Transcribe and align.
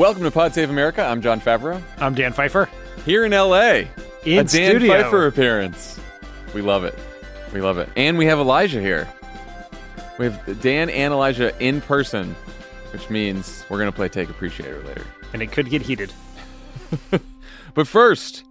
Welcome 0.00 0.22
to 0.22 0.30
Pod 0.30 0.54
Save 0.54 0.70
America. 0.70 1.04
I'm 1.04 1.20
Jon 1.20 1.42
Favreau. 1.42 1.82
I'm 1.98 2.14
Dan 2.14 2.32
Pfeiffer. 2.32 2.70
Here 3.04 3.26
in 3.26 3.32
LA. 3.32 3.82
In 4.24 4.38
a 4.38 4.44
Dan 4.44 4.46
studio. 4.46 4.94
Pfeiffer 4.94 5.26
appearance. 5.26 6.00
We 6.54 6.62
love 6.62 6.84
it. 6.84 6.98
We 7.52 7.60
love 7.60 7.76
it. 7.76 7.86
And 7.96 8.16
we 8.16 8.24
have 8.24 8.38
Elijah 8.38 8.80
here. 8.80 9.06
We 10.18 10.24
have 10.24 10.62
Dan 10.62 10.88
and 10.88 11.12
Elijah 11.12 11.52
in 11.62 11.82
person, 11.82 12.34
which 12.94 13.10
means 13.10 13.62
we're 13.68 13.76
going 13.76 13.92
to 13.92 13.94
play 13.94 14.08
Take 14.08 14.30
Appreciator 14.30 14.82
later. 14.84 15.04
And 15.34 15.42
it 15.42 15.52
could 15.52 15.68
get 15.68 15.82
heated. 15.82 16.14
But 17.74 17.86
first, 17.86 18.44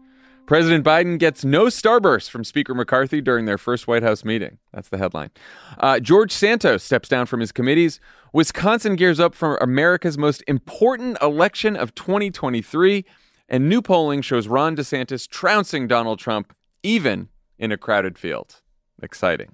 President 0.49 0.83
Biden 0.83 1.19
gets 1.19 1.45
no 1.45 1.65
starburst 1.65 2.31
from 2.31 2.43
Speaker 2.43 2.73
McCarthy 2.73 3.21
during 3.21 3.45
their 3.45 3.59
first 3.59 3.87
White 3.87 4.01
House 4.01 4.25
meeting. 4.25 4.57
That's 4.73 4.89
the 4.89 4.97
headline. 4.97 5.29
Uh, 5.77 5.99
George 5.99 6.31
Santos 6.31 6.83
steps 6.83 7.07
down 7.07 7.27
from 7.27 7.39
his 7.39 7.51
committees. 7.51 7.99
Wisconsin 8.33 8.95
gears 8.95 9.19
up 9.19 9.35
for 9.35 9.57
America's 9.57 10.17
most 10.17 10.43
important 10.47 11.19
election 11.21 11.75
of 11.75 11.93
2023. 11.93 13.05
And 13.47 13.69
new 13.69 13.79
polling 13.79 14.23
shows 14.23 14.47
Ron 14.47 14.75
DeSantis 14.75 15.27
trouncing 15.27 15.87
Donald 15.87 16.17
Trump, 16.17 16.51
even 16.81 17.29
in 17.59 17.71
a 17.71 17.77
crowded 17.77 18.17
field. 18.17 18.63
Exciting. 19.03 19.53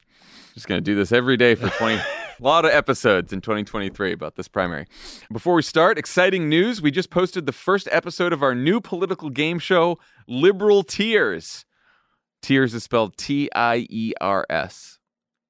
Just 0.53 0.69
going 0.69 0.77
to 0.77 0.81
do 0.81 0.95
this 0.95 1.11
every 1.11 1.35
day 1.35 1.55
for 1.55 1.67
20. 1.71 1.99
A 2.37 2.43
lot 2.43 2.65
of 2.65 2.71
episodes 2.71 3.31
in 3.31 3.39
2023 3.39 4.11
about 4.11 4.35
this 4.35 4.49
primary. 4.49 4.87
Before 5.31 5.53
we 5.53 5.61
start, 5.61 5.97
exciting 5.97 6.49
news. 6.49 6.81
We 6.81 6.91
just 6.91 7.09
posted 7.09 7.45
the 7.45 7.53
first 7.53 7.87
episode 7.93 8.33
of 8.33 8.43
our 8.43 8.53
new 8.53 8.81
political 8.81 9.29
game 9.29 9.57
show, 9.57 9.99
Liberal 10.27 10.83
Tears. 10.83 11.63
Tears 12.41 12.73
is 12.73 12.83
spelled 12.83 13.15
T 13.15 13.49
I 13.55 13.87
E 13.89 14.11
R 14.19 14.45
S. 14.49 14.99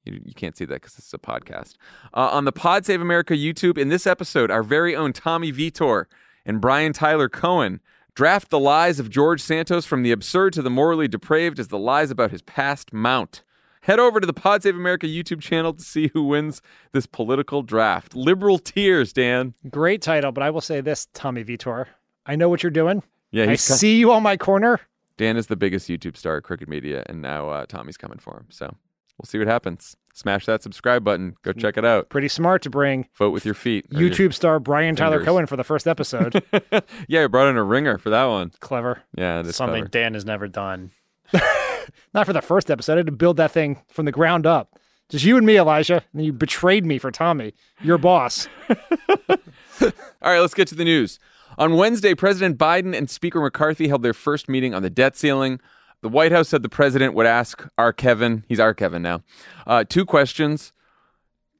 You, 0.04 0.22
can't 0.36 0.56
see 0.56 0.66
that 0.66 0.76
because 0.76 0.94
this 0.94 1.08
is 1.08 1.14
a 1.16 1.18
podcast. 1.18 1.74
Uh, 2.14 2.30
on 2.32 2.46
the 2.46 2.52
Pod 2.52 2.86
Save 2.86 3.02
America 3.02 3.34
YouTube, 3.34 3.80
in 3.80 3.90
this 3.90 4.06
episode, 4.06 4.52
our 4.52 4.62
very 4.62 4.96
own 4.96 5.12
Tommy 5.12 5.50
Vietor 5.50 6.08
and 6.46 6.62
Brian 6.62 6.94
Tyler 6.94 7.28
Cohen 7.28 7.82
draft 8.14 8.52
the 8.52 8.60
lies 8.60 9.00
of 9.00 9.10
George 9.10 9.42
Santos 9.42 9.86
from 9.86 10.04
the 10.04 10.12
absurd 10.12 10.54
to 10.54 10.62
the 10.62 10.70
morally 10.70 11.08
depraved 11.08 11.60
as 11.60 11.70
the 11.70 11.80
lies 11.80 12.12
about 12.12 12.30
his 12.30 12.44
past 12.44 12.94
mount. 12.94 13.42
Head 13.86 14.00
over 14.00 14.20
to 14.20 14.26
the 14.26 14.34
Pod 14.34 14.64
Save 14.64 14.76
America 14.76 15.06
YouTube 15.06 15.42
channel 15.42 15.72
to 15.72 15.84
see 15.84 16.08
who 16.16 16.24
wins 16.24 16.60
this 16.92 17.06
political 17.06 17.62
draft. 17.62 18.16
Liberal 18.16 18.58
Tears, 18.58 19.14
Dan. 19.14 19.54
Great 19.70 20.02
title, 20.02 20.32
but 20.32 20.44
I 20.44 20.50
will 20.50 20.60
say 20.62 20.82
this, 20.82 21.08
Tommy 21.14 21.44
Vietor. 21.44 21.88
I 22.26 22.36
know 22.36 22.50
what 22.50 22.64
you're 22.64 22.72
doing. 22.72 23.04
Yeah, 23.30 23.44
I 23.44 23.48
co- 23.50 23.56
see 23.58 24.00
you 24.00 24.12
on 24.12 24.24
my 24.24 24.38
corner. 24.38 24.80
Dan 25.18 25.38
is 25.38 25.46
the 25.48 25.56
biggest 25.56 25.88
YouTube 25.88 26.18
star 26.18 26.38
at 26.38 26.44
Crooked 26.44 26.68
Media, 26.68 27.04
and 27.06 27.22
now 27.22 27.50
uh, 27.50 27.68
Tommy's 27.68 27.96
coming 27.96 28.18
for 28.18 28.38
him. 28.38 28.48
So 28.50 28.66
we'll 28.66 29.28
see 29.28 29.38
what 29.38 29.48
happens. 29.48 29.96
Smash 30.16 30.48
that 30.48 30.64
subscribe 30.64 31.04
button. 31.04 31.36
Go 31.44 31.54
check 31.54 31.78
it 31.78 31.86
out. 31.86 32.10
Pretty 32.10 32.28
smart 32.30 32.64
to 32.64 32.72
bring 32.72 33.08
Vote 33.16 33.30
with 33.32 33.46
your 33.46 33.54
feet. 33.54 33.86
or 33.94 34.02
your- 34.02 34.10
YouTube 34.10 34.34
star 34.34 34.60
Brian 34.60 34.96
Tyler 34.96 35.24
Cohen 35.24 35.46
for 35.46 35.58
the 35.58 35.64
first 35.64 35.88
episode. 35.88 36.42
yeah, 37.08 37.26
I 37.26 37.28
brought 37.28 37.50
in 37.50 37.58
a 37.58 37.64
ringer 37.64 38.00
for 38.00 38.10
that 38.10 38.26
one. 38.26 38.52
Clever. 38.62 39.04
Yeah, 39.16 39.44
this 39.44 39.56
Something 39.58 39.84
clever. 39.84 39.90
Dan 39.90 40.16
has 40.16 40.26
never 40.26 40.48
done. 40.48 40.90
Not 42.14 42.26
for 42.26 42.34
the 42.34 42.42
first 42.42 42.70
episode. 42.72 42.94
I 42.94 42.98
had 42.98 43.06
to 43.06 43.12
build 43.12 43.38
that 43.38 43.52
thing 43.52 43.82
from 43.88 44.06
the 44.06 44.12
ground 44.12 44.46
up. 44.46 44.80
Just 45.10 45.26
you 45.26 45.38
and 45.38 45.46
me, 45.46 45.58
Elijah. 45.58 46.04
And 46.14 46.26
you 46.26 46.34
betrayed 46.34 46.86
me 46.86 46.98
for 46.98 47.12
Tommy, 47.12 47.54
your 47.82 47.98
boss. 47.98 48.48
All 48.70 49.92
right, 50.22 50.40
let's 50.40 50.54
get 50.54 50.68
to 50.70 50.76
the 50.76 50.84
news. 50.84 51.20
On 51.58 51.76
Wednesday, 51.76 52.16
President 52.16 52.58
Biden 52.58 52.96
and 52.96 53.10
Speaker 53.10 53.40
McCarthy 53.40 53.88
held 53.88 54.04
their 54.04 54.14
first 54.14 54.50
meeting 54.50 54.74
on 54.74 54.82
the 54.82 54.90
debt 54.90 55.16
ceiling. 55.16 55.60
The 56.02 56.10
White 56.10 56.32
House 56.32 56.50
said 56.50 56.64
the 56.64 56.70
president 56.70 57.14
would 57.14 57.26
ask 57.26 57.68
our 57.78 57.94
Kevin, 57.94 58.44
he's 58.48 58.60
our 58.60 58.74
Kevin 58.74 59.02
now, 59.02 59.24
uh, 59.66 59.86
two 59.88 60.06
questions. 60.06 60.74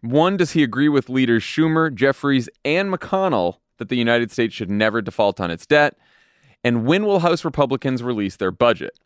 One, 0.02 0.38
does 0.38 0.52
he 0.52 0.64
agree 0.64 0.90
with 0.90 1.10
leaders 1.10 1.44
Schumer, 1.44 1.94
Jeffries, 1.94 2.50
and 2.64 2.94
McConnell 2.94 3.58
that 3.78 3.90
the 3.90 3.96
United 3.96 4.32
States 4.32 4.54
should 4.54 4.70
never 4.70 5.02
default 5.02 5.40
on 5.40 5.50
its 5.50 5.66
debt? 5.66 5.98
And 6.64 6.86
when 6.86 7.06
will 7.06 7.20
House 7.20 7.46
Republicans 7.46 8.04
release 8.04 8.36
their 8.36 8.52
budget? 8.52 9.00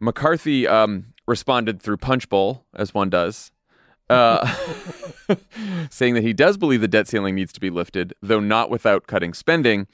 McCarthy 0.00 0.66
um, 0.66 1.12
responded 1.26 1.80
through 1.80 1.98
Punchbowl, 1.98 2.64
as 2.74 2.94
one 2.94 3.10
does, 3.10 3.52
uh, 4.08 4.46
saying 5.90 6.14
that 6.14 6.24
he 6.24 6.32
does 6.32 6.56
believe 6.56 6.80
the 6.80 6.88
debt 6.88 7.06
ceiling 7.06 7.34
needs 7.34 7.52
to 7.52 7.60
be 7.60 7.70
lifted, 7.70 8.14
though 8.20 8.40
not 8.40 8.70
without 8.70 9.06
cutting 9.06 9.34
spending, 9.34 9.86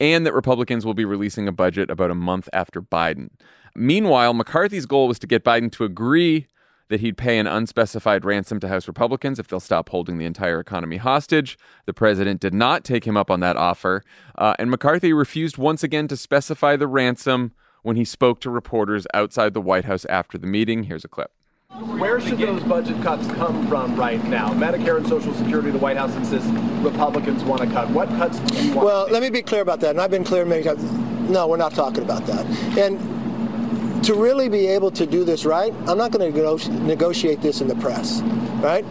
and 0.00 0.26
that 0.26 0.34
Republicans 0.34 0.84
will 0.84 0.94
be 0.94 1.04
releasing 1.04 1.48
a 1.48 1.52
budget 1.52 1.90
about 1.90 2.10
a 2.10 2.14
month 2.14 2.48
after 2.52 2.82
Biden. 2.82 3.30
Meanwhile, 3.74 4.34
McCarthy's 4.34 4.86
goal 4.86 5.08
was 5.08 5.18
to 5.20 5.26
get 5.26 5.44
Biden 5.44 5.70
to 5.72 5.84
agree 5.84 6.46
that 6.88 7.00
he'd 7.00 7.16
pay 7.16 7.38
an 7.38 7.46
unspecified 7.46 8.24
ransom 8.24 8.60
to 8.60 8.68
House 8.68 8.86
Republicans 8.86 9.38
if 9.38 9.48
they'll 9.48 9.60
stop 9.60 9.88
holding 9.88 10.18
the 10.18 10.26
entire 10.26 10.60
economy 10.60 10.98
hostage. 10.98 11.56
The 11.86 11.94
president 11.94 12.40
did 12.40 12.52
not 12.52 12.84
take 12.84 13.06
him 13.06 13.16
up 13.16 13.30
on 13.30 13.40
that 13.40 13.56
offer, 13.56 14.02
uh, 14.36 14.54
and 14.58 14.70
McCarthy 14.70 15.12
refused 15.12 15.56
once 15.56 15.82
again 15.82 16.08
to 16.08 16.16
specify 16.16 16.76
the 16.76 16.86
ransom 16.86 17.52
when 17.84 17.96
he 17.96 18.04
spoke 18.04 18.40
to 18.40 18.50
reporters 18.50 19.06
outside 19.12 19.52
the 19.52 19.60
White 19.60 19.84
House 19.84 20.06
after 20.06 20.38
the 20.38 20.46
meeting. 20.46 20.84
Here's 20.84 21.04
a 21.04 21.08
clip. 21.08 21.30
Where 21.98 22.18
should 22.18 22.38
those 22.38 22.62
budget 22.62 23.00
cuts 23.02 23.26
come 23.32 23.68
from 23.68 23.94
right 23.94 24.22
now? 24.24 24.52
Medicare 24.54 24.96
and 24.96 25.06
Social 25.06 25.34
Security, 25.34 25.70
the 25.70 25.78
White 25.78 25.98
House 25.98 26.14
insists 26.14 26.48
Republicans 26.82 27.44
want 27.44 27.60
to 27.60 27.66
cut. 27.68 27.90
What 27.90 28.08
cuts 28.10 28.38
do 28.40 28.62
you 28.62 28.74
want? 28.74 28.86
Well, 28.86 29.06
to 29.06 29.12
let 29.12 29.22
me 29.22 29.28
be 29.28 29.42
clear 29.42 29.60
about 29.60 29.80
that, 29.80 29.90
and 29.90 30.00
I've 30.00 30.10
been 30.10 30.24
clear 30.24 30.44
many 30.46 30.62
times. 30.62 30.82
No, 31.28 31.46
we're 31.46 31.58
not 31.58 31.74
talking 31.74 32.02
about 32.02 32.24
that. 32.26 32.46
And 32.78 34.04
to 34.04 34.14
really 34.14 34.48
be 34.48 34.66
able 34.66 34.90
to 34.92 35.04
do 35.04 35.24
this 35.24 35.44
right, 35.44 35.74
I'm 35.86 35.98
not 35.98 36.10
going 36.10 36.32
to 36.32 36.70
negotiate 36.70 37.42
this 37.42 37.60
in 37.60 37.68
the 37.68 37.76
press, 37.76 38.22
right? 38.60 38.84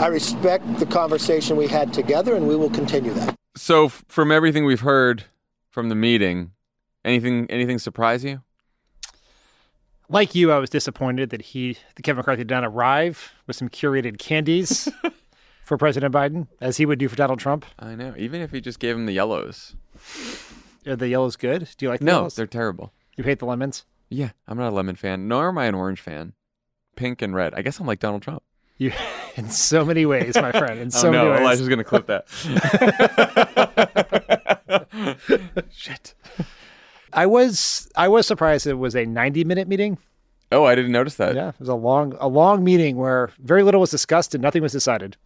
I 0.00 0.06
respect 0.06 0.78
the 0.78 0.86
conversation 0.86 1.56
we 1.56 1.66
had 1.66 1.92
together, 1.92 2.34
and 2.34 2.48
we 2.48 2.56
will 2.56 2.70
continue 2.70 3.12
that. 3.12 3.34
So, 3.56 3.88
from 3.88 4.32
everything 4.32 4.64
we've 4.64 4.80
heard 4.80 5.24
from 5.70 5.90
the 5.90 5.94
meeting, 5.94 6.52
anything 7.04 7.46
anything 7.50 7.78
surprise 7.78 8.24
you? 8.24 8.42
Like 10.08 10.34
you, 10.34 10.52
I 10.52 10.58
was 10.58 10.68
disappointed 10.68 11.30
that 11.30 11.40
he, 11.40 11.78
that 11.96 12.02
Kevin 12.02 12.18
McCarthy, 12.18 12.44
did 12.44 12.50
not 12.50 12.64
arrive 12.64 13.32
with 13.46 13.56
some 13.56 13.70
curated 13.70 14.18
candies 14.18 14.86
for 15.64 15.78
President 15.78 16.14
Biden, 16.14 16.46
as 16.60 16.76
he 16.76 16.84
would 16.84 16.98
do 16.98 17.08
for 17.08 17.16
Donald 17.16 17.38
Trump. 17.38 17.64
I 17.78 17.94
know. 17.94 18.12
Even 18.18 18.42
if 18.42 18.50
he 18.52 18.60
just 18.60 18.78
gave 18.80 18.94
him 18.96 19.06
the 19.06 19.12
yellows. 19.12 19.74
Are 20.86 20.94
the 20.94 21.08
yellows 21.08 21.36
good? 21.36 21.68
Do 21.78 21.86
you 21.86 21.90
like 21.90 22.00
the 22.00 22.04
No, 22.06 22.12
yellows? 22.12 22.36
they're 22.36 22.46
terrible. 22.46 22.92
You 23.16 23.24
hate 23.24 23.38
the 23.38 23.46
lemons? 23.46 23.86
Yeah, 24.10 24.30
I'm 24.46 24.58
not 24.58 24.68
a 24.72 24.74
lemon 24.74 24.96
fan, 24.96 25.26
nor 25.26 25.48
am 25.48 25.56
I 25.56 25.64
an 25.64 25.74
orange 25.74 26.02
fan. 26.02 26.34
Pink 26.96 27.22
and 27.22 27.34
red. 27.34 27.54
I 27.54 27.62
guess 27.62 27.80
I'm 27.80 27.86
like 27.86 27.98
Donald 28.00 28.20
Trump. 28.22 28.42
You, 28.76 28.92
in 29.36 29.48
so 29.48 29.86
many 29.86 30.04
ways, 30.04 30.34
my 30.36 30.52
friend. 30.52 30.78
In 30.80 30.90
so 30.90 31.08
oh 31.08 31.12
many 31.12 31.24
no, 31.24 31.30
ways. 31.30 31.40
Elijah's 31.40 31.68
gonna 31.68 31.82
clip 31.82 32.06
that. 32.08 32.26
Shit. 35.72 36.14
I 37.14 37.26
was 37.26 37.90
I 37.96 38.08
was 38.08 38.26
surprised 38.26 38.66
it 38.66 38.74
was 38.74 38.94
a 38.94 39.04
90 39.06 39.44
minute 39.44 39.68
meeting. 39.68 39.98
Oh, 40.52 40.64
I 40.64 40.74
didn't 40.74 40.92
notice 40.92 41.14
that. 41.16 41.34
Yeah, 41.34 41.48
it 41.50 41.58
was 41.60 41.68
a 41.68 41.74
long 41.74 42.16
a 42.20 42.28
long 42.28 42.62
meeting 42.64 42.96
where 42.96 43.30
very 43.38 43.62
little 43.62 43.80
was 43.80 43.90
discussed 43.90 44.34
and 44.34 44.42
nothing 44.42 44.62
was 44.62 44.72
decided. 44.72 45.16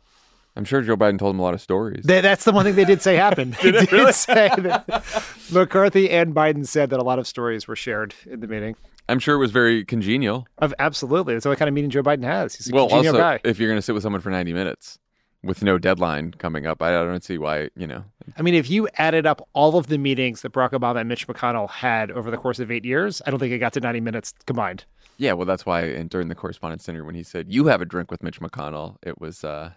I'm 0.56 0.64
sure 0.64 0.82
Joe 0.82 0.96
Biden 0.96 1.18
told 1.18 1.34
him 1.36 1.38
a 1.40 1.42
lot 1.42 1.54
of 1.54 1.60
stories. 1.60 2.04
They, 2.04 2.20
that's 2.20 2.44
the 2.44 2.50
one 2.52 2.64
thing 2.64 2.74
they 2.74 2.84
did 2.84 3.00
say 3.00 3.14
happened. 3.16 3.54
They 3.62 3.70
did, 3.70 4.12
say 4.14 4.48
that 4.58 5.14
McCarthy 5.52 6.10
and 6.10 6.34
Biden 6.34 6.66
said 6.66 6.90
that 6.90 6.98
a 6.98 7.04
lot 7.04 7.18
of 7.20 7.26
stories 7.28 7.68
were 7.68 7.76
shared 7.76 8.14
in 8.26 8.40
the 8.40 8.48
meeting. 8.48 8.74
I'm 9.08 9.20
sure 9.20 9.34
it 9.36 9.38
was 9.38 9.52
very 9.52 9.84
congenial. 9.84 10.46
Of 10.58 10.74
absolutely, 10.78 11.34
it's 11.34 11.44
the 11.44 11.50
only 11.50 11.58
kind 11.58 11.68
of 11.68 11.74
meeting 11.74 11.90
Joe 11.90 12.02
Biden 12.02 12.24
has. 12.24 12.56
He's 12.56 12.70
a 12.70 12.74
Well, 12.74 12.88
congenial 12.88 13.14
also, 13.14 13.22
guy. 13.22 13.40
if 13.44 13.58
you're 13.60 13.68
going 13.68 13.78
to 13.78 13.82
sit 13.82 13.94
with 13.94 14.02
someone 14.02 14.20
for 14.20 14.30
90 14.30 14.52
minutes 14.52 14.98
with 15.42 15.62
no 15.62 15.78
deadline 15.78 16.32
coming 16.32 16.66
up, 16.66 16.82
I 16.82 16.90
don't 16.90 17.22
see 17.22 17.38
why, 17.38 17.68
you 17.76 17.86
know. 17.86 18.04
I 18.36 18.42
mean, 18.42 18.54
if 18.54 18.68
you 18.68 18.88
added 18.96 19.26
up 19.26 19.46
all 19.52 19.76
of 19.76 19.86
the 19.86 19.98
meetings 19.98 20.42
that 20.42 20.52
Barack 20.52 20.70
Obama 20.70 21.00
and 21.00 21.08
Mitch 21.08 21.26
McConnell 21.26 21.70
had 21.70 22.10
over 22.10 22.30
the 22.30 22.36
course 22.36 22.58
of 22.58 22.70
eight 22.70 22.84
years, 22.84 23.22
I 23.26 23.30
don't 23.30 23.38
think 23.38 23.52
it 23.52 23.58
got 23.58 23.72
to 23.74 23.80
90 23.80 24.00
minutes 24.00 24.34
combined. 24.46 24.84
Yeah, 25.16 25.32
well, 25.32 25.46
that's 25.46 25.66
why 25.66 25.84
in, 25.84 26.08
during 26.08 26.28
the 26.28 26.34
correspondence 26.34 26.84
dinner 26.84 27.04
when 27.04 27.14
he 27.14 27.22
said 27.22 27.52
you 27.52 27.66
have 27.66 27.80
a 27.80 27.84
drink 27.84 28.10
with 28.10 28.22
Mitch 28.22 28.40
McConnell, 28.40 28.96
it 29.02 29.20
was 29.20 29.42
uh, 29.42 29.72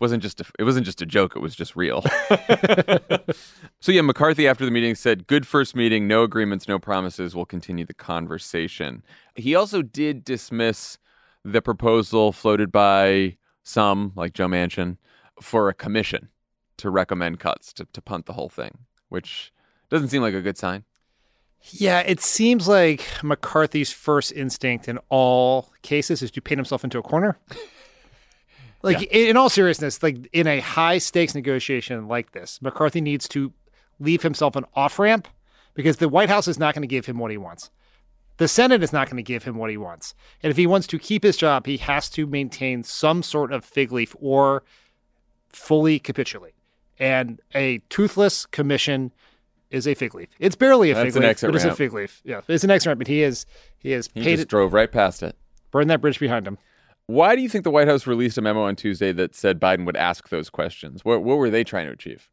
wasn't 0.00 0.22
just 0.22 0.40
a, 0.40 0.44
it 0.58 0.64
wasn't 0.64 0.86
just 0.86 1.02
a 1.02 1.06
joke; 1.06 1.34
it 1.34 1.40
was 1.40 1.56
just 1.56 1.74
real. 1.74 2.02
so 3.80 3.90
yeah, 3.90 4.02
McCarthy 4.02 4.46
after 4.46 4.64
the 4.64 4.70
meeting 4.70 4.94
said, 4.94 5.26
"Good 5.26 5.48
first 5.48 5.74
meeting, 5.74 6.06
no 6.06 6.22
agreements, 6.22 6.68
no 6.68 6.78
promises. 6.78 7.34
We'll 7.34 7.44
continue 7.44 7.84
the 7.84 7.94
conversation." 7.94 9.02
He 9.34 9.56
also 9.56 9.82
did 9.82 10.24
dismiss 10.24 10.98
the 11.44 11.60
proposal 11.60 12.30
floated 12.30 12.70
by 12.70 13.36
some, 13.68 14.12
like 14.16 14.32
Joe 14.32 14.48
Manchin, 14.48 14.96
for 15.40 15.68
a 15.68 15.74
commission 15.74 16.28
to 16.78 16.90
recommend 16.90 17.40
cuts 17.40 17.72
to, 17.74 17.86
to 17.92 18.00
punt 18.00 18.26
the 18.26 18.32
whole 18.32 18.48
thing, 18.48 18.78
which 19.08 19.52
doesn't 19.90 20.08
seem 20.08 20.22
like 20.22 20.34
a 20.34 20.40
good 20.40 20.58
sign. 20.58 20.84
Yeah, 21.70 22.00
it 22.00 22.20
seems 22.20 22.68
like 22.68 23.04
McCarthy's 23.22 23.92
first 23.92 24.32
instinct 24.32 24.88
in 24.88 24.98
all 25.08 25.72
cases 25.82 26.22
is 26.22 26.30
to 26.32 26.40
paint 26.40 26.58
himself 26.58 26.84
into 26.84 26.98
a 26.98 27.02
corner. 27.02 27.38
Like 28.82 29.00
yeah. 29.00 29.30
in 29.30 29.36
all 29.36 29.48
seriousness, 29.48 30.02
like 30.02 30.28
in 30.32 30.46
a 30.46 30.60
high 30.60 30.98
stakes 30.98 31.34
negotiation 31.34 32.06
like 32.06 32.32
this, 32.32 32.62
McCarthy 32.62 33.00
needs 33.00 33.26
to 33.30 33.52
leave 33.98 34.22
himself 34.22 34.54
an 34.54 34.64
off 34.74 34.98
ramp 34.98 35.26
because 35.74 35.96
the 35.96 36.08
White 36.08 36.28
House 36.28 36.46
is 36.46 36.58
not 36.58 36.74
going 36.74 36.82
to 36.82 36.88
give 36.88 37.06
him 37.06 37.18
what 37.18 37.30
he 37.30 37.36
wants. 37.36 37.70
The 38.38 38.48
Senate 38.48 38.82
is 38.82 38.92
not 38.92 39.08
going 39.08 39.16
to 39.16 39.22
give 39.22 39.44
him 39.44 39.56
what 39.56 39.70
he 39.70 39.76
wants. 39.76 40.14
And 40.42 40.50
if 40.50 40.56
he 40.56 40.66
wants 40.66 40.86
to 40.88 40.98
keep 40.98 41.22
his 41.22 41.36
job, 41.36 41.66
he 41.66 41.76
has 41.78 42.08
to 42.10 42.26
maintain 42.26 42.82
some 42.82 43.22
sort 43.22 43.52
of 43.52 43.64
fig 43.64 43.92
leaf 43.92 44.14
or 44.18 44.62
fully 45.52 45.98
capitulate. 45.98 46.54
And 46.98 47.40
a 47.54 47.78
toothless 47.90 48.46
commission 48.46 49.12
is 49.70 49.86
a 49.86 49.94
fig 49.94 50.14
leaf. 50.14 50.28
It's 50.38 50.56
barely 50.56 50.90
a 50.90 50.94
That's 50.94 51.14
fig 51.14 51.22
leaf, 51.22 51.30
it's 51.30 51.64
a 51.64 51.74
fig 51.74 51.92
leaf. 51.92 52.20
Yeah, 52.24 52.40
it's 52.48 52.64
an 52.64 52.70
exit 52.70 52.88
ramp, 52.88 52.98
but 52.98 53.06
he 53.06 53.22
is 53.22 53.44
he 53.78 53.92
is 53.92 54.08
he 54.14 54.36
just 54.36 54.48
drove 54.48 54.72
right 54.72 54.90
past 54.90 55.22
it. 55.22 55.36
Burn 55.70 55.88
that 55.88 56.00
bridge 56.00 56.18
behind 56.18 56.46
him. 56.46 56.58
Why 57.06 57.36
do 57.36 57.42
you 57.42 57.48
think 57.48 57.64
the 57.64 57.70
White 57.70 57.88
House 57.88 58.06
released 58.06 58.38
a 58.38 58.42
memo 58.42 58.62
on 58.62 58.76
Tuesday 58.76 59.12
that 59.12 59.34
said 59.34 59.60
Biden 59.60 59.84
would 59.86 59.96
ask 59.96 60.28
those 60.28 60.48
questions? 60.48 61.04
What 61.04 61.22
what 61.22 61.38
were 61.38 61.50
they 61.50 61.64
trying 61.64 61.86
to 61.86 61.92
achieve? 61.92 62.30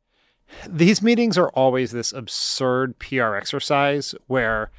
These 0.68 1.01
meetings 1.01 1.38
are 1.38 1.50
always 1.50 1.92
this 1.92 2.13
absurd 2.13 3.00
PR 3.00 3.36
exercise 3.36 4.13
where 4.28 4.69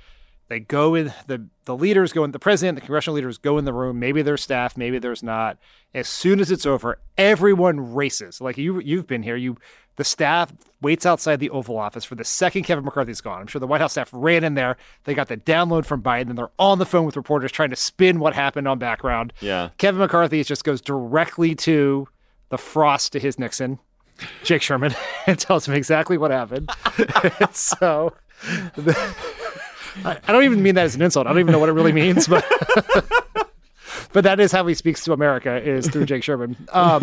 they 0.48 0.60
go 0.60 0.94
in 0.94 1.12
the 1.26 1.46
the 1.64 1.76
leaders 1.76 2.12
go 2.12 2.24
in 2.24 2.30
the 2.30 2.38
president, 2.38 2.76
the 2.76 2.80
congressional 2.80 3.16
leaders 3.16 3.38
go 3.38 3.58
in 3.58 3.64
the 3.64 3.72
room. 3.72 3.98
Maybe 3.98 4.22
there's 4.22 4.42
staff, 4.42 4.76
maybe 4.76 4.98
there's 4.98 5.22
not. 5.22 5.58
As 5.92 6.08
soon 6.08 6.40
as 6.40 6.50
it's 6.50 6.66
over, 6.66 6.98
everyone 7.18 7.94
races. 7.94 8.40
Like 8.40 8.56
you 8.56 8.80
you've 8.80 9.06
been 9.06 9.22
here. 9.22 9.36
You 9.36 9.56
the 9.96 10.04
staff 10.04 10.52
waits 10.80 11.06
outside 11.06 11.40
the 11.40 11.50
Oval 11.50 11.78
Office 11.78 12.04
for 12.04 12.14
the 12.14 12.24
second 12.24 12.62
Kevin 12.64 12.84
McCarthy's 12.84 13.20
gone. 13.20 13.40
I'm 13.40 13.46
sure 13.46 13.60
the 13.60 13.66
White 13.66 13.80
House 13.80 13.92
staff 13.92 14.10
ran 14.12 14.44
in 14.44 14.54
there. 14.54 14.76
They 15.04 15.14
got 15.14 15.28
the 15.28 15.38
download 15.38 15.86
from 15.86 16.02
Biden, 16.02 16.28
and 16.28 16.38
they're 16.38 16.50
on 16.58 16.78
the 16.78 16.86
phone 16.86 17.06
with 17.06 17.16
reporters 17.16 17.50
trying 17.50 17.70
to 17.70 17.76
spin 17.76 18.20
what 18.20 18.34
happened 18.34 18.68
on 18.68 18.78
background. 18.78 19.32
Yeah. 19.40 19.70
Kevin 19.78 20.00
McCarthy 20.00 20.44
just 20.44 20.64
goes 20.64 20.82
directly 20.82 21.54
to 21.56 22.08
the 22.50 22.58
frost 22.58 23.12
to 23.12 23.18
his 23.18 23.38
Nixon, 23.38 23.78
Jake 24.44 24.62
Sherman, 24.62 24.94
and 25.26 25.38
tells 25.38 25.66
him 25.66 25.74
exactly 25.74 26.18
what 26.18 26.30
happened. 26.30 26.70
so. 27.52 28.14
The, 28.76 28.92
I, 30.04 30.18
I 30.26 30.32
don't 30.32 30.44
even 30.44 30.62
mean 30.62 30.74
that 30.74 30.84
as 30.84 30.94
an 30.94 31.02
insult. 31.02 31.26
I 31.26 31.30
don't 31.30 31.40
even 31.40 31.52
know 31.52 31.58
what 31.58 31.68
it 31.68 31.72
really 31.72 31.92
means, 31.92 32.28
but 32.28 32.44
but 34.12 34.24
that 34.24 34.40
is 34.40 34.52
how 34.52 34.66
he 34.66 34.74
speaks 34.74 35.04
to 35.04 35.12
America 35.12 35.56
is 35.56 35.88
through 35.88 36.06
Jake 36.06 36.22
Sherman. 36.22 36.56
Um, 36.72 37.02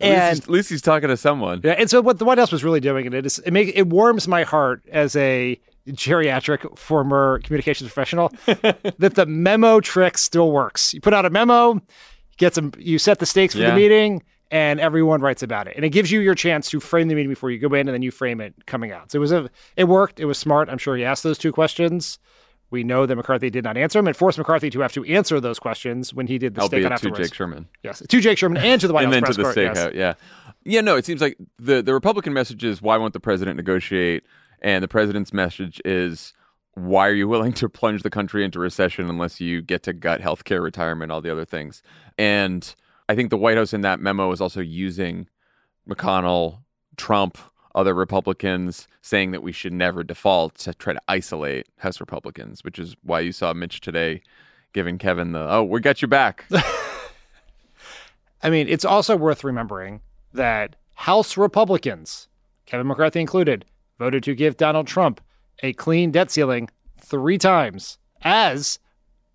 and 0.00 0.14
at 0.14 0.30
least, 0.30 0.42
at 0.42 0.50
least, 0.50 0.70
he's 0.70 0.82
talking 0.82 1.08
to 1.08 1.16
someone. 1.16 1.60
Yeah, 1.62 1.72
and 1.72 1.88
so 1.88 2.00
what 2.00 2.18
the 2.18 2.24
White 2.24 2.38
House 2.38 2.52
was 2.52 2.64
really 2.64 2.80
doing, 2.80 3.06
and 3.06 3.14
it 3.14 3.26
is 3.26 3.38
it 3.40 3.52
make 3.52 3.72
it 3.74 3.88
warms 3.88 4.26
my 4.26 4.42
heart 4.42 4.82
as 4.90 5.14
a 5.16 5.60
geriatric 5.88 6.78
former 6.78 7.40
communications 7.40 7.90
professional 7.90 8.32
that 8.46 9.12
the 9.14 9.26
memo 9.26 9.80
trick 9.80 10.18
still 10.18 10.52
works. 10.52 10.94
You 10.94 11.00
put 11.00 11.14
out 11.14 11.24
a 11.24 11.30
memo, 11.30 11.80
get 12.36 12.54
some, 12.54 12.72
you 12.78 12.98
set 12.98 13.18
the 13.18 13.26
stakes 13.26 13.54
for 13.54 13.60
yeah. 13.60 13.70
the 13.70 13.76
meeting, 13.76 14.22
and 14.52 14.78
everyone 14.80 15.22
writes 15.22 15.42
about 15.42 15.66
it. 15.66 15.74
And 15.76 15.84
it 15.84 15.88
gives 15.88 16.10
you 16.12 16.20
your 16.20 16.34
chance 16.34 16.68
to 16.70 16.78
frame 16.78 17.08
the 17.08 17.14
meeting 17.14 17.30
before 17.30 17.50
you 17.50 17.58
go 17.58 17.74
in, 17.74 17.88
and 17.88 17.94
then 17.94 18.02
you 18.02 18.10
frame 18.10 18.40
it 18.40 18.66
coming 18.66 18.92
out. 18.92 19.10
So 19.10 19.16
it 19.16 19.20
was 19.20 19.32
a, 19.32 19.50
it 19.76 19.84
worked. 19.84 20.20
It 20.20 20.26
was 20.26 20.36
smart. 20.36 20.68
I'm 20.68 20.78
sure 20.78 20.94
he 20.94 21.04
asked 21.04 21.22
those 21.22 21.38
two 21.38 21.52
questions. 21.52 22.18
We 22.70 22.84
know 22.84 23.06
that 23.06 23.16
McCarthy 23.16 23.50
did 23.50 23.64
not 23.64 23.76
answer 23.78 23.98
them. 23.98 24.08
It 24.08 24.16
forced 24.16 24.38
McCarthy 24.38 24.70
to 24.70 24.80
have 24.80 24.92
to 24.92 25.04
answer 25.04 25.40
those 25.40 25.58
questions 25.58 26.12
when 26.14 26.26
he 26.26 26.38
did 26.38 26.54
the 26.54 26.60
stakeout 26.60 26.90
afterwards. 26.90 27.18
to 27.18 27.24
Jake 27.24 27.34
Sherman. 27.34 27.68
Yes, 27.82 28.02
to 28.06 28.20
Jake 28.20 28.38
Sherman 28.38 28.62
and 28.62 28.80
to 28.80 28.86
the 28.86 28.92
White 28.92 29.04
and 29.12 29.14
House 29.14 29.22
then 29.22 29.32
to 29.32 29.36
the 29.36 29.42
court, 29.42 29.56
stakeout. 29.56 29.94
Yes. 29.94 30.16
Yeah, 30.64 30.74
yeah. 30.74 30.80
No, 30.82 30.96
it 30.96 31.06
seems 31.06 31.22
like 31.22 31.38
the 31.58 31.82
the 31.82 31.94
Republican 31.94 32.34
message 32.34 32.62
is 32.62 32.80
why 32.82 32.98
won't 32.98 33.14
the 33.14 33.20
president 33.20 33.56
negotiate, 33.56 34.24
and 34.60 34.84
the 34.84 34.88
president's 34.88 35.32
message 35.32 35.80
is 35.84 36.34
why 36.74 37.08
are 37.08 37.14
you 37.14 37.28
willing 37.28 37.52
to 37.54 37.68
plunge 37.68 38.02
the 38.02 38.10
country 38.10 38.44
into 38.44 38.58
recession 38.58 39.08
unless 39.08 39.40
you 39.40 39.60
get 39.60 39.82
to 39.84 39.92
gut 39.92 40.20
health 40.20 40.44
care, 40.44 40.62
retirement, 40.62 41.10
all 41.10 41.22
the 41.22 41.30
other 41.32 41.44
things? 41.44 41.82
And 42.18 42.74
I 43.08 43.14
think 43.14 43.30
the 43.30 43.36
White 43.36 43.56
House 43.56 43.72
in 43.72 43.80
that 43.82 44.00
memo 44.00 44.30
is 44.32 44.40
also 44.40 44.60
using 44.60 45.28
McConnell, 45.88 46.58
Trump, 46.96 47.38
other 47.74 47.94
Republicans 47.94 48.86
saying 49.00 49.30
that 49.32 49.42
we 49.42 49.52
should 49.52 49.72
never 49.72 50.04
default 50.04 50.56
to 50.56 50.74
try 50.74 50.92
to 50.92 51.00
isolate 51.08 51.66
House 51.78 52.00
Republicans, 52.00 52.62
which 52.64 52.78
is 52.78 52.96
why 53.02 53.20
you 53.20 53.32
saw 53.32 53.52
Mitch 53.52 53.80
today 53.80 54.22
giving 54.72 54.98
Kevin 54.98 55.32
the, 55.32 55.46
oh, 55.50 55.64
we 55.64 55.80
got 55.80 56.02
you 56.02 56.08
back. 56.08 56.44
I 58.42 58.50
mean, 58.50 58.68
it's 58.68 58.84
also 58.84 59.16
worth 59.16 59.44
remembering 59.44 60.00
that 60.32 60.76
House 60.94 61.36
Republicans, 61.36 62.28
Kevin 62.66 62.86
McCarthy 62.86 63.20
included, 63.20 63.64
voted 63.98 64.22
to 64.24 64.34
give 64.34 64.56
Donald 64.56 64.86
Trump 64.86 65.20
a 65.62 65.72
clean 65.74 66.10
debt 66.10 66.30
ceiling 66.30 66.68
three 67.00 67.38
times 67.38 67.98
as 68.22 68.78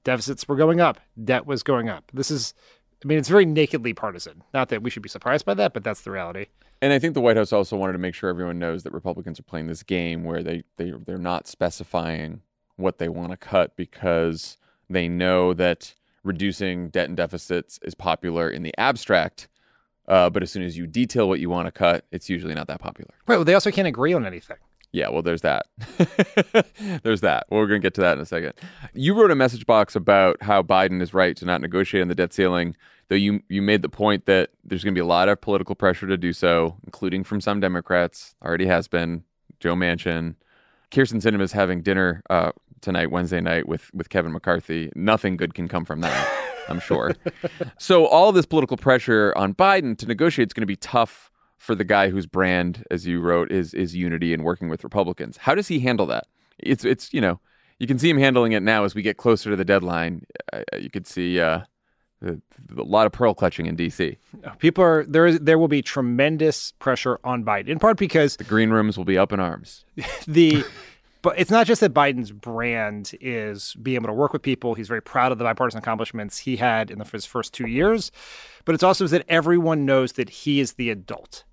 deficits 0.04 0.48
were 0.48 0.56
going 0.56 0.80
up, 0.80 1.00
debt 1.24 1.46
was 1.46 1.64
going 1.64 1.90
up. 1.90 2.12
This 2.14 2.32
is, 2.32 2.54
I 3.04 3.08
mean, 3.08 3.18
it's 3.18 3.30
very 3.30 3.46
nakedly 3.46 3.94
partisan. 3.94 4.44
Not 4.54 4.70
that 4.70 4.82
we 4.82 4.90
should 4.90 5.04
be 5.04 5.10
surprised 5.10 5.46
by 5.46 5.54
that, 5.56 5.74
but 5.74 5.84
that's 5.84 6.02
the 6.02 6.12
reality. 6.12 6.48
And 6.82 6.94
I 6.94 7.00
think 7.00 7.14
the 7.14 7.22
White 7.22 7.38
House 7.38 7.54
also 7.54 7.78
wanted 7.78 7.94
to 7.94 8.00
make 8.00 8.16
sure 8.16 8.30
everyone 8.30 8.60
knows 8.60 8.84
that 8.84 8.94
Republicans 8.94 9.40
are 9.40 9.44
playing 9.44 9.68
this 9.68 9.84
game 9.84 10.24
where 10.24 10.44
they, 10.44 10.64
they 10.78 10.94
they're 11.06 11.18
not 11.18 11.48
specifying 11.48 12.42
what 12.76 12.98
they 12.98 13.10
want 13.10 13.32
to 13.32 13.38
cut 13.38 13.76
because 13.76 14.58
they 14.90 15.08
know 15.08 15.54
that 15.54 15.94
reducing 16.24 16.90
debt 16.90 17.08
and 17.08 17.18
deficits 17.18 17.80
is 17.84 17.96
popular 17.96 18.50
in 18.50 18.64
the 18.64 18.74
abstract. 18.78 19.48
Uh, 20.08 20.30
but 20.30 20.42
as 20.42 20.52
soon 20.52 20.64
as 20.64 20.78
you 20.78 20.88
detail 20.88 21.28
what 21.28 21.40
you 21.40 21.50
want 21.50 21.66
to 21.68 21.72
cut, 21.72 22.06
it's 22.12 22.30
usually 22.30 22.54
not 22.54 22.68
that 22.68 22.80
popular. 22.80 23.14
Right. 23.28 23.36
Well, 23.36 23.46
they 23.46 23.54
also 23.54 23.72
can't 23.72 23.88
agree 23.88 24.14
on 24.14 24.26
anything. 24.26 24.58
Yeah, 24.92 25.10
well, 25.10 25.22
there's 25.22 25.42
that. 25.42 25.68
there's 27.04 27.22
that. 27.22 27.46
Well, 27.50 27.60
we're 27.60 27.68
going 27.68 27.82
to 27.82 27.86
get 27.86 27.94
to 27.96 28.02
that 28.02 28.14
in 28.14 28.22
a 28.22 28.26
second. 28.26 28.54
You 28.94 29.14
wrote 29.14 29.32
a 29.32 29.36
message 29.36 29.66
box 29.66 29.96
about 29.96 30.42
how 30.42 30.64
Biden 30.64 31.02
is 31.02 31.14
right 31.14 31.36
to 31.38 31.46
not 31.46 31.62
negotiate 31.62 32.02
on 32.02 32.08
the 32.08 32.16
debt 32.16 32.34
ceiling, 32.34 32.76
though 33.10 33.16
you 33.16 33.42
you 33.50 33.62
made 33.62 33.82
the 33.82 33.90
point 33.90 34.26
that 34.26 34.52
there's 34.64 34.84
going 34.84 34.94
to 34.94 34.98
be 34.98 35.04
a 35.04 35.06
lot 35.06 35.30
of 35.30 35.42
political 35.42 35.76
pressure 35.76 36.08
to 36.08 36.18
do 36.18 36.34
so, 36.34 36.78
including 36.86 37.24
from 37.24 37.42
some 37.42 37.60
Democrats. 37.60 38.36
Already 38.44 38.66
has 38.66 38.88
been. 38.88 39.24
Joe 39.60 39.76
Manchin, 39.76 40.36
Kyrsten 40.92 41.22
Sinema 41.22 41.42
is 41.42 41.52
having 41.52 41.82
dinner 41.82 42.22
uh, 42.30 42.52
tonight, 42.82 43.12
Wednesday 43.12 43.42
night, 43.42 43.68
with 43.68 43.94
with 43.94 44.10
Kevin 44.10 44.32
McCarthy. 44.32 44.92
Nothing 44.96 45.38
good 45.38 45.54
can 45.54 45.68
come 45.68 45.86
from 45.86 46.02
that, 46.02 46.48
I'm 46.70 46.80
sure. 46.80 47.16
so 47.80 48.06
all 48.06 48.32
this 48.32 48.46
political 48.46 48.78
pressure 48.78 49.34
on 49.36 49.54
Biden 49.54 49.98
to 49.98 50.06
negotiate 50.06 50.50
is 50.50 50.54
going 50.54 50.62
to 50.62 50.68
be 50.68 50.76
tough 50.76 51.32
for 51.58 51.76
the 51.76 51.84
guy 51.84 52.10
whose 52.10 52.26
brand, 52.26 52.86
as 52.92 53.06
you 53.06 53.20
wrote, 53.20 53.52
is 53.52 53.74
is 53.74 53.96
unity 53.96 54.34
and 54.34 54.44
working 54.44 54.70
with 54.70 54.84
Republicans. 54.84 55.38
How 55.38 55.56
does 55.56 55.68
he 55.68 55.80
handle 55.80 56.06
that? 56.08 56.26
It's 56.60 56.86
it's 56.86 57.14
you 57.14 57.22
know 57.22 57.40
you 57.80 57.88
can 57.88 58.00
see 58.00 58.10
him 58.10 58.18
handling 58.18 58.54
it 58.54 58.64
now 58.64 58.84
as 58.84 58.96
we 58.96 59.02
get 59.02 59.18
closer 59.18 59.50
to 59.50 59.56
the 59.56 59.66
deadline. 59.66 60.26
Uh, 60.52 60.62
you 60.78 60.90
could 60.90 61.06
see 61.06 61.40
uh, 61.40 61.62
a, 62.24 62.38
a 62.76 62.84
lot 62.84 63.06
of 63.06 63.12
pearl 63.12 63.34
clutching 63.34 63.66
in 63.66 63.76
D.C. 63.76 64.18
People 64.60 64.84
are 64.84 65.06
there. 65.06 65.28
Is 65.28 65.40
there 65.40 65.60
will 65.60 65.68
be 65.68 65.82
tremendous 65.82 66.72
pressure 66.80 67.20
on 67.24 67.44
Biden, 67.44 67.70
in 67.70 67.80
part 67.80 67.98
because 67.98 68.38
the 68.38 68.44
green 68.44 68.70
rooms 68.70 68.98
will 68.98 69.06
be 69.06 69.18
up 69.18 69.32
in 69.32 69.40
arms. 69.40 69.86
the 70.28 70.64
but 71.22 71.38
it's 71.40 71.52
not 71.52 71.68
just 71.68 71.82
that 71.82 71.94
Biden's 71.94 72.32
brand 72.32 73.14
is 73.22 73.76
being 73.82 73.96
able 73.96 74.08
to 74.08 74.14
work 74.14 74.34
with 74.34 74.42
people. 74.42 74.74
He's 74.74 74.88
very 74.88 75.02
proud 75.02 75.32
of 75.32 75.38
the 75.38 75.44
bipartisan 75.44 75.80
accomplishments 75.80 76.38
he 76.38 76.58
had 76.58 76.92
in 76.92 77.00
the, 77.00 77.06
his 77.06 77.26
first 77.26 77.54
two 77.54 77.68
years, 77.68 78.12
but 78.66 78.76
it's 78.76 78.84
also 78.84 79.08
that 79.08 79.26
everyone 79.28 79.86
knows 79.86 80.14
that 80.14 80.30
he 80.30 80.60
is 80.60 80.74
the 80.74 80.90
adult. 80.90 81.44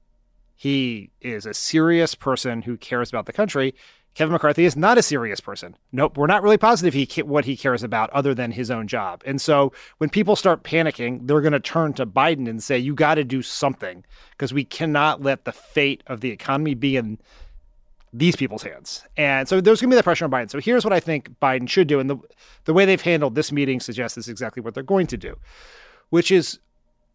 He 0.56 1.10
is 1.20 1.46
a 1.46 1.54
serious 1.54 2.14
person 2.14 2.62
who 2.62 2.76
cares 2.76 3.08
about 3.08 3.26
the 3.26 3.32
country. 3.32 3.74
Kevin 4.14 4.32
McCarthy 4.32 4.64
is 4.64 4.76
not 4.76 4.96
a 4.96 5.02
serious 5.02 5.40
person. 5.40 5.76
Nope, 5.90 6.16
we're 6.16 6.28
not 6.28 6.42
really 6.44 6.56
positive 6.56 6.94
he 6.94 7.22
what 7.22 7.44
he 7.44 7.56
cares 7.56 7.82
about 7.82 8.10
other 8.10 8.32
than 8.32 8.52
his 8.52 8.70
own 8.70 8.86
job. 8.86 9.22
And 9.26 9.40
so 9.40 9.72
when 9.98 10.08
people 10.08 10.36
start 10.36 10.62
panicking, 10.62 11.26
they're 11.26 11.40
going 11.40 11.52
to 11.52 11.60
turn 11.60 11.94
to 11.94 12.06
Biden 12.06 12.48
and 12.48 12.62
say, 12.62 12.78
"You 12.78 12.94
got 12.94 13.16
to 13.16 13.24
do 13.24 13.42
something 13.42 14.04
because 14.30 14.54
we 14.54 14.64
cannot 14.64 15.22
let 15.22 15.44
the 15.44 15.52
fate 15.52 16.04
of 16.06 16.20
the 16.20 16.30
economy 16.30 16.74
be 16.74 16.96
in 16.96 17.18
these 18.16 18.36
people's 18.36 18.62
hands." 18.62 19.02
And 19.16 19.48
so 19.48 19.60
there's 19.60 19.80
going 19.80 19.90
to 19.90 19.94
be 19.94 19.96
that 19.96 20.04
pressure 20.04 20.24
on 20.24 20.30
Biden. 20.30 20.50
So 20.50 20.60
here's 20.60 20.84
what 20.84 20.92
I 20.92 21.00
think 21.00 21.30
Biden 21.40 21.68
should 21.68 21.88
do, 21.88 22.00
and 22.00 22.08
the 22.08 22.16
the 22.64 22.72
way 22.72 22.84
they've 22.84 23.00
handled 23.00 23.34
this 23.34 23.52
meeting 23.52 23.80
suggests 23.80 24.16
is 24.16 24.28
exactly 24.28 24.62
what 24.62 24.74
they're 24.74 24.82
going 24.82 25.06
to 25.08 25.16
do, 25.16 25.36
which 26.10 26.30
is 26.30 26.58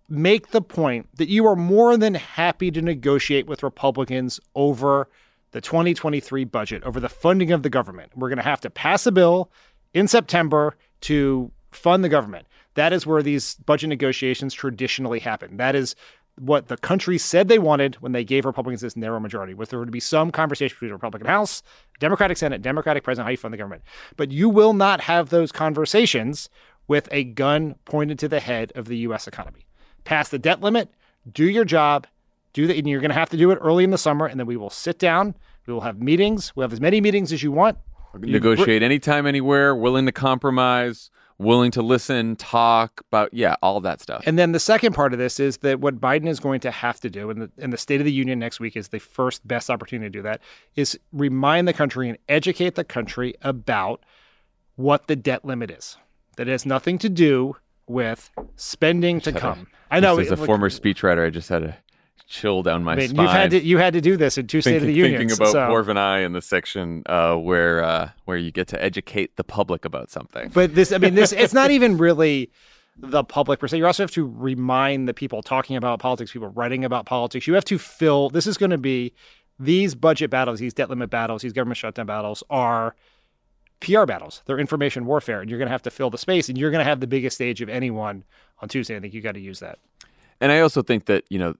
make 0.09 0.51
the 0.51 0.61
point 0.61 1.07
that 1.17 1.29
you 1.29 1.45
are 1.45 1.55
more 1.55 1.95
than 1.95 2.15
happy 2.15 2.71
to 2.71 2.81
negotiate 2.81 3.47
with 3.47 3.63
Republicans 3.63 4.39
over 4.55 5.07
the 5.51 5.61
2023 5.61 6.43
budget, 6.45 6.83
over 6.83 6.99
the 6.99 7.09
funding 7.09 7.51
of 7.51 7.63
the 7.63 7.69
government. 7.69 8.11
We're 8.15 8.29
going 8.29 8.37
to 8.37 8.43
have 8.43 8.61
to 8.61 8.69
pass 8.69 9.05
a 9.05 9.11
bill 9.11 9.51
in 9.93 10.07
September 10.07 10.75
to 11.01 11.51
fund 11.71 12.03
the 12.03 12.09
government. 12.09 12.47
That 12.75 12.93
is 12.93 13.05
where 13.05 13.21
these 13.21 13.55
budget 13.55 13.89
negotiations 13.89 14.53
traditionally 14.53 15.19
happen. 15.19 15.57
That 15.57 15.75
is 15.75 15.95
what 16.39 16.67
the 16.67 16.77
country 16.77 17.17
said 17.17 17.47
they 17.47 17.59
wanted 17.59 17.95
when 17.95 18.11
they 18.11 18.23
gave 18.23 18.45
Republicans 18.45 18.81
this 18.81 18.95
narrow 18.95 19.19
majority, 19.19 19.53
was 19.53 19.69
there 19.69 19.83
to 19.83 19.91
be 19.91 19.99
some 19.99 20.31
conversation 20.31 20.75
between 20.75 20.89
the 20.89 20.95
Republican 20.95 21.27
House, 21.27 21.61
Democratic 21.99 22.37
Senate, 22.37 22.61
Democratic 22.61 23.03
President, 23.03 23.25
how 23.25 23.31
you 23.31 23.37
fund 23.37 23.53
the 23.53 23.57
government. 23.57 23.83
But 24.17 24.31
you 24.31 24.49
will 24.49 24.73
not 24.73 25.01
have 25.01 25.29
those 25.29 25.51
conversations 25.51 26.49
with 26.87 27.07
a 27.11 27.23
gun 27.23 27.75
pointed 27.85 28.17
to 28.19 28.27
the 28.27 28.39
head 28.39 28.71
of 28.75 28.87
the 28.87 28.97
U.S. 28.97 29.27
economy. 29.27 29.65
Pass 30.05 30.29
the 30.29 30.39
debt 30.39 30.61
limit, 30.61 30.89
do 31.31 31.47
your 31.47 31.65
job, 31.65 32.07
do 32.53 32.67
that, 32.67 32.77
and 32.77 32.87
you're 32.87 33.01
going 33.01 33.11
to 33.11 33.15
have 33.15 33.29
to 33.29 33.37
do 33.37 33.51
it 33.51 33.59
early 33.61 33.83
in 33.83 33.91
the 33.91 33.97
summer, 33.97 34.25
and 34.25 34.39
then 34.39 34.47
we 34.47 34.57
will 34.57 34.69
sit 34.69 34.97
down, 34.97 35.35
we 35.67 35.73
will 35.73 35.81
have 35.81 36.01
meetings, 36.01 36.55
we'll 36.55 36.63
have 36.63 36.73
as 36.73 36.81
many 36.81 36.99
meetings 37.01 37.31
as 37.31 37.43
you 37.43 37.51
want. 37.51 37.77
Negotiate 38.17 38.81
anytime, 38.81 39.27
anywhere, 39.27 39.75
willing 39.75 40.07
to 40.07 40.11
compromise 40.11 41.11
willing 41.39 41.71
to 41.71 41.81
listen, 41.81 42.35
talk 42.35 43.01
about, 43.07 43.33
yeah, 43.33 43.55
all 43.63 43.79
that 43.79 44.01
stuff. 44.01 44.21
And 44.25 44.37
then 44.37 44.51
the 44.51 44.59
second 44.59 44.93
part 44.93 45.13
of 45.13 45.19
this 45.19 45.39
is 45.39 45.57
that 45.57 45.79
what 45.79 45.99
Biden 45.99 46.27
is 46.27 46.39
going 46.39 46.59
to 46.59 46.71
have 46.71 46.99
to 46.99 47.09
do, 47.09 47.29
and 47.29 47.43
the, 47.43 47.51
and 47.57 47.73
the 47.73 47.77
State 47.77 48.01
of 48.01 48.05
the 48.05 48.11
Union 48.11 48.37
next 48.37 48.59
week 48.59 48.75
is 48.75 48.89
the 48.89 48.99
first 48.99 49.47
best 49.47 49.69
opportunity 49.69 50.07
to 50.07 50.19
do 50.19 50.21
that, 50.21 50.41
is 50.75 50.99
remind 51.13 51.67
the 51.67 51.73
country 51.73 52.09
and 52.09 52.17
educate 52.27 52.75
the 52.75 52.83
country 52.83 53.33
about 53.41 54.03
what 54.75 55.07
the 55.07 55.15
debt 55.15 55.43
limit 55.45 55.71
is. 55.71 55.97
That 56.35 56.47
has 56.47 56.65
nothing 56.65 56.97
to 56.99 57.09
do 57.09 57.55
with 57.87 58.29
spending 58.55 59.19
to 59.21 59.31
come. 59.31 59.67
A, 59.91 59.95
I 59.95 59.99
know. 59.99 60.19
As 60.19 60.31
a 60.31 60.37
former 60.37 60.69
speechwriter, 60.69 61.25
I 61.25 61.29
just 61.29 61.49
had 61.49 61.63
a 61.63 61.77
chill 62.27 62.63
down 62.63 62.83
my 62.83 62.93
I 62.93 62.95
mean, 62.95 63.09
spine. 63.09 63.25
You've 63.25 63.33
had 63.33 63.51
to 63.51 63.63
you 63.63 63.77
had 63.77 63.93
to 63.93 64.01
do 64.01 64.17
this 64.17 64.37
in 64.37 64.47
two 64.47 64.61
thinking, 64.61 64.79
State 64.79 64.83
of 64.83 64.87
the 64.87 64.93
Union. 64.93 65.19
Thinking 65.19 65.37
about 65.37 65.51
so. 65.51 65.59
Porv 65.59 65.87
and 65.87 65.99
I 65.99 66.19
in 66.19 66.33
the 66.33 66.41
section 66.41 67.03
uh, 67.07 67.35
where 67.35 67.83
uh, 67.83 68.09
where 68.25 68.37
you 68.37 68.51
get 68.51 68.67
to 68.69 68.83
educate 68.83 69.35
the 69.35 69.43
public 69.43 69.85
about 69.85 70.09
something. 70.09 70.49
But 70.49 70.75
this, 70.75 70.91
I 70.91 70.97
mean, 70.97 71.15
this 71.15 71.31
it's 71.31 71.53
not 71.53 71.71
even 71.71 71.97
really 71.97 72.51
the 72.97 73.23
public 73.23 73.59
per 73.59 73.67
se. 73.67 73.77
You 73.77 73.85
also 73.85 74.03
have 74.03 74.11
to 74.11 74.25
remind 74.25 75.07
the 75.07 75.13
people 75.13 75.41
talking 75.41 75.75
about 75.75 75.99
politics, 75.99 76.31
people 76.31 76.49
writing 76.49 76.85
about 76.85 77.05
politics. 77.05 77.47
You 77.47 77.53
have 77.53 77.65
to 77.65 77.77
fill. 77.77 78.29
This 78.29 78.47
is 78.47 78.57
going 78.57 78.71
to 78.71 78.77
be 78.77 79.13
these 79.59 79.95
budget 79.95 80.29
battles, 80.29 80.59
these 80.59 80.73
debt 80.73 80.89
limit 80.89 81.09
battles, 81.09 81.41
these 81.41 81.53
government 81.53 81.77
shutdown 81.77 82.05
battles 82.05 82.43
are. 82.49 82.95
PR 83.81 84.03
battles. 84.03 84.41
They're 84.45 84.59
information 84.59 85.05
warfare, 85.05 85.39
and 85.39 85.49
you're 85.49 85.57
going 85.57 85.69
to 85.69 85.71
have 85.71 85.83
to 85.83 85.89
fill 85.89 86.09
the 86.09 86.17
space, 86.17 86.49
and 86.49 86.57
you're 86.57 86.69
going 86.69 86.83
to 86.83 86.83
have 86.83 86.99
the 86.99 87.07
biggest 87.07 87.35
stage 87.37 87.61
of 87.61 87.69
anyone 87.69 88.25
on 88.61 88.67
Tuesday. 88.67 88.97
I 88.97 88.99
think 88.99 89.13
you 89.13 89.21
got 89.21 89.35
to 89.35 89.39
use 89.39 89.61
that. 89.61 89.79
And 90.41 90.51
I 90.51 90.59
also 90.59 90.81
think 90.81 91.05
that 91.05 91.23
you 91.29 91.39
know 91.39 91.55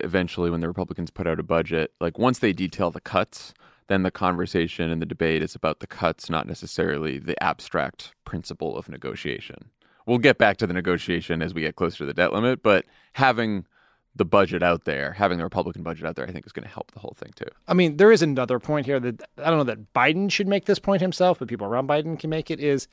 eventually 0.00 0.50
when 0.50 0.60
the 0.60 0.68
Republicans 0.68 1.10
put 1.10 1.26
out 1.26 1.40
a 1.40 1.42
budget, 1.42 1.92
like 2.00 2.18
once 2.18 2.38
they 2.38 2.52
detail 2.52 2.90
the 2.90 3.00
cuts, 3.00 3.54
then 3.88 4.02
the 4.02 4.10
conversation 4.10 4.90
and 4.90 5.00
the 5.00 5.06
debate 5.06 5.42
is 5.42 5.54
about 5.54 5.80
the 5.80 5.86
cuts, 5.86 6.28
not 6.30 6.46
necessarily 6.46 7.18
the 7.18 7.42
abstract 7.42 8.12
principle 8.24 8.76
of 8.76 8.88
negotiation. 8.88 9.70
We'll 10.06 10.18
get 10.18 10.38
back 10.38 10.56
to 10.58 10.66
the 10.66 10.72
negotiation 10.72 11.42
as 11.42 11.52
we 11.52 11.60
get 11.60 11.76
closer 11.76 11.98
to 11.98 12.04
the 12.06 12.14
debt 12.14 12.32
limit, 12.32 12.62
but 12.62 12.86
having 13.12 13.66
the 14.14 14.24
budget 14.24 14.62
out 14.62 14.84
there, 14.84 15.12
having 15.12 15.38
the 15.38 15.44
Republican 15.44 15.82
budget 15.82 16.04
out 16.06 16.16
there, 16.16 16.26
I 16.26 16.32
think 16.32 16.46
is 16.46 16.52
going 16.52 16.64
to 16.64 16.72
help 16.72 16.90
the 16.92 16.98
whole 16.98 17.14
thing 17.16 17.30
too. 17.36 17.48
I 17.66 17.74
mean, 17.74 17.98
there 17.98 18.10
is 18.10 18.22
another 18.22 18.58
point 18.58 18.86
here 18.86 18.98
that 19.00 19.22
I 19.38 19.48
don't 19.48 19.58
know 19.58 19.64
that 19.64 19.92
Biden 19.94 20.30
should 20.30 20.48
make 20.48 20.64
this 20.64 20.78
point 20.78 21.00
himself, 21.00 21.38
but 21.38 21.48
people 21.48 21.66
around 21.66 21.88
Biden 21.88 22.18
can 22.18 22.30
make 22.30 22.50
it 22.50 22.60
is 22.60 22.88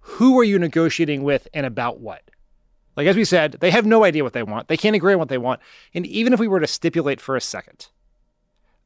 who 0.00 0.38
are 0.38 0.44
you 0.44 0.58
negotiating 0.58 1.22
with 1.22 1.46
and 1.54 1.64
about 1.64 2.00
what? 2.00 2.22
Like, 2.96 3.06
as 3.06 3.16
we 3.16 3.24
said, 3.24 3.56
they 3.60 3.70
have 3.70 3.86
no 3.86 4.04
idea 4.04 4.24
what 4.24 4.32
they 4.32 4.42
want. 4.42 4.68
They 4.68 4.76
can't 4.76 4.96
agree 4.96 5.12
on 5.12 5.18
what 5.18 5.28
they 5.28 5.38
want. 5.38 5.60
And 5.94 6.06
even 6.06 6.32
if 6.32 6.40
we 6.40 6.48
were 6.48 6.60
to 6.60 6.66
stipulate 6.66 7.20
for 7.20 7.36
a 7.36 7.40
second 7.40 7.88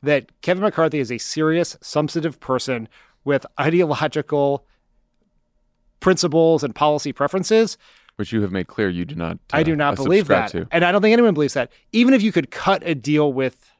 that 0.02 0.30
Kevin 0.42 0.62
McCarthy 0.62 0.98
is 0.98 1.10
a 1.10 1.18
serious, 1.18 1.76
substantive 1.80 2.38
person 2.38 2.88
with 3.24 3.46
ideological 3.58 4.66
principles 6.00 6.62
and 6.62 6.74
policy 6.74 7.12
preferences, 7.12 7.78
which 8.16 8.32
you 8.32 8.42
have 8.42 8.52
made 8.52 8.68
clear 8.68 8.88
you 8.88 9.04
do 9.04 9.14
not. 9.14 9.38
Uh, 9.52 9.56
I 9.56 9.62
do 9.62 9.74
not 9.74 9.98
uh, 9.98 10.02
believe 10.02 10.28
that, 10.28 10.50
to. 10.50 10.68
and 10.70 10.84
I 10.84 10.92
don't 10.92 11.02
think 11.02 11.12
anyone 11.12 11.34
believes 11.34 11.54
that. 11.54 11.72
Even 11.92 12.14
if 12.14 12.22
you 12.22 12.30
could 12.30 12.50
cut 12.50 12.82
a 12.84 12.94
deal 12.94 13.32
with 13.32 13.70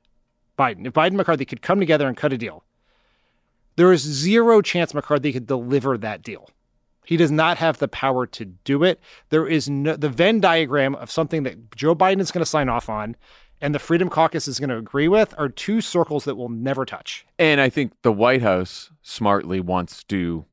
Biden, 0.58 0.86
if 0.86 0.92
Biden 0.92 1.08
and 1.08 1.16
McCarthy 1.18 1.44
could 1.44 1.62
come 1.62 1.78
together 1.78 2.08
and 2.08 2.16
cut 2.16 2.32
a 2.32 2.38
deal, 2.38 2.64
there 3.76 3.92
is 3.92 4.00
zero 4.00 4.60
chance 4.60 4.94
McCarthy 4.94 5.32
could 5.32 5.46
deliver 5.46 5.96
that 5.98 6.22
deal. 6.22 6.48
He 7.04 7.16
does 7.16 7.30
not 7.30 7.58
have 7.58 7.78
the 7.78 7.88
power 7.88 8.26
to 8.26 8.44
do 8.44 8.82
it. 8.84 9.00
There 9.30 9.46
is 9.46 9.68
no 9.68 9.96
the 9.96 10.08
Venn 10.08 10.40
diagram 10.40 10.94
of 10.94 11.10
something 11.10 11.42
that 11.44 11.74
Joe 11.76 11.94
Biden 11.94 12.20
is 12.20 12.30
going 12.30 12.44
to 12.44 12.50
sign 12.50 12.68
off 12.68 12.88
on 12.88 13.16
and 13.60 13.74
the 13.74 13.78
Freedom 13.78 14.10
Caucus 14.10 14.46
is 14.46 14.58
going 14.58 14.70
to 14.70 14.76
agree 14.76 15.08
with 15.08 15.34
are 15.38 15.48
two 15.48 15.80
circles 15.80 16.24
that 16.24 16.34
will 16.34 16.48
never 16.48 16.84
touch. 16.84 17.24
And 17.38 17.60
I 17.62 17.70
think 17.70 17.92
the 18.02 18.12
White 18.12 18.42
House 18.42 18.90
smartly 19.02 19.58
wants 19.60 20.04
to 20.04 20.44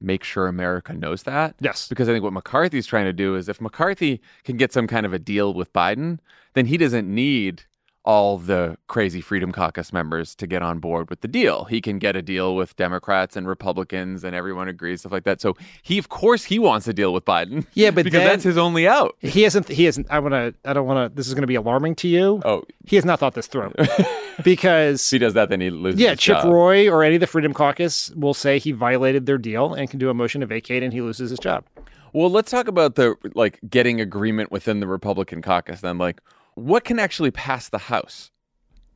make 0.00 0.24
sure 0.24 0.46
America 0.46 0.92
knows 0.92 1.24
that. 1.24 1.56
Yes. 1.60 1.88
Because 1.88 2.08
I 2.08 2.12
think 2.12 2.22
what 2.22 2.32
McCarthy's 2.32 2.86
trying 2.86 3.06
to 3.06 3.12
do 3.12 3.34
is 3.34 3.48
if 3.48 3.60
McCarthy 3.60 4.20
can 4.44 4.56
get 4.56 4.72
some 4.72 4.86
kind 4.86 5.04
of 5.04 5.12
a 5.12 5.18
deal 5.18 5.52
with 5.52 5.72
Biden, 5.72 6.20
then 6.54 6.66
he 6.66 6.76
doesn't 6.76 7.12
need 7.12 7.64
all 8.04 8.38
the 8.38 8.76
crazy 8.86 9.20
Freedom 9.20 9.52
Caucus 9.52 9.92
members 9.92 10.34
to 10.36 10.46
get 10.46 10.62
on 10.62 10.78
board 10.78 11.10
with 11.10 11.20
the 11.20 11.28
deal. 11.28 11.64
He 11.64 11.80
can 11.80 11.98
get 11.98 12.16
a 12.16 12.22
deal 12.22 12.56
with 12.56 12.74
Democrats 12.76 13.36
and 13.36 13.46
Republicans, 13.46 14.24
and 14.24 14.34
everyone 14.34 14.68
agrees, 14.68 15.00
stuff 15.00 15.12
like 15.12 15.24
that. 15.24 15.40
So 15.40 15.56
he, 15.82 15.98
of 15.98 16.08
course, 16.08 16.44
he 16.44 16.58
wants 16.58 16.88
a 16.88 16.94
deal 16.94 17.12
with 17.12 17.24
Biden. 17.24 17.66
Yeah, 17.74 17.90
but 17.90 18.04
because 18.04 18.22
that's 18.22 18.44
his 18.44 18.56
only 18.56 18.88
out. 18.88 19.16
He 19.20 19.42
hasn't. 19.42 19.68
He 19.68 19.84
hasn't. 19.84 20.10
I 20.10 20.18
want 20.18 20.32
to. 20.32 20.54
I 20.64 20.72
don't 20.72 20.86
want 20.86 21.10
to. 21.10 21.14
This 21.14 21.28
is 21.28 21.34
going 21.34 21.42
to 21.42 21.48
be 21.48 21.54
alarming 21.54 21.94
to 21.96 22.08
you. 22.08 22.40
Oh, 22.44 22.64
he 22.86 22.96
has 22.96 23.04
not 23.04 23.18
thought 23.18 23.34
this 23.34 23.46
through. 23.46 23.72
because 24.44 25.02
if 25.06 25.10
he 25.10 25.18
does 25.18 25.34
that, 25.34 25.50
then 25.50 25.60
he 25.60 25.70
loses. 25.70 26.00
Yeah, 26.00 26.14
Chip 26.14 26.38
job. 26.38 26.52
Roy 26.52 26.90
or 26.90 27.04
any 27.04 27.16
of 27.16 27.20
the 27.20 27.26
Freedom 27.26 27.52
Caucus 27.52 28.10
will 28.16 28.34
say 28.34 28.58
he 28.58 28.72
violated 28.72 29.26
their 29.26 29.38
deal 29.38 29.74
and 29.74 29.90
can 29.90 29.98
do 29.98 30.08
a 30.08 30.14
motion 30.14 30.40
to 30.40 30.46
vacate, 30.46 30.82
and 30.82 30.92
he 30.92 31.02
loses 31.02 31.30
his 31.30 31.38
job. 31.38 31.64
Well, 32.12 32.30
let's 32.30 32.50
talk 32.50 32.66
about 32.66 32.96
the 32.96 33.14
like 33.34 33.60
getting 33.68 34.00
agreement 34.00 34.50
within 34.50 34.80
the 34.80 34.86
Republican 34.86 35.42
caucus. 35.42 35.80
Then, 35.80 35.98
like, 35.98 36.20
what 36.60 36.84
can 36.84 36.98
actually 36.98 37.30
pass 37.30 37.68
the 37.68 37.78
House? 37.78 38.30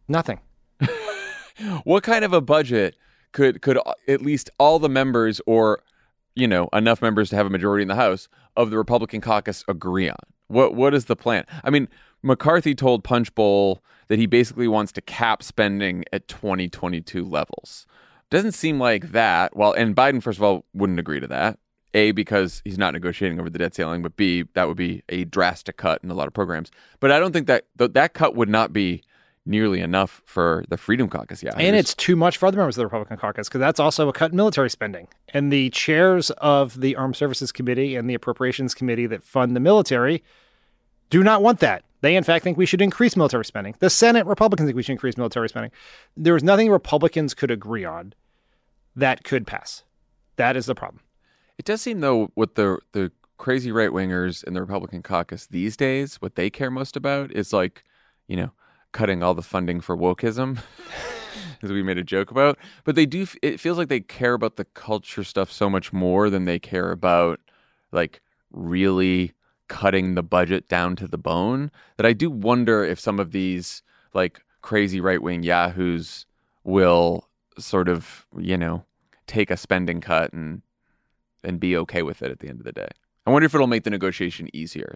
Nothing. 0.09 0.40
what 1.85 2.02
kind 2.02 2.25
of 2.25 2.33
a 2.33 2.40
budget 2.40 2.97
could 3.33 3.62
could 3.62 3.78
at 4.06 4.23
least 4.23 4.50
all 4.59 4.78
the 4.78 4.88
members 4.88 5.40
or 5.47 5.83
you 6.35 6.47
know 6.47 6.68
enough 6.73 7.00
members 7.02 7.30
to 7.30 7.37
have 7.37 7.47
a 7.47 7.50
majority 7.50 7.83
in 7.83 7.88
the 7.88 7.94
House 7.94 8.28
of 8.56 8.71
the 8.71 8.76
Republican 8.76 9.21
caucus 9.21 9.64
agree 9.68 10.09
on? 10.09 10.16
What 10.49 10.75
what 10.75 10.94
is 10.94 11.06
the 11.06 11.16
plan? 11.16 11.44
I 11.62 11.71
mean, 11.71 11.88
McCarthy 12.23 12.75
told 12.75 13.02
Punchbowl 13.02 13.83
that 14.09 14.18
he 14.18 14.26
basically 14.26 14.68
wants 14.68 14.92
to 14.92 15.00
cap 15.00 15.42
spending 15.42 16.04
at 16.12 16.28
2022 16.28 17.25
levels. 17.25 17.87
Doesn't 18.30 18.52
seem 18.52 18.78
like 18.78 19.12
that. 19.12 19.56
Well, 19.56 19.73
and 19.73 19.97
Biden 19.97 20.23
first 20.23 20.38
of 20.38 20.42
all 20.42 20.64
wouldn't 20.75 20.99
agree 20.99 21.21
to 21.21 21.26
that. 21.28 21.59
A 21.95 22.11
because 22.11 22.61
he's 22.65 22.79
not 22.79 22.93
negotiating 22.93 23.41
over 23.41 23.49
the 23.49 23.59
debt 23.59 23.75
ceiling, 23.75 24.03
but 24.03 24.17
B 24.17 24.45
that 24.55 24.69
would 24.69 24.77
be 24.77 25.03
a 25.09 25.25
drastic 25.25 25.77
cut 25.77 26.01
in 26.03 26.11
a 26.11 26.15
lot 26.15 26.27
of 26.27 26.35
programs. 26.35 26.71
But 27.01 27.11
I 27.11 27.19
don't 27.19 27.33
think 27.33 27.47
that 27.47 27.65
that 27.79 28.15
cut 28.15 28.35
would 28.35 28.49
not 28.49 28.73
be 28.73 29.03
nearly 29.47 29.81
enough 29.81 30.23
for 30.25 30.65
the 30.71 30.77
Freedom 30.79 31.09
Caucus. 31.09 31.43
Yeah. 31.43 31.53
And 31.59 31.77
it's 31.77 31.95
too 31.95 32.17
much 32.17 32.39
for 32.39 32.47
other 32.47 32.57
members 32.57 32.77
of 32.77 32.81
the 32.81 32.87
Republican 32.87 33.19
caucus 33.19 33.47
because 33.47 33.61
that's 33.61 33.79
also 33.79 34.09
a 34.09 34.13
cut 34.13 34.31
in 34.31 34.37
military 34.37 34.71
spending. 34.71 35.07
And 35.29 35.53
the 35.53 35.69
chairs 35.71 36.31
of 36.31 36.81
the 36.81 36.97
Armed 36.97 37.15
Services 37.15 37.53
Committee 37.53 37.95
and 37.95 38.09
the 38.09 38.15
Appropriations 38.15 38.73
Committee 38.73 39.07
that 39.07 39.23
fund 39.23 39.55
the 39.55 39.61
military 39.61 40.23
do 41.11 41.23
not 41.23 41.43
want 41.43 41.61
that. 41.61 41.85
They, 42.01 42.17
in 42.17 42.25
fact, 42.25 42.43
think 42.43 42.57
we 42.57 42.67
should 42.67 42.81
increase 42.81 43.17
military 43.17 43.45
spending. 43.45 43.75
The 43.79 43.91
Senate 43.91 44.27
Republicans 44.27 44.67
think 44.67 44.77
we 44.77 44.83
should 44.83 44.93
increase 44.93 45.17
military 45.19 45.49
spending. 45.51 45.73
There 46.17 46.37
is 46.37 46.43
nothing 46.43 46.71
Republicans 46.71 47.35
could 47.35 47.51
agree 47.51 47.85
on 47.85 48.15
that 48.97 49.25
could 49.25 49.47
pass. 49.47 49.85
That 50.37 50.57
is 50.57 50.65
the 50.67 50.75
problem. 50.75 51.01
It 51.59 51.65
does 51.65 51.83
seem, 51.83 52.01
though, 52.01 52.31
what 52.35 52.55
the 52.55 52.79
the 52.93 53.13
crazy 53.37 53.73
right 53.73 53.91
wingers 53.91 54.45
in 54.45 54.55
the 54.55 54.61
Republican 54.61 55.03
caucus 55.03 55.47
these 55.47 55.77
days, 55.77 56.17
what 56.17 56.37
they 56.37 56.51
care 56.51 56.71
most 56.71 56.97
about 56.97 57.33
is 57.33 57.53
like, 57.53 57.85
you 58.27 58.37
know, 58.37 58.53
cutting 58.93 59.23
all 59.23 59.35
the 59.35 59.43
funding 59.43 59.81
for 59.81 59.97
wokeism, 59.97 60.59
as 61.63 61.73
we 61.73 61.83
made 61.83 61.99
a 61.99 62.05
joke 62.05 62.31
about. 62.31 62.59
But 62.85 62.95
they 62.95 63.07
do. 63.07 63.27
It 63.43 63.61
feels 63.61 63.79
like 63.79 63.89
they 63.89 64.01
care 64.01 64.35
about 64.35 64.57
the 64.57 64.65
culture 64.65 65.25
stuff 65.25 65.51
so 65.51 65.69
much 65.69 65.93
more 65.93 66.31
than 66.31 66.45
they 66.45 66.59
care 66.59 66.91
about 66.91 67.41
like 67.93 68.21
really 68.51 69.33
cutting 69.69 70.15
the 70.15 70.23
budget 70.23 70.69
down 70.69 70.97
to 70.97 71.09
the 71.09 71.19
bone. 71.19 71.71
That 71.97 72.07
I 72.07 72.13
do 72.13 72.31
wonder 72.31 72.85
if 72.85 72.99
some 73.01 73.19
of 73.19 73.33
these 73.33 73.83
like 74.13 74.41
crazy 74.63 75.01
right 75.01 75.21
wing 75.21 75.43
yahoos 75.43 76.25
will 76.63 77.29
sort 77.59 77.89
of 77.89 78.27
you 78.39 78.57
know 78.57 78.85
take 79.27 79.51
a 79.51 79.57
spending 79.57 80.01
cut 80.01 80.33
and 80.33 80.63
and 81.45 81.61
be 81.61 81.77
okay 81.77 82.03
with 82.03 82.23
it 82.23 82.31
at 82.31 82.41
the 82.41 82.49
end 82.49 82.61
of 82.61 82.65
the 82.65 82.73
day. 82.73 82.89
I 83.27 83.31
wonder 83.31 83.47
if 83.47 83.55
it'll 83.55 83.67
make 83.67 83.85
the 83.85 83.91
negotiation 83.91 84.49
easier. 84.53 84.95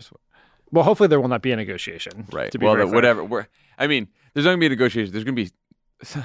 Well, 0.71 0.85
hopefully 0.85 1.09
there 1.09 1.21
will 1.21 1.28
not 1.28 1.43
be 1.43 1.52
a 1.52 1.57
negotiation. 1.57 2.26
Right. 2.31 2.50
to 2.52 2.59
well, 2.59 2.87
whatever. 2.88 3.25
We're, 3.25 3.47
I 3.78 3.87
mean, 3.87 4.09
there's 4.35 4.45
not 4.45 4.50
going 4.50 4.59
to 4.59 4.61
be 4.61 4.67
a 4.67 4.71
negotiation. 4.71 5.12
There's 5.12 5.25
going 5.25 5.37
to 5.37 5.45
be, 5.45 6.23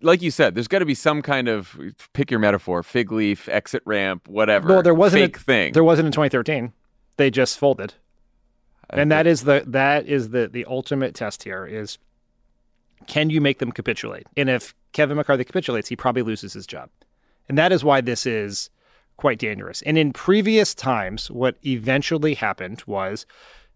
like 0.02 0.22
you 0.22 0.30
said, 0.30 0.54
there's 0.54 0.68
got 0.68 0.78
to 0.78 0.84
be 0.84 0.94
some 0.94 1.22
kind 1.22 1.48
of 1.48 1.76
pick 2.12 2.30
your 2.30 2.40
metaphor, 2.40 2.82
fig 2.82 3.10
leaf, 3.10 3.48
exit 3.48 3.82
ramp, 3.84 4.28
whatever. 4.28 4.68
Well, 4.68 4.82
there 4.82 4.94
wasn't 4.94 5.24
fake 5.24 5.36
a, 5.36 5.40
thing. 5.40 5.72
There 5.72 5.84
wasn't 5.84 6.06
in 6.06 6.12
2013. 6.12 6.72
They 7.16 7.30
just 7.30 7.58
folded, 7.58 7.94
I 8.90 9.00
and 9.00 9.12
that 9.12 9.26
is 9.26 9.44
the 9.44 9.62
that 9.68 10.06
is 10.06 10.30
the 10.30 10.48
the 10.48 10.64
ultimate 10.64 11.14
test 11.14 11.44
here 11.44 11.64
is 11.64 11.98
can 13.06 13.30
you 13.30 13.40
make 13.40 13.60
them 13.60 13.70
capitulate? 13.70 14.26
And 14.36 14.50
if 14.50 14.74
Kevin 14.92 15.16
McCarthy 15.16 15.44
capitulates, 15.44 15.88
he 15.88 15.94
probably 15.94 16.22
loses 16.22 16.54
his 16.54 16.66
job, 16.66 16.90
and 17.48 17.56
that 17.56 17.70
is 17.70 17.84
why 17.84 18.00
this 18.00 18.26
is 18.26 18.70
quite 19.16 19.38
dangerous. 19.38 19.82
And 19.82 19.96
in 19.96 20.12
previous 20.12 20.74
times, 20.74 21.30
what 21.30 21.56
eventually 21.64 22.34
happened 22.34 22.82
was 22.86 23.26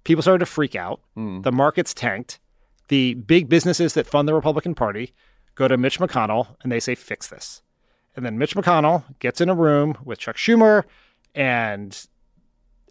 people 0.05 0.23
started 0.23 0.41
to 0.41 0.47
freak 0.47 0.75
out. 0.75 1.01
Hmm. 1.15 1.43
The 1.43 1.53
markets 1.53 1.95
tanked. 1.95 2.41
The 2.89 3.15
big 3.15 3.49
businesses 3.49 3.95
that 3.95 4.07
fund 4.07 4.29
the 4.29 4.35
Republican 4.35 4.75
Party 4.75 5.13
go 5.55 5.69
to 5.69 5.77
Mitch 5.77 5.99
McConnell 5.99 6.57
and 6.63 6.73
they 6.73 6.81
say, 6.81 6.95
fix 6.95 7.29
this. 7.29 7.63
And 8.17 8.25
then 8.25 8.39
Mitch 8.39 8.55
McConnell 8.57 9.05
gets 9.19 9.41
in 9.41 9.49
a 9.49 9.55
room 9.55 9.97
with 10.05 10.19
Chuck 10.19 10.37
Schumer 10.37 10.85
and 11.35 12.07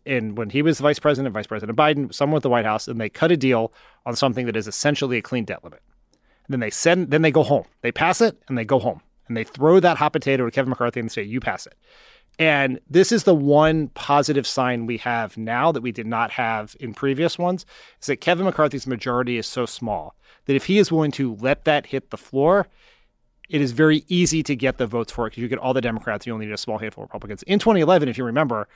and 0.06 0.38
when 0.38 0.50
he 0.50 0.62
was 0.62 0.80
vice 0.80 1.00
president, 1.00 1.34
Vice 1.34 1.48
President 1.48 1.78
Biden, 1.78 2.14
someone 2.14 2.38
at 2.38 2.44
the 2.44 2.50
White 2.50 2.64
House, 2.64 2.88
and 2.88 3.00
they 3.00 3.10
cut 3.10 3.30
a 3.30 3.36
deal 3.36 3.74
on 4.06 4.16
something 4.16 4.46
that 4.46 4.56
is 4.56 4.66
essentially 4.66 5.18
a 5.18 5.22
clean 5.22 5.44
debt 5.44 5.66
limit. 5.66 5.82
And 6.46 6.54
then 6.54 6.62
they 6.62 6.70
send, 6.70 7.12
then 7.12 7.24
they 7.24 7.32
go 7.32 7.44
home. 7.44 7.66
They 7.82 7.92
pass 7.92 8.22
it 8.22 8.42
and 8.48 8.58
they 8.58 8.64
go 8.64 8.80
home. 8.80 9.02
And 9.28 9.36
they 9.36 9.44
throw 9.44 9.82
that 9.82 9.98
hot 9.98 10.14
potato 10.14 10.46
to 10.46 10.52
Kevin 10.52 10.70
McCarthy 10.70 11.02
and 11.02 11.12
say, 11.12 11.24
"You 11.24 11.42
pass 11.42 11.68
it." 11.68 11.76
And 12.40 12.80
this 12.90 13.12
is 13.12 13.24
the 13.24 13.34
one 13.34 13.88
positive 13.90 14.46
sign 14.46 14.86
we 14.86 14.98
have 14.98 15.38
now 15.38 15.72
that 15.72 15.82
we 15.82 15.92
did 15.92 16.06
not 16.06 16.32
have 16.32 16.76
in 16.80 16.94
previous 16.94 17.38
ones 17.38 17.66
is 18.00 18.08
that 18.08 18.18
Kevin 18.18 18.46
McCarthy's 18.46 18.86
majority 18.86 19.38
is 19.38 19.48
so 19.48 19.66
small 19.66 20.16
that 20.46 20.56
if 20.56 20.66
he 20.66 20.78
is 20.78 20.92
willing 20.92 21.12
to 21.12 21.36
let 21.36 21.66
that 21.66 21.88
hit 21.88 22.12
the 22.12 22.18
floor, 22.18 22.68
it 23.50 23.62
is 23.62 23.72
very 23.72 24.04
easy 24.08 24.44
to 24.44 24.56
get 24.56 24.78
the 24.78 24.86
votes 24.86 25.12
for 25.12 25.26
it 25.26 25.32
because 25.32 25.42
you 25.42 25.48
get 25.48 25.60
all 25.60 25.74
the 25.74 25.82
Democrats. 25.82 26.28
You 26.28 26.34
only 26.34 26.46
need 26.46 26.54
a 26.54 26.58
small 26.58 26.78
handful 26.78 27.04
of 27.04 27.10
Republicans. 27.10 27.44
In 27.44 27.60
2011, 27.60 28.08
if 28.10 28.18
you 28.18 28.24
remember, 28.24 28.68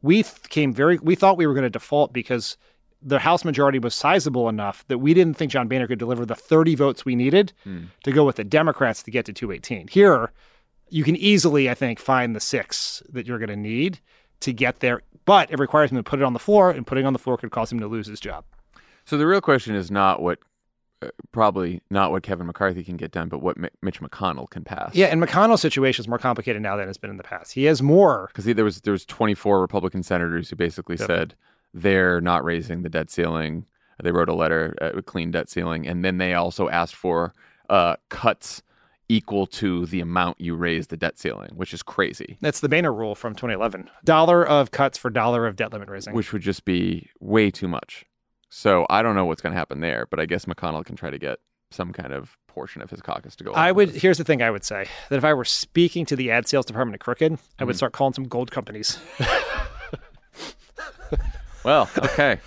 we 0.00 0.22
th- 0.22 0.48
came 0.48 0.72
very. 0.72 0.98
We 0.98 1.14
thought 1.14 1.36
we 1.36 1.46
were 1.46 1.54
going 1.54 1.64
to 1.64 1.70
default 1.70 2.12
because 2.12 2.56
the 3.02 3.18
House 3.18 3.44
majority 3.44 3.78
was 3.78 3.94
sizable 3.94 4.48
enough 4.48 4.84
that 4.88 4.98
we 4.98 5.12
didn't 5.12 5.34
think 5.34 5.50
John 5.50 5.66
Boehner 5.66 5.88
could 5.88 5.98
deliver 5.98 6.24
the 6.24 6.36
30 6.36 6.76
votes 6.76 7.04
we 7.04 7.16
needed 7.16 7.52
hmm. 7.64 7.84
to 8.04 8.12
go 8.12 8.24
with 8.24 8.36
the 8.36 8.44
Democrats 8.44 9.02
to 9.02 9.10
get 9.10 9.26
to 9.26 9.32
218. 9.32 9.88
Here, 9.88 10.30
you 10.92 11.04
can 11.04 11.16
easily, 11.16 11.70
I 11.70 11.74
think, 11.74 11.98
find 11.98 12.36
the 12.36 12.40
six 12.40 13.02
that 13.10 13.26
you're 13.26 13.38
going 13.38 13.48
to 13.48 13.56
need 13.56 14.00
to 14.40 14.52
get 14.52 14.80
there. 14.80 15.02
But 15.24 15.50
it 15.50 15.58
requires 15.58 15.90
him 15.90 15.96
to 15.96 16.02
put 16.02 16.20
it 16.20 16.24
on 16.24 16.32
the 16.32 16.38
floor, 16.38 16.70
and 16.70 16.86
putting 16.86 17.06
on 17.06 17.12
the 17.12 17.18
floor 17.18 17.36
could 17.36 17.50
cause 17.50 17.70
him 17.72 17.80
to 17.80 17.86
lose 17.86 18.06
his 18.06 18.20
job. 18.20 18.44
So 19.04 19.16
the 19.16 19.26
real 19.26 19.40
question 19.40 19.74
is 19.74 19.90
not 19.90 20.20
what, 20.20 20.38
uh, 21.00 21.08
probably 21.32 21.80
not 21.90 22.10
what 22.10 22.22
Kevin 22.22 22.46
McCarthy 22.46 22.82
can 22.84 22.96
get 22.96 23.10
done, 23.12 23.28
but 23.28 23.40
what 23.40 23.56
Mi- 23.56 23.68
Mitch 23.82 24.00
McConnell 24.00 24.50
can 24.50 24.64
pass. 24.64 24.94
Yeah, 24.94 25.06
and 25.06 25.22
McConnell's 25.22 25.60
situation 25.60 26.02
is 26.02 26.08
more 26.08 26.18
complicated 26.18 26.60
now 26.62 26.76
than 26.76 26.88
it's 26.88 26.98
been 26.98 27.10
in 27.10 27.16
the 27.16 27.22
past. 27.22 27.52
He 27.52 27.64
has 27.64 27.82
more. 27.82 28.28
because 28.32 28.44
there 28.44 28.64
was 28.64 28.80
there 28.82 28.92
was 28.92 29.06
24 29.06 29.60
Republican 29.60 30.02
senators 30.02 30.50
who 30.50 30.56
basically 30.56 30.96
Yep. 30.98 31.06
said 31.06 31.34
they're 31.72 32.20
not 32.20 32.44
raising 32.44 32.82
the 32.82 32.88
debt 32.88 33.10
ceiling. 33.10 33.64
They 34.02 34.10
wrote 34.12 34.28
a 34.28 34.34
letter, 34.34 34.74
uh, 34.80 34.90
a 34.98 35.02
clean 35.02 35.30
debt 35.30 35.48
ceiling, 35.48 35.86
and 35.86 36.04
then 36.04 36.18
they 36.18 36.34
also 36.34 36.68
asked 36.68 36.96
for 36.96 37.32
uh, 37.70 37.96
cuts 38.08 38.62
equal 39.12 39.46
to 39.46 39.86
the 39.86 40.00
amount 40.00 40.40
you 40.40 40.54
raise 40.54 40.88
the 40.88 40.96
debt 40.96 41.18
ceiling, 41.18 41.50
which 41.54 41.74
is 41.74 41.82
crazy. 41.82 42.38
That's 42.40 42.60
the 42.60 42.68
Boehner 42.68 42.92
rule 42.92 43.14
from 43.14 43.34
2011. 43.34 43.90
Dollar 44.04 44.46
of 44.46 44.70
cuts 44.70 44.96
for 44.98 45.10
dollar 45.10 45.46
of 45.46 45.56
debt 45.56 45.72
limit 45.72 45.88
raising. 45.88 46.14
Which 46.14 46.32
would 46.32 46.42
just 46.42 46.64
be 46.64 47.10
way 47.20 47.50
too 47.50 47.68
much. 47.68 48.04
So 48.48 48.86
I 48.90 49.02
don't 49.02 49.14
know 49.14 49.24
what's 49.24 49.40
going 49.40 49.52
to 49.52 49.58
happen 49.58 49.80
there, 49.80 50.06
but 50.10 50.20
I 50.20 50.26
guess 50.26 50.44
McConnell 50.44 50.84
can 50.84 50.96
try 50.96 51.10
to 51.10 51.18
get 51.18 51.38
some 51.70 51.92
kind 51.92 52.12
of 52.12 52.36
portion 52.48 52.82
of 52.82 52.90
his 52.90 53.00
caucus 53.00 53.34
to 53.36 53.44
go. 53.44 53.52
I 53.52 53.72
would. 53.72 53.90
Here's 53.90 54.18
the 54.18 54.24
thing. 54.24 54.42
I 54.42 54.50
would 54.50 54.64
say 54.64 54.86
that 55.08 55.16
if 55.16 55.24
I 55.24 55.32
were 55.32 55.44
speaking 55.44 56.04
to 56.06 56.16
the 56.16 56.30
ad 56.30 56.46
sales 56.48 56.66
department 56.66 56.94
at 56.94 57.00
Crooked, 57.00 57.38
I 57.58 57.64
would 57.64 57.76
start 57.76 57.92
calling 57.92 58.12
some 58.12 58.24
gold 58.24 58.50
companies. 58.50 58.98
Well, 61.64 61.88
okay. 61.98 62.40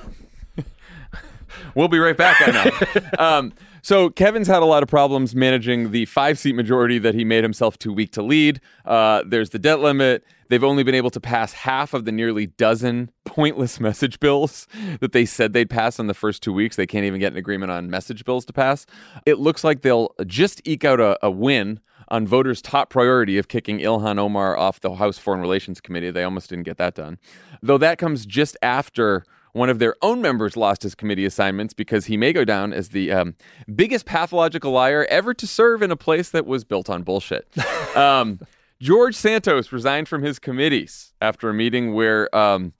we'll 1.75 1.87
be 1.87 1.99
right 1.99 2.17
back. 2.17 2.37
I 2.41 2.51
know. 2.51 3.23
Um, 3.23 3.53
so 3.85 4.09
Kevin's 4.09 4.47
had 4.47 4.63
a 4.63 4.65
lot 4.65 4.81
of 4.81 4.89
problems 4.89 5.35
managing 5.35 5.91
the 5.91 6.05
five-seat 6.05 6.55
majority 6.55 6.97
that 6.97 7.13
he 7.13 7.23
made 7.23 7.43
himself 7.43 7.77
too 7.77 7.93
weak 7.93 8.11
to 8.13 8.23
lead. 8.23 8.59
Uh, 8.83 9.21
there's 9.27 9.51
the 9.51 9.59
debt 9.59 9.79
limit. 9.79 10.23
They've 10.47 10.63
only 10.63 10.81
been 10.81 10.95
able 10.95 11.11
to 11.11 11.19
pass 11.19 11.53
half 11.53 11.93
of 11.93 12.03
the 12.03 12.11
nearly 12.11 12.47
dozen 12.47 13.11
pointless 13.25 13.79
message 13.79 14.19
bills 14.19 14.65
that 15.01 15.11
they 15.11 15.23
said 15.23 15.53
they'd 15.53 15.69
pass 15.69 15.99
in 15.99 16.07
the 16.07 16.15
first 16.15 16.41
two 16.41 16.51
weeks. 16.51 16.77
They 16.77 16.87
can't 16.87 17.05
even 17.05 17.19
get 17.19 17.33
an 17.33 17.37
agreement 17.37 17.71
on 17.71 17.87
message 17.91 18.25
bills 18.25 18.43
to 18.45 18.53
pass. 18.53 18.87
It 19.23 19.37
looks 19.37 19.63
like 19.63 19.83
they'll 19.83 20.15
just 20.25 20.67
eke 20.67 20.83
out 20.83 20.99
a, 20.99 21.23
a 21.23 21.29
win 21.29 21.79
on 22.07 22.25
voters' 22.25 22.63
top 22.63 22.89
priority 22.89 23.37
of 23.37 23.49
kicking 23.49 23.77
Ilhan 23.77 24.17
Omar 24.17 24.57
off 24.57 24.79
the 24.79 24.95
House 24.95 25.19
Foreign 25.19 25.41
Relations 25.41 25.79
Committee. 25.79 26.09
They 26.09 26.23
almost 26.23 26.49
didn't 26.49 26.65
get 26.65 26.77
that 26.77 26.95
done. 26.95 27.19
Though 27.61 27.77
that 27.77 27.99
comes 27.99 28.25
just 28.25 28.57
after 28.63 29.25
one 29.55 29.69
of 29.69 29.79
their 29.79 29.95
own 30.01 30.21
members 30.21 30.57
lost 30.57 30.83
his 30.83 30.95
committee 30.95 31.23
assignments 31.23 31.73
because 31.73 32.07
he 32.07 32.17
may 32.17 32.33
go 32.33 32.43
down 32.43 32.73
as 32.73 32.89
the 32.89 33.09
um, 33.09 33.35
biggest 33.73 34.05
pathological 34.05 34.73
liar 34.73 35.07
ever 35.09 35.33
to 35.33 35.47
serve 35.47 35.81
in 35.81 35.91
a 35.91 35.95
place 35.95 36.29
that 36.29 36.45
was 36.45 36.65
built 36.65 36.89
on 36.89 37.03
bullshit. 37.03 37.47
um, 37.95 38.41
George 38.81 39.15
Santos 39.15 39.71
resigned 39.71 40.09
from 40.09 40.23
his 40.23 40.39
committees 40.39 41.13
after 41.21 41.49
a 41.49 41.53
meeting 41.53 41.93
where 41.93 42.33
um, 42.35 42.73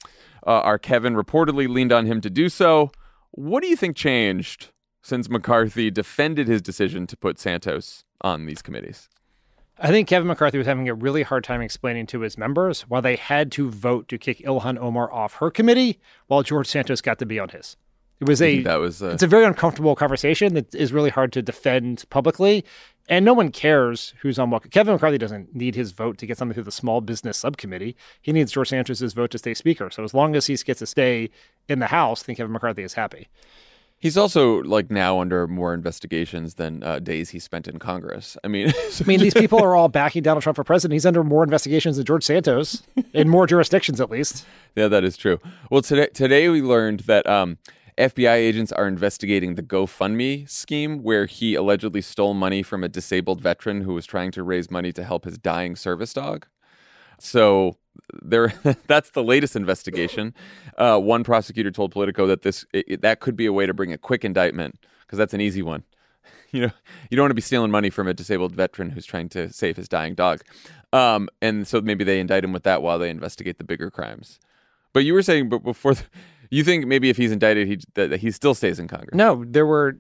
uh, 0.46 0.50
our 0.50 0.78
Kevin 0.78 1.16
reportedly 1.16 1.70
leaned 1.70 1.94
on 1.94 2.06
him 2.06 2.20
to 2.20 2.30
do 2.30 2.50
so. 2.50 2.92
What 3.32 3.64
do 3.64 3.70
you 3.70 3.78
think 3.78 3.96
changed 3.96 4.72
since 5.02 5.30
McCarthy 5.30 5.90
defended 5.90 6.50
his 6.50 6.62
decision 6.62 7.08
to 7.08 7.16
put 7.16 7.40
Santos 7.40 8.04
on 8.20 8.48
these 8.48 8.62
committees? 8.62 9.08
I 9.78 9.90
think 9.90 10.08
Kevin 10.08 10.28
McCarthy 10.28 10.58
was 10.58 10.68
having 10.68 10.88
a 10.88 10.94
really 10.94 11.24
hard 11.24 11.44
time 11.44 11.62
explaining 11.62 12.08
to 12.08 12.22
his 12.22 12.38
members 12.38 12.84
why 12.84 13.02
they 13.02 13.18
had 13.18 13.52
to 13.54 13.70
vote 13.70 14.08
to 14.08 14.18
kick 14.18 14.40
Ilhan 14.40 14.78
Omar 14.78 15.12
off 15.12 15.36
her 15.36 15.52
committee 15.52 16.00
while 16.28 16.44
George 16.44 16.68
Santos 16.68 17.02
got 17.02 17.20
to 17.20 17.26
be 17.26 17.40
on 17.40 17.50
his. 17.50 17.76
It 18.22 18.30
was 18.30 18.42
a 18.42 18.62
That 18.62 18.78
was 18.78 19.04
uh, 19.04 19.10
it's 19.10 19.24
a 19.24 19.28
very 19.28 19.44
uncomfortable 19.44 19.94
conversation 19.96 20.54
that 20.54 20.74
is 20.74 20.94
really 20.94 21.10
hard 21.10 21.34
to 21.34 21.42
defend 21.42 22.06
publicly. 22.10 22.64
And 23.08 23.24
no 23.24 23.34
one 23.34 23.52
cares 23.52 24.14
who's 24.22 24.40
on 24.40 24.50
what. 24.50 24.72
Kevin 24.72 24.94
McCarthy 24.94 25.18
doesn't 25.18 25.54
need 25.54 25.76
his 25.76 25.92
vote 25.92 26.18
to 26.20 26.26
get 26.26 26.38
something 26.38 26.54
through 26.54 26.64
the 26.64 26.72
small 26.72 27.02
business 27.02 27.38
subcommittee. 27.38 27.96
He 28.22 28.32
needs 28.32 28.52
George 28.52 28.70
Santos's 28.70 29.14
vote 29.14 29.32
to 29.32 29.38
stay 29.38 29.54
speaker. 29.54 29.90
So 29.92 30.04
as 30.04 30.14
long 30.14 30.36
as 30.36 30.48
he 30.48 30.56
gets 30.56 30.80
to 30.80 30.88
stay 30.88 31.30
in 31.68 31.80
the 31.80 31.88
House, 31.88 32.24
I 32.24 32.26
think 32.26 32.38
Kevin 32.38 32.54
McCarthy 32.54 32.82
is 32.82 32.94
happy. 32.94 33.28
He's 33.98 34.18
also 34.18 34.62
like 34.64 34.92
now 34.92 35.20
under 35.20 35.48
more 35.48 35.74
investigations 35.74 36.56
than 36.56 36.84
uh, 36.84 37.00
days 37.00 37.30
he 37.30 37.40
spent 37.40 37.68
in 37.68 37.80
Congress. 37.80 38.38
I 38.44 38.48
mean, 38.48 38.70
I 39.00 39.04
mean, 39.06 39.20
these 39.20 39.34
people 39.34 39.60
are 39.60 39.76
all 39.76 39.88
backing 39.88 40.22
Donald 40.22 40.44
Trump 40.44 40.58
for 40.58 40.64
president. 40.64 40.94
He's 40.94 41.06
under 41.06 41.24
more 41.24 41.44
investigations 41.44 41.98
than 41.98 42.06
George 42.06 42.24
Santos, 42.24 42.84
in 43.14 43.30
more 43.30 43.48
jurisdictions 43.48 44.00
at 44.02 44.12
least. 44.12 44.46
yeah, 44.76 44.88
that 44.88 45.04
is 45.04 45.18
true. 45.18 45.40
Well, 45.72 45.82
today 45.82 46.08
today 46.14 46.50
we 46.50 46.62
learned 46.62 47.02
that 47.02 47.26
um, 47.28 47.58
FBI 47.98 48.34
agents 48.34 48.74
are 48.74 48.88
investigating 48.88 49.56
the 49.56 49.64
GoFundMe 49.64 50.50
scheme 50.50 51.02
where 51.02 51.26
he 51.26 51.56
allegedly 51.56 52.02
stole 52.02 52.34
money 52.34 52.62
from 52.62 52.84
a 52.84 52.90
disabled 52.90 53.40
veteran 53.40 53.82
who 53.82 53.94
was 53.94 54.06
trying 54.06 54.32
to 54.32 54.44
raise 54.44 54.70
money 54.70 54.92
to 54.92 55.04
help 55.04 55.24
his 55.24 55.38
dying 55.38 55.76
service 55.76 56.14
dog. 56.14 56.46
So 57.26 57.78
there, 58.22 58.54
that's 58.88 59.12
the 59.12 59.24
latest 59.24 59.56
investigation. 59.56 60.34
Uh, 60.78 61.00
one 61.00 61.24
prosecutor 61.24 61.72
told 61.72 61.92
Politico 61.92 62.28
that 62.28 62.44
this 62.44 62.66
it, 62.74 63.02
that 63.02 63.20
could 63.20 63.36
be 63.36 63.46
a 63.46 63.54
way 63.54 63.66
to 63.66 63.74
bring 63.74 63.92
a 63.92 63.98
quick 63.98 64.24
indictment 64.24 64.80
because 65.02 65.18
that's 65.18 65.34
an 65.34 65.42
easy 65.42 65.62
one. 65.62 65.84
You 66.52 66.62
know, 66.62 66.72
you 67.10 67.18
don't 67.18 67.24
want 67.24 67.32
to 67.32 67.36
be 67.36 67.42
stealing 67.42 67.70
money 67.70 67.90
from 67.90 68.08
a 68.08 68.14
disabled 68.14 68.56
veteran 68.56 68.92
who's 68.92 69.06
trying 69.06 69.28
to 69.30 69.52
save 69.52 69.76
his 69.76 69.90
dying 69.90 70.14
dog. 70.14 70.42
Um, 70.94 71.28
and 71.42 71.68
so 71.68 71.82
maybe 71.82 72.06
they 72.06 72.22
indict 72.22 72.46
him 72.46 72.54
with 72.54 72.64
that 72.64 72.82
while 72.82 72.98
they 72.98 73.10
investigate 73.10 73.58
the 73.58 73.66
bigger 73.66 73.92
crimes. 73.92 74.40
But 74.94 75.04
you 75.04 75.14
were 75.14 75.24
saying, 75.24 75.50
but 75.50 75.64
before, 75.64 75.96
the, 75.96 76.04
you 76.50 76.64
think 76.64 76.88
maybe 76.88 77.10
if 77.10 77.18
he's 77.18 77.34
indicted, 77.34 77.68
he 77.68 77.80
that 77.96 78.20
he 78.22 78.32
still 78.32 78.54
stays 78.54 78.80
in 78.80 78.88
Congress. 78.88 79.16
No, 79.16 79.44
there 79.46 79.66
were 79.66 79.98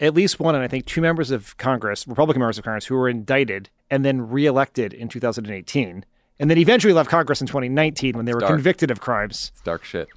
at 0.00 0.12
least 0.12 0.38
one, 0.38 0.54
and 0.54 0.62
I 0.62 0.68
think 0.68 0.84
two 0.84 1.00
members 1.00 1.30
of 1.30 1.56
Congress, 1.56 2.06
Republican 2.06 2.40
members 2.40 2.58
of 2.58 2.64
Congress, 2.64 2.86
who 2.86 2.96
were 2.96 3.08
indicted 3.08 3.70
and 3.90 4.04
then 4.04 4.28
reelected 4.28 4.92
in 4.92 5.08
2018, 5.08 6.04
and 6.38 6.50
then 6.50 6.58
eventually 6.58 6.92
left 6.92 7.10
Congress 7.10 7.40
in 7.40 7.46
2019 7.46 8.16
when 8.16 8.24
they 8.26 8.34
were 8.34 8.40
dark. 8.40 8.52
convicted 8.52 8.90
of 8.90 9.00
crimes. 9.00 9.50
It's 9.54 9.62
dark 9.62 9.84
shit. 9.84 10.08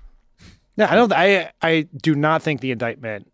No, 0.77 0.85
I 0.85 0.95
don't. 0.95 1.11
I 1.13 1.51
I 1.61 1.87
do 2.01 2.13
not 2.15 2.41
think 2.43 2.61
the 2.61 2.71
indictment 2.71 3.31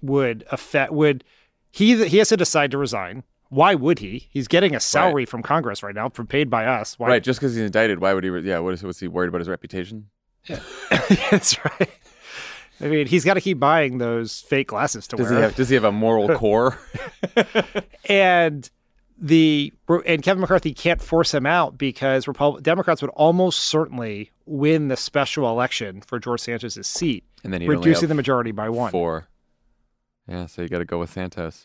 would 0.00 0.44
affect. 0.50 0.92
Would 0.92 1.24
he? 1.70 2.06
He 2.08 2.18
has 2.18 2.28
to 2.30 2.36
decide 2.36 2.70
to 2.70 2.78
resign. 2.78 3.22
Why 3.50 3.74
would 3.74 3.98
he? 3.98 4.28
He's 4.30 4.48
getting 4.48 4.74
a 4.74 4.80
salary 4.80 5.26
from 5.26 5.42
Congress 5.42 5.82
right 5.82 5.94
now, 5.94 6.08
from 6.08 6.26
paid 6.26 6.48
by 6.48 6.64
us. 6.64 6.98
Why? 6.98 7.08
Right, 7.08 7.22
just 7.22 7.38
because 7.38 7.54
he's 7.54 7.64
indicted, 7.64 8.00
why 8.00 8.14
would 8.14 8.24
he? 8.24 8.30
Re- 8.30 8.40
yeah, 8.40 8.58
what 8.60 8.72
is 8.72 8.82
was 8.82 8.98
he 8.98 9.08
worried 9.08 9.28
about 9.28 9.40
his 9.40 9.48
reputation? 9.48 10.06
That's 11.30 11.62
right. 11.64 11.90
I 12.80 12.86
mean, 12.86 13.06
he's 13.06 13.24
got 13.26 13.34
to 13.34 13.40
keep 13.42 13.60
buying 13.60 13.98
those 13.98 14.40
fake 14.40 14.68
glasses 14.68 15.06
to 15.08 15.16
Does 15.16 15.28
wear. 15.28 15.36
he 15.36 15.42
have? 15.42 15.54
Does 15.54 15.68
he 15.68 15.74
have 15.74 15.84
a 15.84 15.92
moral 15.92 16.28
core? 16.38 16.78
and 18.06 18.68
the 19.22 19.72
and 20.06 20.22
Kevin 20.22 20.40
McCarthy 20.40 20.74
can't 20.74 21.00
force 21.00 21.32
him 21.32 21.46
out 21.46 21.78
because 21.78 22.26
Repub- 22.26 22.62
Democrats 22.62 23.00
would 23.00 23.10
almost 23.12 23.60
certainly 23.60 24.30
win 24.44 24.88
the 24.88 24.96
special 24.96 25.48
election 25.48 26.00
for 26.02 26.18
George 26.18 26.40
Santos' 26.40 26.86
seat, 26.86 27.24
And 27.44 27.52
then 27.52 27.64
reducing 27.66 28.08
the 28.08 28.14
majority 28.14 28.50
by 28.50 28.68
one. 28.68 28.90
Four. 28.90 29.28
Yeah, 30.28 30.46
so 30.46 30.62
you 30.62 30.68
got 30.68 30.78
to 30.78 30.84
go 30.84 30.98
with 30.98 31.10
Santos. 31.10 31.64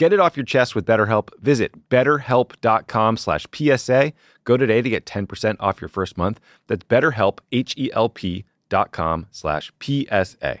Get 0.00 0.14
it 0.14 0.18
off 0.18 0.34
your 0.34 0.46
chest 0.46 0.74
with 0.74 0.86
BetterHelp. 0.86 1.28
Visit 1.42 1.90
betterhelp.com 1.90 3.18
slash 3.18 3.46
PSA. 3.52 4.14
Go 4.44 4.56
today 4.56 4.80
to 4.80 4.88
get 4.88 5.04
10% 5.04 5.56
off 5.60 5.82
your 5.82 5.90
first 5.90 6.16
month. 6.16 6.40
That's 6.68 6.86
betterhelp, 6.86 7.40
H-E-L-P 7.52 8.46
dot 8.70 8.92
com 8.92 9.26
slash 9.30 9.70
PSA. 9.78 10.60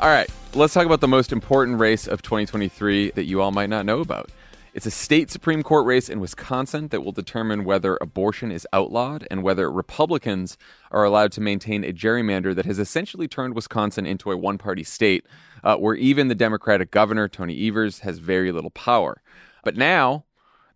All 0.00 0.08
right, 0.08 0.30
let's 0.54 0.74
talk 0.74 0.86
about 0.86 1.00
the 1.00 1.08
most 1.08 1.32
important 1.32 1.80
race 1.80 2.06
of 2.06 2.22
2023 2.22 3.10
that 3.16 3.24
you 3.24 3.42
all 3.42 3.50
might 3.50 3.68
not 3.68 3.84
know 3.84 3.98
about. 3.98 4.30
It's 4.72 4.86
a 4.86 4.92
state 4.92 5.28
Supreme 5.28 5.64
Court 5.64 5.84
race 5.86 6.08
in 6.08 6.20
Wisconsin 6.20 6.86
that 6.88 7.00
will 7.00 7.10
determine 7.10 7.64
whether 7.64 7.98
abortion 8.00 8.52
is 8.52 8.64
outlawed 8.72 9.26
and 9.28 9.42
whether 9.42 9.68
Republicans 9.68 10.56
are 10.92 11.02
allowed 11.02 11.32
to 11.32 11.40
maintain 11.40 11.82
a 11.82 11.92
gerrymander 11.92 12.54
that 12.54 12.64
has 12.64 12.78
essentially 12.78 13.26
turned 13.26 13.56
Wisconsin 13.56 14.06
into 14.06 14.30
a 14.30 14.36
one 14.36 14.56
party 14.56 14.84
state, 14.84 15.26
uh, 15.64 15.76
where 15.76 15.96
even 15.96 16.28
the 16.28 16.36
Democratic 16.36 16.92
governor, 16.92 17.26
Tony 17.26 17.66
Evers, 17.66 17.98
has 18.00 18.18
very 18.18 18.52
little 18.52 18.70
power. 18.70 19.20
But 19.64 19.76
now, 19.76 20.26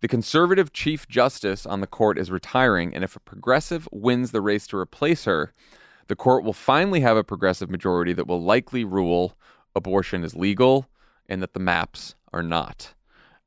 the 0.01 0.09
conservative 0.09 0.73
chief 0.73 1.07
justice 1.07 1.65
on 1.65 1.79
the 1.79 1.87
court 1.87 2.17
is 2.17 2.29
retiring, 2.29 2.93
and 2.93 3.05
if 3.05 3.15
a 3.15 3.21
progressive 3.21 3.87
wins 3.89 4.31
the 4.31 4.41
race 4.41 4.67
to 4.67 4.77
replace 4.77 5.23
her, 5.23 5.53
the 6.07 6.15
court 6.15 6.43
will 6.43 6.53
finally 6.53 7.01
have 7.01 7.17
a 7.17 7.23
progressive 7.23 7.69
majority 7.69 8.13
that 8.13 8.27
will 8.27 8.41
likely 8.41 8.83
rule 8.83 9.37
abortion 9.75 10.23
is 10.23 10.35
legal 10.35 10.87
and 11.27 11.41
that 11.41 11.53
the 11.53 11.59
maps 11.59 12.15
are 12.31 12.43
not. 12.43 12.93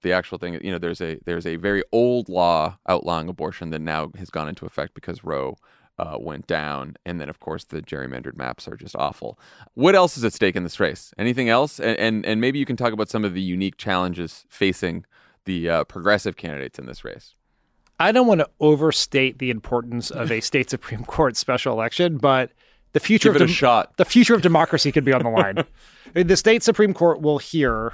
The 0.02 0.12
actual 0.12 0.38
thing, 0.38 0.58
you 0.62 0.70
know, 0.70 0.78
there's 0.78 1.00
a 1.00 1.18
there's 1.24 1.46
a 1.46 1.56
very 1.56 1.82
old 1.90 2.28
law 2.28 2.78
outlawing 2.88 3.28
abortion 3.28 3.70
that 3.70 3.80
now 3.80 4.10
has 4.18 4.30
gone 4.30 4.48
into 4.48 4.66
effect 4.66 4.94
because 4.94 5.24
Roe 5.24 5.56
uh, 5.98 6.16
went 6.20 6.46
down, 6.46 6.96
and 7.04 7.20
then 7.20 7.28
of 7.28 7.40
course 7.40 7.64
the 7.64 7.82
gerrymandered 7.82 8.36
maps 8.36 8.68
are 8.68 8.76
just 8.76 8.94
awful. 8.96 9.38
What 9.74 9.94
else 9.94 10.16
is 10.16 10.24
at 10.24 10.32
stake 10.32 10.54
in 10.54 10.62
this 10.62 10.78
race? 10.78 11.12
Anything 11.18 11.48
else? 11.48 11.80
And 11.80 11.98
and, 11.98 12.26
and 12.26 12.40
maybe 12.40 12.58
you 12.58 12.66
can 12.66 12.76
talk 12.76 12.92
about 12.92 13.08
some 13.08 13.24
of 13.24 13.34
the 13.34 13.40
unique 13.40 13.78
challenges 13.78 14.44
facing 14.48 15.04
the 15.44 15.68
uh, 15.68 15.84
progressive 15.84 16.36
candidates 16.36 16.78
in 16.78 16.86
this 16.86 17.04
race. 17.04 17.34
I 17.98 18.12
don't 18.12 18.26
want 18.26 18.40
to 18.40 18.50
overstate 18.60 19.38
the 19.38 19.50
importance 19.50 20.10
of 20.10 20.30
a 20.30 20.40
state 20.40 20.70
Supreme 20.70 21.04
Court 21.06 21.36
special 21.36 21.72
election, 21.72 22.18
but 22.18 22.50
the 22.92 23.00
future 23.00 23.32
Give 23.32 23.42
of 23.42 23.50
shot. 23.50 23.96
the 23.96 24.04
future 24.04 24.34
of 24.34 24.42
democracy 24.42 24.92
could 24.92 25.04
be 25.04 25.12
on 25.12 25.22
the 25.22 25.30
line. 25.30 25.64
the 26.14 26.36
state 26.36 26.62
Supreme 26.62 26.94
Court 26.94 27.20
will 27.20 27.38
hear 27.38 27.92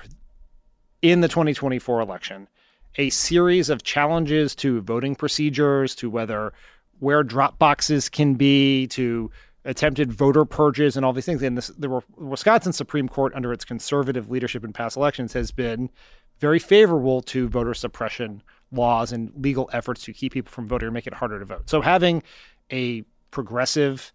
in 1.02 1.20
the 1.20 1.28
2024 1.28 2.00
election 2.00 2.48
a 2.96 3.10
series 3.10 3.70
of 3.70 3.82
challenges 3.82 4.54
to 4.56 4.80
voting 4.82 5.14
procedures, 5.14 5.94
to 5.96 6.10
whether 6.10 6.52
where 6.98 7.22
drop 7.22 7.58
boxes 7.58 8.08
can 8.08 8.34
be, 8.34 8.86
to 8.88 9.30
attempted 9.64 10.12
voter 10.12 10.44
purges 10.44 10.96
and 10.96 11.06
all 11.06 11.12
these 11.12 11.24
things. 11.24 11.42
And 11.42 11.56
this, 11.56 11.68
the 11.68 12.02
Wisconsin 12.16 12.72
Supreme 12.72 13.08
Court, 13.08 13.32
under 13.34 13.52
its 13.52 13.64
conservative 13.64 14.30
leadership 14.30 14.64
in 14.64 14.72
past 14.72 14.96
elections, 14.96 15.32
has 15.32 15.50
been 15.50 15.90
very 16.38 16.58
favorable 16.58 17.22
to 17.22 17.48
voter 17.48 17.74
suppression 17.74 18.42
laws 18.72 19.12
and 19.12 19.32
legal 19.36 19.68
efforts 19.72 20.02
to 20.04 20.12
keep 20.12 20.32
people 20.32 20.50
from 20.50 20.66
voting 20.66 20.88
or 20.88 20.90
make 20.90 21.06
it 21.06 21.14
harder 21.14 21.38
to 21.38 21.44
vote. 21.44 21.68
So 21.68 21.80
having 21.80 22.22
a 22.70 23.02
progressive 23.30 24.12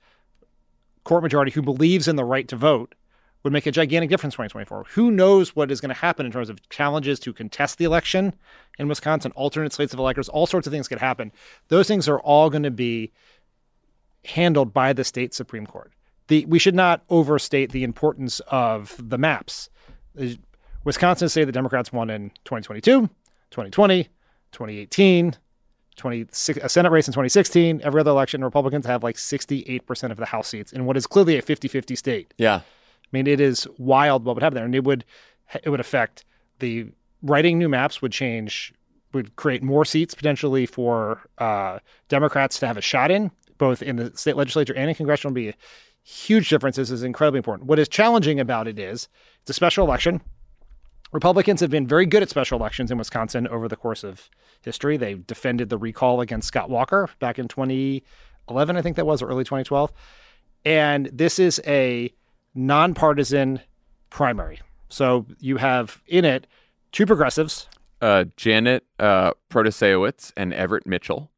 court 1.04 1.24
majority 1.24 1.52
who 1.52 1.62
believes 1.62 2.08
in 2.08 2.16
the 2.16 2.26
right 2.26 2.48
to 2.48 2.56
vote 2.56 2.96
would 3.44 3.54
make 3.54 3.66
a 3.66 3.72
gigantic 3.72 4.10
difference 4.10 4.34
in 4.34 4.38
2024. 4.38 4.86
Who 4.96 5.12
knows 5.12 5.56
what 5.56 5.72
is 5.72 5.80
going 5.80 5.90
to 5.90 5.96
happen 5.96 6.26
in 6.26 6.32
terms 6.32 6.50
of 6.50 6.68
challenges 6.70 7.20
to 7.22 7.32
contest 7.34 7.78
the 7.78 7.86
election 7.86 8.34
in 8.78 8.88
Wisconsin, 8.88 9.32
alternate 9.36 9.74
slates 9.74 9.94
of 9.94 10.00
electors, 10.00 10.28
all 10.28 10.48
sorts 10.48 10.68
of 10.68 10.74
things 10.74 10.88
could 10.88 11.00
happen. 11.00 11.32
Those 11.70 11.88
things 11.88 12.10
are 12.10 12.20
all 12.20 12.50
going 12.50 12.64
to 12.64 12.72
be 12.72 13.12
handled 14.26 14.74
by 14.74 14.92
the 14.92 15.04
state 15.04 15.34
Supreme 15.34 15.66
Court. 15.66 15.94
The, 16.28 16.46
we 16.46 16.60
should 16.60 16.76
not 16.76 17.04
overstate 17.10 17.72
the 17.72 17.84
importance 17.86 18.42
of 18.48 18.96
the 19.00 19.18
maps. 19.18 19.70
Wisconsin 20.84 21.30
say 21.30 21.46
the 21.46 21.52
Democrats 21.52 21.94
won 21.94 22.10
in 22.10 22.30
2022, 22.44 23.02
2020, 23.52 24.10
2018, 24.52 25.36
26, 25.96 26.60
a 26.64 26.70
Senate 26.70 26.92
race 26.92 27.08
in 27.08 27.12
2016. 27.12 27.82
Every 27.84 28.00
other 28.00 28.12
election, 28.12 28.44
Republicans 28.44 28.86
have 28.86 29.04
like 29.04 29.16
68% 29.16 30.12
of 30.12 30.18
the 30.18 30.26
House 30.26 30.48
seats 30.48 30.72
in 30.72 30.86
what 30.86 30.98
is 30.98 31.08
clearly 31.08 31.38
a 31.38 31.42
50 31.42 31.68
50 31.68 31.96
state. 31.96 32.34
Yeah. 32.38 32.56
I 32.56 33.10
mean, 33.12 33.28
it 33.28 33.40
is 33.40 33.68
wild 33.78 34.26
what 34.26 34.36
would 34.36 34.44
happen 34.44 34.56
there. 34.56 34.66
And 34.66 34.76
it 34.76 34.84
would, 34.84 35.06
it 35.64 35.70
would 35.70 35.80
affect 35.80 36.26
the 36.60 36.88
writing 37.22 37.58
new 37.58 37.70
maps 37.70 38.02
would 38.02 38.12
change, 38.12 38.74
would 39.14 39.36
create 39.36 39.64
more 39.64 39.86
seats 39.86 40.14
potentially 40.14 40.66
for 40.66 41.22
uh, 41.38 41.80
Democrats 42.10 42.60
to 42.60 42.68
have 42.68 42.78
a 42.78 42.82
shot 42.82 43.12
in, 43.12 43.32
both 43.58 43.82
in 43.82 43.96
the 43.96 44.16
state 44.16 44.36
legislature 44.36 44.74
and 44.76 44.90
in 44.90 44.96
congressional. 44.96 45.34
Would 45.34 45.36
be 45.36 45.54
huge 46.04 46.50
differences 46.50 46.90
is 46.90 47.04
incredibly 47.04 47.38
important. 47.38 47.68
What 47.68 47.80
is 47.80 47.88
challenging 47.90 48.40
about 48.40 48.68
it 48.68 48.80
is 48.80 49.10
it's 49.42 49.50
a 49.50 49.54
special 49.54 49.86
election. 49.86 50.22
Republicans 51.12 51.62
have 51.62 51.70
been 51.70 51.88
very 51.88 52.06
good 52.06 52.22
at 52.22 52.30
special 52.30 52.60
elections 52.60 52.92
in 52.92 52.98
Wisconsin 52.98 53.48
over 53.48 53.68
the 53.68 53.76
course 53.76 54.04
of 54.04 54.30
history. 54.62 54.98
They 54.98 55.16
defended 55.16 55.70
the 55.70 55.78
recall 55.78 56.22
against 56.22 56.48
Scott 56.48 56.70
Walker 56.70 57.10
back 57.20 57.40
in 57.40 57.48
2011, 57.48 58.78
I 58.78 58.82
think 58.82 58.96
that 58.96 59.06
was, 59.06 59.22
or 59.22 59.28
early 59.30 59.44
2012. 59.44 59.92
And 60.66 61.10
this 61.14 61.40
is 61.40 61.62
a 61.66 62.14
nonpartisan 62.54 63.62
primary. 64.10 64.60
So 64.90 65.26
you 65.40 65.58
have 65.58 66.02
in 66.08 66.26
it 66.26 66.48
two 66.92 67.06
progressives. 67.06 67.68
Uh, 68.02 68.26
Janet 68.36 68.86
uh, 69.00 69.32
Protasiewicz 69.50 70.34
and 70.36 70.54
Everett 70.54 70.86
Mitchell. 70.86 71.32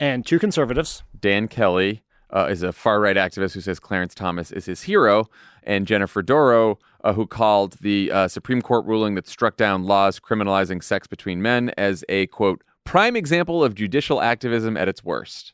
And 0.00 0.24
two 0.24 0.38
conservatives. 0.38 1.02
Dan 1.18 1.48
Kelly 1.48 2.02
uh, 2.30 2.48
is 2.50 2.62
a 2.62 2.72
far 2.72 3.00
right 3.00 3.16
activist 3.16 3.54
who 3.54 3.60
says 3.60 3.80
Clarence 3.80 4.14
Thomas 4.14 4.50
is 4.50 4.66
his 4.66 4.82
hero. 4.82 5.28
And 5.62 5.86
Jennifer 5.86 6.22
Dorow, 6.22 6.78
uh, 7.04 7.12
who 7.12 7.26
called 7.26 7.74
the 7.80 8.10
uh, 8.10 8.28
Supreme 8.28 8.62
Court 8.62 8.86
ruling 8.86 9.14
that 9.16 9.26
struck 9.26 9.56
down 9.56 9.84
laws 9.84 10.18
criminalizing 10.18 10.82
sex 10.82 11.06
between 11.06 11.42
men 11.42 11.72
as 11.76 12.04
a 12.08 12.26
quote, 12.28 12.62
prime 12.84 13.16
example 13.16 13.62
of 13.62 13.74
judicial 13.74 14.20
activism 14.22 14.76
at 14.76 14.88
its 14.88 15.04
worst. 15.04 15.52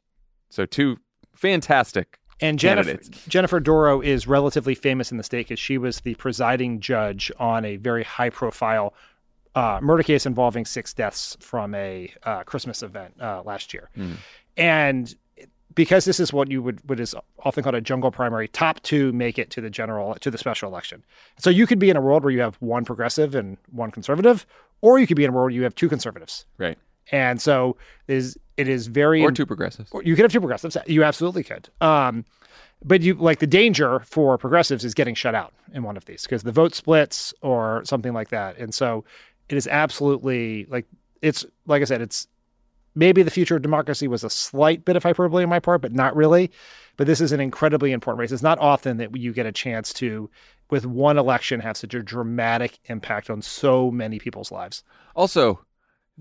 So, 0.50 0.66
two 0.66 0.98
fantastic 1.34 2.20
and 2.40 2.58
Jennifer, 2.58 2.90
candidates. 2.90 3.26
Jennifer 3.26 3.60
Dorow 3.60 4.00
is 4.00 4.26
relatively 4.26 4.74
famous 4.74 5.10
in 5.10 5.18
the 5.18 5.24
state 5.24 5.48
because 5.48 5.58
she 5.58 5.78
was 5.78 6.00
the 6.00 6.14
presiding 6.14 6.80
judge 6.80 7.32
on 7.38 7.64
a 7.64 7.76
very 7.76 8.04
high 8.04 8.30
profile 8.30 8.94
uh, 9.54 9.78
murder 9.82 10.02
case 10.02 10.26
involving 10.26 10.64
six 10.64 10.92
deaths 10.92 11.36
from 11.40 11.74
a 11.74 12.12
uh, 12.24 12.42
Christmas 12.42 12.82
event 12.82 13.14
uh, 13.20 13.42
last 13.44 13.72
year. 13.72 13.88
Mm. 13.96 14.16
And 14.56 15.14
because 15.74 16.04
this 16.04 16.20
is 16.20 16.32
what 16.32 16.50
you 16.50 16.62
would 16.62 16.80
what 16.88 17.00
is 17.00 17.14
often 17.44 17.62
called 17.62 17.74
a 17.74 17.80
jungle 17.80 18.10
primary, 18.10 18.48
top 18.48 18.80
two 18.82 19.12
make 19.12 19.38
it 19.38 19.50
to 19.50 19.60
the 19.60 19.70
general 19.70 20.14
to 20.16 20.30
the 20.30 20.38
special 20.38 20.68
election. 20.68 21.04
So 21.38 21.50
you 21.50 21.66
could 21.66 21.78
be 21.78 21.90
in 21.90 21.96
a 21.96 22.00
world 22.00 22.22
where 22.24 22.32
you 22.32 22.40
have 22.40 22.56
one 22.56 22.84
progressive 22.84 23.34
and 23.34 23.56
one 23.70 23.90
conservative, 23.90 24.46
or 24.80 24.98
you 24.98 25.06
could 25.06 25.16
be 25.16 25.24
in 25.24 25.30
a 25.30 25.32
world 25.32 25.46
where 25.46 25.54
you 25.54 25.62
have 25.64 25.74
two 25.74 25.88
conservatives. 25.88 26.46
Right. 26.58 26.78
And 27.12 27.40
so 27.40 27.76
it 28.08 28.14
is 28.16 28.38
it 28.56 28.68
is 28.68 28.86
very 28.86 29.22
Or 29.22 29.32
two 29.32 29.46
progressives. 29.46 29.90
or 29.92 30.02
you 30.02 30.14
could 30.14 30.22
have 30.22 30.32
two 30.32 30.40
progressives. 30.40 30.76
You 30.86 31.02
absolutely 31.04 31.42
could. 31.44 31.68
Um, 31.80 32.24
but 32.84 33.00
you 33.02 33.14
like 33.14 33.38
the 33.38 33.46
danger 33.46 34.00
for 34.00 34.38
progressives 34.38 34.84
is 34.84 34.94
getting 34.94 35.14
shut 35.14 35.34
out 35.34 35.52
in 35.72 35.82
one 35.82 35.96
of 35.96 36.04
these 36.04 36.22
because 36.24 36.42
the 36.42 36.52
vote 36.52 36.74
splits 36.74 37.34
or 37.40 37.82
something 37.84 38.12
like 38.12 38.28
that. 38.28 38.58
And 38.58 38.72
so 38.74 39.04
it 39.48 39.56
is 39.56 39.66
absolutely 39.66 40.66
like 40.68 40.86
it's 41.22 41.44
like 41.66 41.82
I 41.82 41.84
said, 41.86 42.00
it's 42.02 42.28
maybe 42.94 43.22
the 43.22 43.30
future 43.30 43.56
of 43.56 43.62
democracy 43.62 44.08
was 44.08 44.24
a 44.24 44.30
slight 44.30 44.84
bit 44.84 44.96
of 44.96 45.02
hyperbole 45.02 45.42
on 45.42 45.48
my 45.48 45.60
part, 45.60 45.82
but 45.82 45.92
not 45.92 46.14
really. 46.14 46.50
But 46.96 47.06
this 47.06 47.20
is 47.20 47.32
an 47.32 47.40
incredibly 47.40 47.92
important 47.92 48.20
race. 48.20 48.32
It's 48.32 48.42
not 48.42 48.58
often 48.58 48.98
that 48.98 49.16
you 49.16 49.32
get 49.32 49.46
a 49.46 49.52
chance 49.52 49.92
to, 49.94 50.30
with 50.70 50.86
one 50.86 51.18
election, 51.18 51.60
have 51.60 51.76
such 51.76 51.94
a 51.94 52.02
dramatic 52.02 52.78
impact 52.86 53.30
on 53.30 53.42
so 53.42 53.90
many 53.90 54.18
people's 54.18 54.52
lives. 54.52 54.84
Also, 55.16 55.64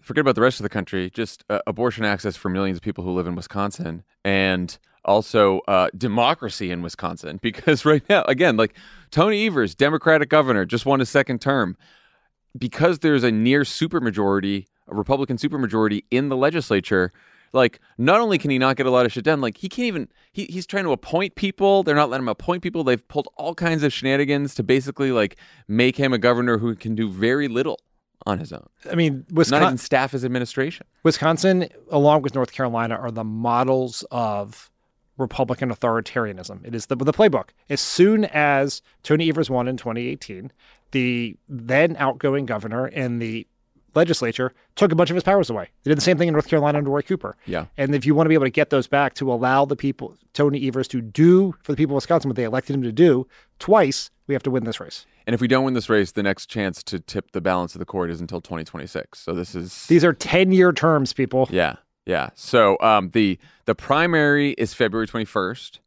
forget 0.01 0.21
about 0.21 0.35
the 0.35 0.41
rest 0.41 0.59
of 0.59 0.63
the 0.63 0.69
country. 0.69 1.09
Just 1.11 1.43
uh, 1.49 1.59
abortion 1.67 2.05
access 2.05 2.35
for 2.35 2.49
millions 2.49 2.77
of 2.77 2.81
people 2.81 3.03
who 3.03 3.11
live 3.11 3.27
in 3.27 3.35
Wisconsin, 3.35 4.03
and 4.25 4.77
also 5.05 5.59
uh, 5.67 5.89
democracy 5.95 6.71
in 6.71 6.81
Wisconsin. 6.81 7.39
Because 7.43 7.85
right 7.85 8.03
now, 8.09 8.23
again, 8.23 8.57
like 8.57 8.73
Tony 9.11 9.45
Evers, 9.45 9.75
Democratic 9.75 10.29
governor, 10.29 10.65
just 10.65 10.85
won 10.85 11.01
a 11.01 11.05
second 11.05 11.39
term. 11.39 11.77
Because 12.57 12.99
there's 12.99 13.23
a 13.23 13.31
near 13.31 13.61
supermajority, 13.61 14.67
a 14.87 14.95
Republican 14.95 15.37
supermajority 15.37 16.03
in 16.11 16.29
the 16.29 16.37
legislature. 16.37 17.11
Like, 17.51 17.79
not 17.99 18.19
only 18.19 18.39
can 18.39 18.49
he 18.49 18.57
not 18.57 18.77
get 18.77 18.87
a 18.87 18.89
lot 18.89 19.05
of 19.05 19.11
shit 19.11 19.23
done, 19.23 19.39
like 19.39 19.57
he 19.57 19.69
can't 19.69 19.85
even. 19.85 20.09
He, 20.31 20.45
he's 20.45 20.65
trying 20.65 20.85
to 20.85 20.91
appoint 20.91 21.35
people. 21.35 21.83
They're 21.83 21.95
not 21.95 22.09
letting 22.09 22.23
him 22.23 22.29
appoint 22.29 22.63
people. 22.63 22.83
They've 22.83 23.07
pulled 23.07 23.27
all 23.35 23.53
kinds 23.53 23.83
of 23.83 23.93
shenanigans 23.93 24.55
to 24.55 24.63
basically 24.63 25.11
like 25.11 25.37
make 25.67 25.97
him 25.97 26.13
a 26.13 26.17
governor 26.17 26.57
who 26.57 26.75
can 26.75 26.95
do 26.95 27.09
very 27.09 27.47
little 27.47 27.79
on 28.25 28.39
his 28.39 28.51
own. 28.51 28.67
I 28.89 28.95
mean, 28.95 29.25
Not 29.29 29.51
even 29.51 29.77
staff 29.77 30.11
his 30.11 30.25
administration. 30.25 30.87
Wisconsin, 31.03 31.67
along 31.91 32.21
with 32.21 32.35
North 32.35 32.53
Carolina, 32.53 32.95
are 32.95 33.11
the 33.11 33.23
models 33.23 34.03
of 34.11 34.71
Republican 35.17 35.69
authoritarianism. 35.69 36.65
It 36.65 36.73
is 36.73 36.87
the, 36.87 36.95
the 36.95 37.13
playbook. 37.13 37.49
As 37.69 37.81
soon 37.81 38.25
as 38.25 38.81
Tony 39.03 39.29
Evers 39.29 39.49
won 39.49 39.67
in 39.67 39.77
2018, 39.77 40.51
the 40.91 41.37
then 41.47 41.95
outgoing 41.97 42.45
governor 42.45 42.85
and 42.85 43.21
the 43.21 43.47
legislature 43.95 44.53
took 44.75 44.91
a 44.91 44.95
bunch 44.95 45.09
of 45.09 45.15
his 45.15 45.23
powers 45.23 45.49
away. 45.49 45.69
They 45.83 45.91
did 45.91 45.97
the 45.97 46.01
same 46.01 46.17
thing 46.17 46.27
in 46.27 46.33
North 46.33 46.47
Carolina 46.47 46.77
under 46.77 46.89
Roy 46.89 47.01
Cooper. 47.01 47.35
Yeah. 47.45 47.65
And 47.77 47.93
if 47.95 48.05
you 48.05 48.15
want 48.15 48.25
to 48.25 48.29
be 48.29 48.35
able 48.35 48.45
to 48.45 48.49
get 48.51 48.69
those 48.69 48.87
back 48.87 49.13
to 49.15 49.31
allow 49.31 49.65
the 49.65 49.75
people, 49.75 50.15
Tony 50.33 50.67
Evers, 50.67 50.87
to 50.89 51.01
do 51.01 51.55
for 51.63 51.71
the 51.71 51.75
people 51.77 51.93
of 51.93 51.97
Wisconsin 52.01 52.29
what 52.29 52.35
they 52.35 52.43
elected 52.43 52.75
him 52.75 52.83
to 52.83 52.91
do 52.91 53.27
twice, 53.59 54.09
we 54.27 54.33
have 54.33 54.43
to 54.43 54.51
win 54.51 54.63
this 54.63 54.79
race. 54.79 55.05
And 55.25 55.33
if 55.33 55.39
we 55.41 55.47
don't 55.47 55.63
win 55.63 55.73
this 55.73 55.89
race, 55.89 56.11
the 56.11 56.23
next 56.23 56.47
chance 56.47 56.83
to 56.83 56.99
tip 56.99 57.31
the 57.31 57.41
balance 57.41 57.75
of 57.75 57.79
the 57.79 57.85
court 57.85 58.09
is 58.09 58.19
until 58.19 58.41
2026. 58.41 59.19
So 59.19 59.33
this 59.33 59.55
is 59.55 59.85
These 59.87 60.03
are 60.03 60.13
10 60.13 60.51
year 60.51 60.73
terms, 60.73 61.13
people. 61.13 61.47
yeah, 61.51 61.75
yeah. 62.05 62.29
So 62.35 62.77
um, 62.81 63.09
the 63.11 63.37
the 63.65 63.75
primary 63.75 64.51
is 64.51 64.73
February 64.73 65.07
21st, 65.07 65.79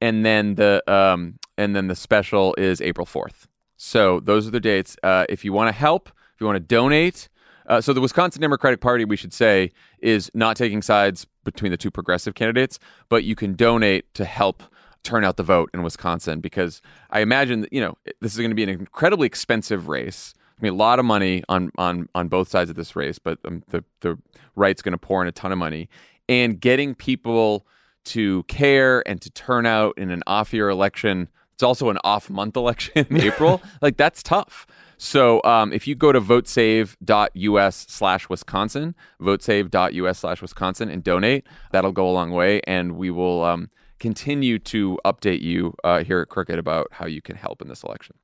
and 0.00 0.24
then 0.24 0.56
the 0.56 0.82
um, 0.92 1.38
and 1.56 1.76
then 1.76 1.86
the 1.86 1.94
special 1.94 2.54
is 2.58 2.80
April 2.80 3.06
4th. 3.06 3.46
So 3.76 4.18
those 4.20 4.48
are 4.48 4.50
the 4.50 4.60
dates. 4.60 4.96
Uh, 5.02 5.26
if 5.28 5.44
you 5.44 5.52
want 5.52 5.68
to 5.68 5.72
help, 5.72 6.08
if 6.34 6.40
you 6.40 6.46
want 6.46 6.56
to 6.56 6.60
donate. 6.60 7.28
Uh, 7.66 7.80
so 7.80 7.92
the 7.92 8.00
Wisconsin 8.00 8.40
Democratic 8.40 8.80
Party, 8.80 9.04
we 9.04 9.16
should 9.16 9.32
say, 9.32 9.70
is 10.00 10.30
not 10.34 10.56
taking 10.56 10.82
sides 10.82 11.26
between 11.44 11.70
the 11.70 11.76
two 11.76 11.90
progressive 11.90 12.34
candidates, 12.34 12.78
but 13.08 13.24
you 13.24 13.34
can 13.34 13.54
donate 13.54 14.12
to 14.14 14.24
help 14.24 14.62
turn 15.02 15.24
out 15.24 15.36
the 15.36 15.42
vote 15.42 15.70
in 15.72 15.82
Wisconsin 15.82 16.40
because 16.40 16.82
I 17.10 17.20
imagine 17.20 17.62
that, 17.62 17.72
you 17.72 17.80
know 17.80 17.96
this 18.20 18.32
is 18.32 18.38
going 18.38 18.50
to 18.50 18.54
be 18.54 18.62
an 18.62 18.68
incredibly 18.68 19.26
expensive 19.26 19.88
race. 19.88 20.34
I 20.58 20.62
mean, 20.62 20.72
a 20.72 20.76
lot 20.76 20.98
of 20.98 21.04
money 21.04 21.42
on 21.48 21.70
on 21.78 22.08
on 22.14 22.28
both 22.28 22.48
sides 22.48 22.70
of 22.70 22.76
this 22.76 22.94
race, 22.94 23.18
but 23.18 23.38
um, 23.44 23.62
the 23.68 23.84
the 24.00 24.18
right's 24.56 24.82
going 24.82 24.92
to 24.92 24.98
pour 24.98 25.22
in 25.22 25.28
a 25.28 25.32
ton 25.32 25.52
of 25.52 25.58
money, 25.58 25.88
and 26.28 26.60
getting 26.60 26.94
people 26.94 27.66
to 28.02 28.42
care 28.44 29.06
and 29.06 29.20
to 29.22 29.30
turn 29.30 29.66
out 29.66 29.96
in 29.96 30.10
an 30.10 30.22
off 30.26 30.52
year 30.52 30.68
election. 30.68 31.28
It's 31.54 31.62
also 31.62 31.90
an 31.90 31.98
off 32.04 32.30
month 32.30 32.56
election 32.58 33.06
in 33.10 33.20
April. 33.22 33.62
Like 33.80 33.96
that's 33.96 34.22
tough. 34.22 34.66
So 35.02 35.42
um, 35.44 35.72
if 35.72 35.86
you 35.86 35.94
go 35.94 36.12
to 36.12 36.20
votesave.us 36.20 37.86
slash 37.88 38.28
Wisconsin, 38.28 38.94
votesave.us 39.18 40.18
slash 40.18 40.42
Wisconsin 40.42 40.90
and 40.90 41.02
donate, 41.02 41.46
that'll 41.72 41.92
go 41.92 42.06
a 42.06 42.12
long 42.12 42.32
way. 42.32 42.60
And 42.66 42.98
we 42.98 43.10
will 43.10 43.42
um, 43.42 43.70
continue 43.98 44.58
to 44.58 44.98
update 45.06 45.40
you 45.40 45.74
uh, 45.84 46.04
here 46.04 46.20
at 46.20 46.28
Crooked 46.28 46.58
about 46.58 46.88
how 46.92 47.06
you 47.06 47.22
can 47.22 47.36
help 47.36 47.62
in 47.62 47.68
this 47.68 47.82
election. 47.82 48.14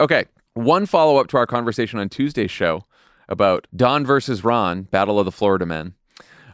Okay, 0.00 0.26
one 0.52 0.84
follow 0.84 1.16
up 1.16 1.28
to 1.28 1.38
our 1.38 1.46
conversation 1.46 1.98
on 1.98 2.10
Tuesday's 2.10 2.50
show 2.50 2.84
about 3.26 3.66
Don 3.74 4.04
versus 4.04 4.44
Ron, 4.44 4.82
Battle 4.82 5.18
of 5.18 5.24
the 5.24 5.32
Florida 5.32 5.64
Men. 5.64 5.94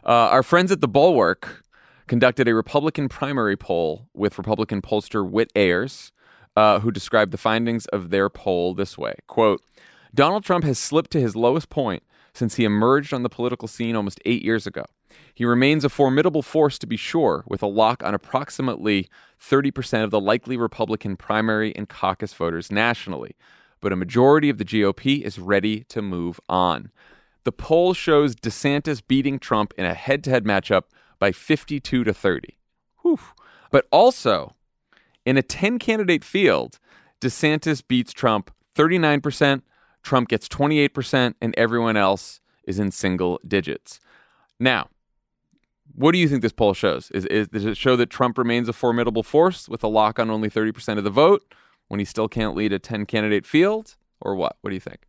Uh, 0.05 0.29
our 0.31 0.41
friends 0.41 0.71
at 0.71 0.79
the 0.79 0.87
Bulwark 0.87 1.65
conducted 2.07 2.47
a 2.47 2.55
Republican 2.55 3.09
primary 3.09 3.57
poll 3.57 4.07
with 4.13 4.37
Republican 4.37 4.81
pollster 4.81 5.29
Whit 5.29 5.51
Ayres, 5.53 6.13
uh, 6.59 6.81
who 6.81 6.91
described 6.91 7.31
the 7.31 7.37
findings 7.37 7.85
of 7.85 8.09
their 8.09 8.29
poll 8.29 8.73
this 8.73 8.97
way 8.97 9.15
quote, 9.27 9.61
Donald 10.13 10.43
Trump 10.43 10.65
has 10.65 10.77
slipped 10.77 11.09
to 11.11 11.21
his 11.21 11.33
lowest 11.33 11.69
point 11.69 12.03
since 12.33 12.55
he 12.55 12.65
emerged 12.65 13.13
on 13.13 13.23
the 13.23 13.29
political 13.29 13.67
scene 13.67 13.95
almost 13.95 14.19
eight 14.25 14.43
years 14.43 14.67
ago. 14.67 14.83
He 15.33 15.45
remains 15.45 15.85
a 15.85 15.89
formidable 15.89 16.41
force, 16.41 16.77
to 16.79 16.87
be 16.87 16.97
sure, 16.97 17.45
with 17.47 17.63
a 17.63 17.67
lock 17.67 18.03
on 18.03 18.13
approximately 18.13 19.09
30% 19.41 20.03
of 20.03 20.11
the 20.11 20.19
likely 20.19 20.57
Republican 20.57 21.15
primary 21.15 21.73
and 21.77 21.87
caucus 21.87 22.33
voters 22.33 22.69
nationally. 22.71 23.37
But 23.79 23.93
a 23.93 23.95
majority 23.95 24.49
of 24.49 24.57
the 24.57 24.65
GOP 24.65 25.21
is 25.21 25.39
ready 25.39 25.85
to 25.85 26.01
move 26.01 26.41
on. 26.49 26.91
The 27.45 27.53
poll 27.53 27.93
shows 27.93 28.35
DeSantis 28.35 29.01
beating 29.07 29.39
Trump 29.39 29.73
in 29.77 29.85
a 29.85 29.93
head 29.93 30.25
to 30.25 30.29
head 30.29 30.43
matchup 30.43 30.83
by 31.19 31.31
52 31.31 32.03
to 32.03 32.13
30. 32.13 32.57
Whew. 33.01 33.19
But 33.71 33.87
also, 33.91 34.55
in 35.29 35.37
a 35.37 35.43
10 35.43 35.77
candidate 35.77 36.23
field, 36.23 36.79
DeSantis 37.21 37.83
beats 37.87 38.11
Trump 38.11 38.49
39%, 38.75 39.61
Trump 40.01 40.27
gets 40.27 40.47
28%, 40.47 41.35
and 41.39 41.53
everyone 41.55 41.95
else 41.95 42.41
is 42.63 42.79
in 42.79 42.89
single 42.89 43.39
digits. 43.47 43.99
Now, 44.59 44.89
what 45.93 46.13
do 46.13 46.17
you 46.17 46.27
think 46.27 46.41
this 46.41 46.51
poll 46.51 46.73
shows? 46.73 47.11
Is, 47.11 47.27
is, 47.27 47.47
does 47.49 47.65
it 47.65 47.77
show 47.77 47.95
that 47.95 48.09
Trump 48.09 48.39
remains 48.39 48.67
a 48.69 48.73
formidable 48.73 49.21
force 49.21 49.69
with 49.69 49.83
a 49.83 49.87
lock 49.87 50.17
on 50.17 50.31
only 50.31 50.49
30% 50.49 50.97
of 50.97 51.03
the 51.03 51.11
vote 51.11 51.43
when 51.89 51.99
he 51.99 52.05
still 52.05 52.27
can't 52.27 52.55
lead 52.55 52.73
a 52.73 52.79
10 52.79 53.05
candidate 53.05 53.45
field? 53.45 53.97
Or 54.21 54.33
what? 54.33 54.57
What 54.61 54.71
do 54.71 54.75
you 54.75 54.81
think? 54.81 55.05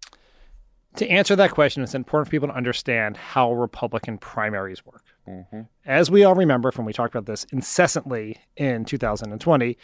To 0.96 1.08
answer 1.08 1.36
that 1.36 1.52
question, 1.52 1.82
it's 1.82 1.94
important 1.94 2.28
for 2.28 2.32
people 2.32 2.48
to 2.48 2.54
understand 2.54 3.16
how 3.16 3.52
Republican 3.52 4.18
primaries 4.18 4.84
work. 4.84 5.04
Mm-hmm. 5.28 5.62
As 5.86 6.10
we 6.10 6.24
all 6.24 6.34
remember 6.34 6.72
from 6.72 6.84
we 6.84 6.92
talked 6.92 7.14
about 7.14 7.26
this 7.26 7.44
incessantly 7.52 8.36
in 8.56 8.84
2020, 8.84 9.78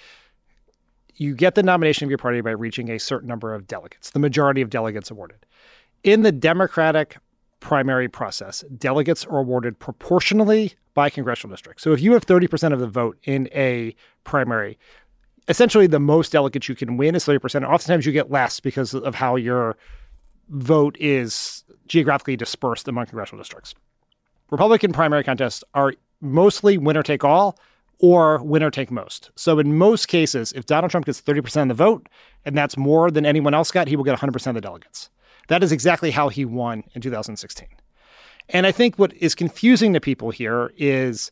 you 1.17 1.35
get 1.35 1.55
the 1.55 1.63
nomination 1.63 2.05
of 2.05 2.11
your 2.11 2.19
party 2.19 2.41
by 2.41 2.51
reaching 2.51 2.91
a 2.91 2.99
certain 2.99 3.29
number 3.29 3.55
of 3.55 3.67
delegates, 3.67 4.11
the 4.11 4.19
majority 4.19 4.61
of 4.61 4.71
delegates 4.71 5.11
awarded. 5.11 5.39
In 6.05 6.23
the 6.23 6.33
Democratic 6.33 7.17
primary 7.61 8.09
process, 8.09 8.65
delegates 8.77 9.25
are 9.25 9.39
awarded 9.39 9.79
proportionally 9.79 10.75
by 10.95 11.11
congressional 11.11 11.53
district. 11.53 11.81
So 11.81 11.93
if 11.93 12.01
you 12.01 12.13
have 12.13 12.27
30% 12.27 12.73
of 12.73 12.81
the 12.81 12.87
vote 12.87 13.19
in 13.25 13.49
a 13.55 13.95
primary, 14.25 14.79
essentially 15.49 15.87
the 15.87 16.01
most 16.01 16.33
delegates 16.33 16.69
you 16.69 16.75
can 16.75 16.97
win 16.97 17.15
is 17.15 17.25
30%. 17.25 17.69
Oftentimes 17.69 18.07
you 18.07 18.13
get 18.13 18.31
less 18.31 18.61
because 18.61 18.95
of 18.95 19.15
how 19.15 19.37
your 19.37 19.77
vote 20.49 20.97
is 21.01 21.65
geographically 21.87 22.37
dispersed 22.37 22.89
among 22.89 23.07
congressional 23.07 23.43
districts. 23.43 23.75
Republican 24.51 24.93
primary 24.93 25.25
contests 25.25 25.65
are 25.75 25.93
mostly 26.21 26.79
winner 26.79 27.03
take 27.03 27.25
all 27.25 27.59
or 27.99 28.43
winner 28.43 28.71
take 28.71 28.91
most. 28.91 29.31
So 29.37 29.59
in 29.59 29.77
most 29.77 30.07
cases, 30.09 30.53
if 30.53 30.67
Donald 30.67 30.91
Trump 30.91 31.07
gets 31.07 31.21
30% 31.21 31.63
of 31.63 31.69
the 31.69 31.75
vote 31.75 32.09
and 32.45 32.57
that's 32.57 32.77
more 32.77 33.11
than 33.11 33.25
anyone 33.25 33.55
else 33.55 33.71
got, 33.71 33.89
he 33.89 33.97
will 33.97 34.05
get 34.05 34.19
100% 34.19 34.47
of 34.49 34.55
the 34.55 34.61
delegates. 34.61 35.11
That 35.49 35.63
is 35.63 35.73
exactly 35.73 36.11
how 36.11 36.29
he 36.29 36.45
won 36.45 36.85
in 36.95 37.01
2016. 37.01 37.69
And 38.49 38.67
I 38.67 38.73
think 38.73 38.97
what 38.99 39.13
is 39.15 39.35
confusing 39.35 39.93
to 39.95 40.01
people 40.01 40.31
here 40.31 40.73
is 40.77 41.31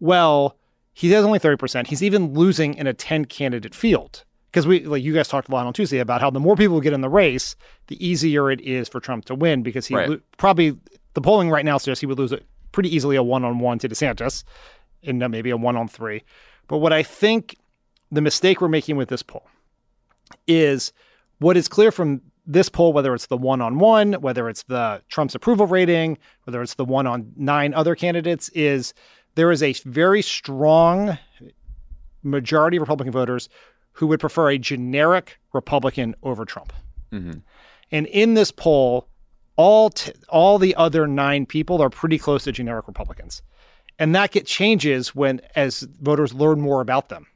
well, 0.00 0.56
he 0.92 1.10
has 1.12 1.24
only 1.24 1.38
30%. 1.38 1.86
He's 1.86 2.02
even 2.02 2.32
losing 2.34 2.74
in 2.74 2.86
a 2.86 2.92
10 2.94 3.26
candidate 3.26 3.74
field. 3.74 4.24
Because 4.50 4.66
we 4.66 4.84
like 4.86 5.02
you 5.02 5.12
guys 5.12 5.28
talked 5.28 5.48
a 5.48 5.52
lot 5.52 5.66
on 5.66 5.72
Tuesday 5.74 5.98
about 5.98 6.22
how 6.22 6.30
the 6.30 6.40
more 6.40 6.56
people 6.56 6.80
get 6.80 6.94
in 6.94 7.02
the 7.02 7.10
race, 7.10 7.56
the 7.88 8.06
easier 8.06 8.50
it 8.50 8.60
is 8.62 8.88
for 8.88 9.00
Trump 9.00 9.26
to 9.26 9.34
win 9.34 9.62
because 9.62 9.86
he 9.86 9.94
Right. 9.94 10.08
lo- 10.08 10.20
probably 10.38 10.78
the 11.12 11.20
polling 11.20 11.50
right 11.50 11.64
now 11.64 11.76
suggests 11.76 12.00
he 12.00 12.06
would 12.06 12.18
lose 12.18 12.32
it 12.32 12.46
pretty 12.72 12.94
easily 12.94 13.16
a 13.16 13.22
one 13.22 13.44
on 13.44 13.58
one 13.58 13.78
to 13.80 13.88
DeSantis 13.88 14.44
and 15.06 15.22
uh, 15.22 15.28
maybe 15.28 15.50
a 15.50 15.56
one 15.56 15.76
on 15.76 15.88
three. 15.88 16.22
But 16.68 16.78
what 16.78 16.92
I 16.92 17.02
think 17.02 17.56
the 18.10 18.20
mistake 18.20 18.60
we're 18.60 18.68
making 18.68 18.96
with 18.96 19.08
this 19.08 19.22
poll 19.22 19.48
is 20.46 20.92
what 21.38 21.56
is 21.56 21.68
clear 21.68 21.92
from 21.92 22.20
this 22.46 22.68
poll, 22.68 22.92
whether 22.92 23.14
it's 23.14 23.26
the 23.26 23.36
one 23.36 23.60
on 23.60 23.78
one, 23.78 24.14
whether 24.14 24.48
it's 24.48 24.62
the 24.64 25.02
Trump's 25.08 25.34
approval 25.34 25.66
rating, 25.66 26.16
whether 26.44 26.62
it's 26.62 26.74
the 26.74 26.84
one 26.84 27.06
on 27.06 27.32
nine 27.36 27.74
other 27.74 27.94
candidates, 27.94 28.48
is 28.50 28.94
there 29.34 29.50
is 29.50 29.62
a 29.62 29.72
very 29.84 30.22
strong 30.22 31.18
majority 32.22 32.76
of 32.76 32.82
Republican 32.82 33.12
voters 33.12 33.48
who 33.92 34.06
would 34.06 34.20
prefer 34.20 34.50
a 34.50 34.58
generic 34.58 35.38
Republican 35.52 36.14
over 36.22 36.44
Trump. 36.44 36.72
Mm-hmm. 37.12 37.38
And 37.90 38.06
in 38.06 38.34
this 38.34 38.50
poll, 38.50 39.08
all 39.56 39.90
t- 39.90 40.12
all 40.28 40.58
the 40.58 40.74
other 40.76 41.06
nine 41.06 41.46
people 41.46 41.82
are 41.82 41.90
pretty 41.90 42.18
close 42.18 42.44
to 42.44 42.52
generic 42.52 42.86
Republicans, 42.86 43.42
and 43.98 44.14
that 44.14 44.32
get 44.32 44.46
changes 44.46 45.14
when 45.14 45.40
as 45.54 45.80
voters 46.00 46.34
learn 46.34 46.60
more 46.60 46.80
about 46.80 47.08
them. 47.08 47.26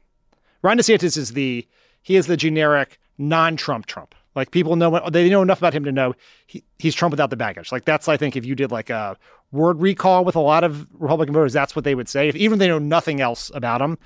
Ron 0.61 0.77
DeSantis 0.77 1.17
is 1.17 1.33
the 1.33 1.67
he 2.03 2.15
is 2.15 2.27
the 2.27 2.37
generic 2.37 2.99
non-Trump 3.17 3.85
Trump. 3.85 4.15
Like 4.35 4.51
people 4.51 4.75
know 4.75 5.09
they 5.09 5.29
know 5.29 5.41
enough 5.41 5.59
about 5.59 5.73
him 5.73 5.83
to 5.83 5.91
know 5.91 6.13
he, 6.47 6.63
he's 6.79 6.95
Trump 6.95 7.11
without 7.11 7.29
the 7.29 7.35
baggage. 7.35 7.71
Like 7.71 7.85
that's 7.85 8.07
I 8.07 8.17
think 8.17 8.35
if 8.35 8.45
you 8.45 8.55
did 8.55 8.71
like 8.71 8.89
a 8.89 9.17
word 9.51 9.81
recall 9.81 10.23
with 10.23 10.35
a 10.35 10.39
lot 10.39 10.63
of 10.63 10.87
Republican 10.93 11.33
voters, 11.33 11.53
that's 11.53 11.75
what 11.75 11.83
they 11.83 11.95
would 11.95 12.07
say. 12.07 12.29
If, 12.29 12.35
even 12.35 12.53
if 12.53 12.59
they 12.59 12.67
know 12.67 12.79
nothing 12.79 13.21
else 13.21 13.51
about 13.53 13.81
him. 13.81 13.97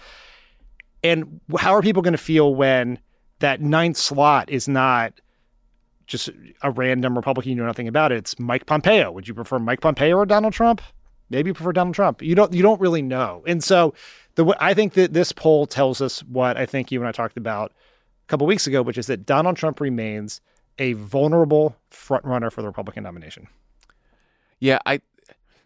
And 1.04 1.40
how 1.60 1.76
are 1.76 1.84
people 1.84 2.02
going 2.02 2.14
to 2.14 2.18
feel 2.18 2.56
when 2.56 2.98
that 3.40 3.62
ninth 3.62 3.98
slot 3.98 4.50
is 4.50 4.68
not 4.68 5.14
just 6.08 6.30
a 6.64 6.72
random 6.72 7.16
Republican 7.16 7.52
you 7.52 7.56
know 7.56 7.66
nothing 7.66 7.88
about 7.88 8.12
it? 8.12 8.18
It's 8.18 8.40
Mike 8.40 8.66
Pompeo. 8.66 9.12
Would 9.12 9.28
you 9.28 9.36
prefer 9.36 9.60
Mike 9.60 9.82
Pompeo 9.82 10.18
or 10.18 10.26
Donald 10.26 10.54
Trump? 10.54 10.82
Maybe 11.30 11.50
you 11.50 11.54
prefer 11.54 11.72
Donald 11.72 11.96
Trump. 11.96 12.22
You 12.22 12.36
don't. 12.36 12.54
You 12.54 12.62
don't 12.62 12.80
really 12.80 13.02
know. 13.02 13.44
And 13.48 13.64
so 13.64 13.94
the 14.36 14.56
I 14.60 14.74
think 14.74 14.94
that 14.94 15.14
this 15.14 15.32
poll 15.32 15.66
tells 15.66 16.02
us 16.02 16.22
what 16.24 16.58
I 16.58 16.66
think 16.66 16.92
you 16.92 17.00
and 17.00 17.08
I 17.08 17.12
talked 17.12 17.38
about 17.38 17.72
a 17.72 18.28
couple 18.28 18.46
weeks 18.46 18.68
ago, 18.68 18.82
which 18.82 18.98
is 18.98 19.08
that 19.08 19.26
Donald 19.26 19.58
Trump 19.58 19.80
remains 19.80 20.42
a 20.78 20.94
vulnerable 20.94 21.76
frontrunner 21.92 22.52
for 22.52 22.62
the 22.62 22.68
Republican 22.68 23.04
nomination. 23.04 23.48
Yeah, 24.60 24.80
I 24.86 25.02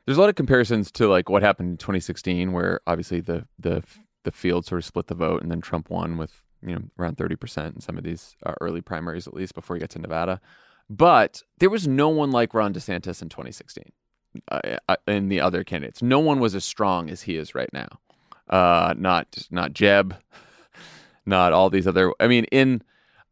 there's 0.05 0.17
a 0.17 0.21
lot 0.21 0.29
of 0.29 0.35
comparisons 0.35 0.91
to 0.93 1.07
like 1.07 1.29
what 1.29 1.43
happened 1.43 1.69
in 1.71 1.77
2016, 1.77 2.51
where 2.51 2.79
obviously 2.87 3.19
the 3.21 3.45
the 3.57 3.83
the 4.23 4.31
field 4.31 4.65
sort 4.65 4.79
of 4.79 4.85
split 4.85 5.07
the 5.07 5.15
vote, 5.15 5.41
and 5.41 5.51
then 5.51 5.61
Trump 5.61 5.89
won 5.89 6.17
with 6.17 6.41
you 6.61 6.75
know 6.75 6.81
around 6.97 7.17
30 7.17 7.35
percent 7.35 7.75
in 7.75 7.81
some 7.81 7.97
of 7.97 8.03
these 8.03 8.35
uh, 8.45 8.53
early 8.61 8.81
primaries, 8.81 9.27
at 9.27 9.33
least 9.33 9.53
before 9.55 9.75
he 9.75 9.79
got 9.79 9.89
to 9.91 9.99
Nevada. 9.99 10.39
But 10.89 11.43
there 11.59 11.69
was 11.69 11.87
no 11.87 12.09
one 12.09 12.31
like 12.31 12.53
Ron 12.53 12.73
DeSantis 12.73 13.21
in 13.21 13.29
2016. 13.29 13.91
Uh, 14.49 14.77
uh, 14.87 14.95
in 15.07 15.29
the 15.29 15.41
other 15.41 15.63
candidates, 15.63 16.01
no 16.01 16.19
one 16.19 16.39
was 16.39 16.55
as 16.55 16.65
strong 16.65 17.09
as 17.09 17.23
he 17.23 17.37
is 17.37 17.55
right 17.55 17.71
now. 17.73 17.87
Uh, 18.49 18.93
not 18.97 19.47
not 19.51 19.73
Jeb, 19.73 20.15
not 21.25 21.53
all 21.53 21.69
these 21.69 21.87
other. 21.87 22.13
I 22.19 22.27
mean, 22.27 22.45
in 22.45 22.81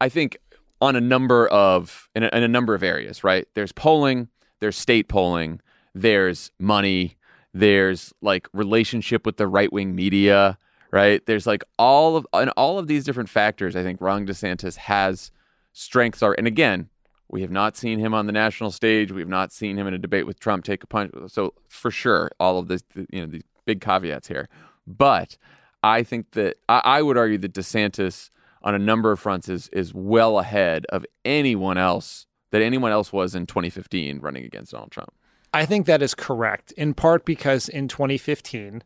I 0.00 0.08
think 0.08 0.38
on 0.80 0.96
a 0.96 1.00
number 1.00 1.48
of 1.48 2.08
in 2.14 2.22
a, 2.22 2.28
in 2.32 2.42
a 2.42 2.48
number 2.48 2.74
of 2.74 2.82
areas, 2.82 3.24
right? 3.24 3.46
There's 3.54 3.72
polling, 3.72 4.28
there's 4.60 4.76
state 4.76 5.08
polling, 5.08 5.60
there's 5.94 6.50
money, 6.58 7.16
there's 7.52 8.12
like 8.22 8.48
relationship 8.52 9.26
with 9.26 9.36
the 9.36 9.46
right 9.46 9.72
wing 9.72 9.94
media, 9.94 10.58
right? 10.90 11.24
There's 11.26 11.46
like 11.46 11.64
all 11.78 12.16
of 12.16 12.26
and 12.32 12.50
all 12.50 12.78
of 12.78 12.86
these 12.86 13.04
different 13.04 13.28
factors. 13.28 13.76
I 13.76 13.82
think 13.82 14.00
Ron 14.00 14.26
DeSantis 14.26 14.76
has 14.76 15.30
strengths 15.72 16.22
are, 16.22 16.34
and 16.36 16.46
again, 16.46 16.88
we 17.28 17.42
have 17.42 17.50
not 17.50 17.76
seen 17.76 17.98
him 17.98 18.14
on 18.14 18.26
the 18.26 18.32
national 18.32 18.70
stage. 18.70 19.12
We 19.12 19.20
have 19.20 19.28
not 19.28 19.52
seen 19.52 19.78
him 19.78 19.86
in 19.86 19.94
a 19.94 19.98
debate 19.98 20.26
with 20.26 20.40
Trump 20.40 20.64
take 20.64 20.82
a 20.82 20.86
punch. 20.86 21.12
So 21.28 21.54
for 21.68 21.90
sure, 21.90 22.30
all 22.40 22.58
of 22.58 22.68
this, 22.68 22.82
you 23.10 23.20
know, 23.20 23.26
these 23.26 23.42
big 23.66 23.80
caveats 23.80 24.28
here. 24.28 24.48
But 24.86 25.36
I 25.82 26.02
think 26.02 26.32
that 26.32 26.56
I, 26.68 26.80
I 26.84 27.02
would 27.02 27.18
argue 27.18 27.38
that 27.38 27.52
DeSantis 27.52 28.30
on 28.62 28.74
a 28.74 28.78
number 28.78 29.12
of 29.12 29.20
fronts 29.20 29.48
is 29.48 29.68
is 29.68 29.94
well 29.94 30.38
ahead 30.38 30.86
of 30.88 31.04
anyone 31.24 31.78
else 31.78 32.26
that 32.50 32.62
anyone 32.62 32.92
else 32.92 33.12
was 33.12 33.34
in 33.34 33.46
2015 33.46 34.20
running 34.20 34.44
against 34.44 34.72
Donald 34.72 34.90
Trump. 34.90 35.12
I 35.52 35.66
think 35.66 35.86
that 35.86 36.02
is 36.02 36.14
correct, 36.14 36.72
in 36.72 36.94
part 36.94 37.24
because 37.24 37.68
in 37.68 37.88
2015, 37.88 38.82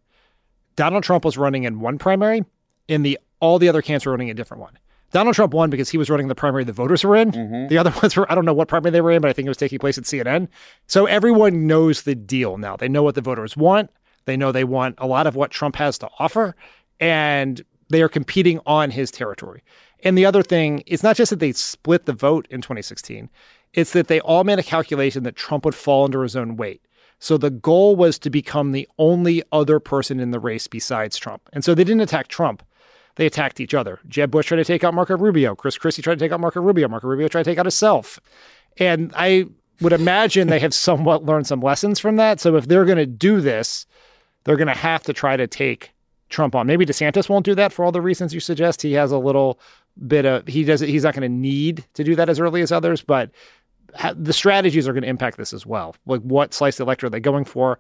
Donald 0.76 1.05
Trump 1.05 1.24
was 1.24 1.37
running 1.37 1.64
in 1.64 1.81
one 1.81 1.98
primary, 1.98 2.44
and 2.88 3.05
the 3.05 3.18
all 3.40 3.59
the 3.59 3.68
other 3.68 3.83
candidates 3.83 4.07
were 4.07 4.12
running 4.12 4.31
a 4.31 4.35
different 4.35 4.61
one. 4.61 4.78
Donald 5.12 5.37
Trump 5.37 5.55
won 5.55 5.70
because 5.70 5.90
he 5.90 5.98
was 5.98 6.11
running 6.11 6.29
the 6.29 6.35
primary 6.35 6.64
the 6.64 6.72
voters 6.72 7.05
were 7.05 7.16
in. 7.16 7.31
Mm-hmm. 7.31 7.68
The 7.68 7.79
other 7.79 7.92
ones 8.03 8.16
were, 8.16 8.31
I 8.31 8.35
don't 8.35 8.44
know 8.44 8.55
what 8.55 8.68
primary 8.68 8.90
they 8.90 9.01
were 9.01 9.12
in, 9.12 9.22
but 9.22 9.29
I 9.29 9.33
think 9.33 9.46
it 9.46 9.51
was 9.51 9.57
taking 9.57 9.79
place 9.79 9.98
at 9.98 10.05
CNN. 10.05 10.48
So 10.87 11.07
everyone 11.07 11.66
knows 11.66 12.03
the 12.03 12.14
deal 12.14 12.59
now. 12.59 12.77
They 12.77 12.88
know 12.88 13.03
what 13.03 13.14
the 13.14 13.20
voters 13.20 13.57
want. 13.57 13.90
They 14.25 14.37
know 14.37 14.53
they 14.53 14.64
want 14.64 14.96
a 14.98 15.07
lot 15.07 15.27
of 15.27 15.37
what 15.37 15.51
Trump 15.51 15.77
has 15.77 15.98
to 15.98 16.09
offer, 16.18 16.55
and 17.01 17.62
they 17.88 18.03
are 18.03 18.09
competing 18.09 18.61
on 18.66 18.90
his 18.90 19.11
territory. 19.11 19.62
And 20.05 20.16
the 20.16 20.27
other 20.27 20.42
thing, 20.42 20.83
it's 20.87 21.03
not 21.03 21.16
just 21.16 21.31
that 21.31 21.38
they 21.40 21.53
split 21.53 22.07
the 22.07 22.12
vote 22.12 22.46
in 22.51 22.61
2016, 22.61 23.29
it's 23.72 23.92
that 23.92 24.09
they 24.09 24.20
all 24.20 24.44
made 24.44 24.59
a 24.59 24.64
calculation 24.64 25.22
that 25.25 25.37
Trump 25.37 25.64
would 25.64 25.75
fall 25.75 26.05
under 26.05 26.22
his 26.22 26.37
own 26.37 26.57
weight. 26.57 26.83
So 27.18 27.38
the 27.38 27.51
goal 27.51 27.94
was 27.94 28.18
to 28.18 28.31
become 28.31 28.72
the 28.72 28.88
only 28.98 29.42
other 29.53 29.79
person 29.79 30.18
in 30.18 30.33
the 30.33 30.40
race 30.40 30.66
besides 30.66 31.16
Trump. 31.16 31.48
And 31.53 31.64
so 31.64 31.75
they 31.75 31.85
didn't 31.85 32.01
attack 32.01 32.29
Trump. 32.29 32.64
They 33.16 33.27
attacked 33.27 33.61
each 33.61 33.75
other. 33.75 34.01
Jeb 34.09 34.31
Bush 34.31 34.46
tried 34.46 34.59
to 34.59 34.64
take 34.64 34.85
out 34.85 34.94
Marco 34.94 35.16
Rubio. 35.16 35.55
Chris 35.55 35.77
Christie 35.77 36.03
tried 36.03 36.18
to 36.18 36.25
take 36.25 36.33
out 36.33 36.40
Marco 36.40 36.61
Rubio. 36.61 36.88
Marco 36.88 37.07
Rubio 37.07 37.29
tried 37.29 37.44
to 37.44 37.51
take 37.51 37.59
out 37.59 37.66
himself. 37.66 38.18
And 38.79 39.12
I 39.16 39.46
would 39.81 39.92
imagine 39.92 40.48
they 40.48 40.59
have 40.61 40.75
somewhat 40.88 41.25
learned 41.25 41.46
some 41.46 41.61
lessons 41.61 41.98
from 41.98 42.16
that. 42.16 42.40
So 42.40 42.57
if 42.57 42.66
they're 42.68 42.85
going 42.85 42.98
to 42.98 43.07
do 43.07 43.40
this, 43.40 43.87
they're 44.44 44.57
going 44.57 44.68
to 44.68 44.75
have 44.75 45.03
to 45.05 45.12
try 45.12 45.37
to 45.37 45.46
take 45.46 45.92
Trump 46.31 46.55
on. 46.55 46.66
Maybe 46.66 46.87
DeSantis 46.87 47.29
won't 47.29 47.44
do 47.44 47.55
that 47.55 47.72
for 47.72 47.85
all 47.85 47.92
the 47.92 48.01
reasons 48.01 48.35
you 48.35 48.40
suggest. 48.40 48.83
He 48.83 48.94
has 48.94 49.12
a 49.12 49.18
little 49.18 49.61
bit 50.07 50.25
of 50.25 50.46
he 50.48 50.64
does 50.64 50.81
he's 50.81 51.05
not 51.05 51.14
going 51.14 51.22
to 51.22 51.29
need 51.29 51.85
to 51.94 52.03
do 52.03 52.16
that 52.16 52.31
as 52.31 52.40
early 52.40 52.62
as 52.62 52.72
others, 52.72 53.03
but 53.03 53.31
the 54.16 54.33
strategies 54.33 54.88
are 54.88 54.92
going 54.92 55.03
to 55.03 55.09
impact 55.09 55.37
this 55.37 55.53
as 55.53 55.66
well. 55.66 55.94
Like 56.07 56.22
what 56.22 56.55
slice 56.55 56.75
of 56.75 56.79
the 56.79 56.85
electorate 56.85 57.11
are 57.11 57.16
they 57.16 57.20
going 57.20 57.44
for? 57.44 57.79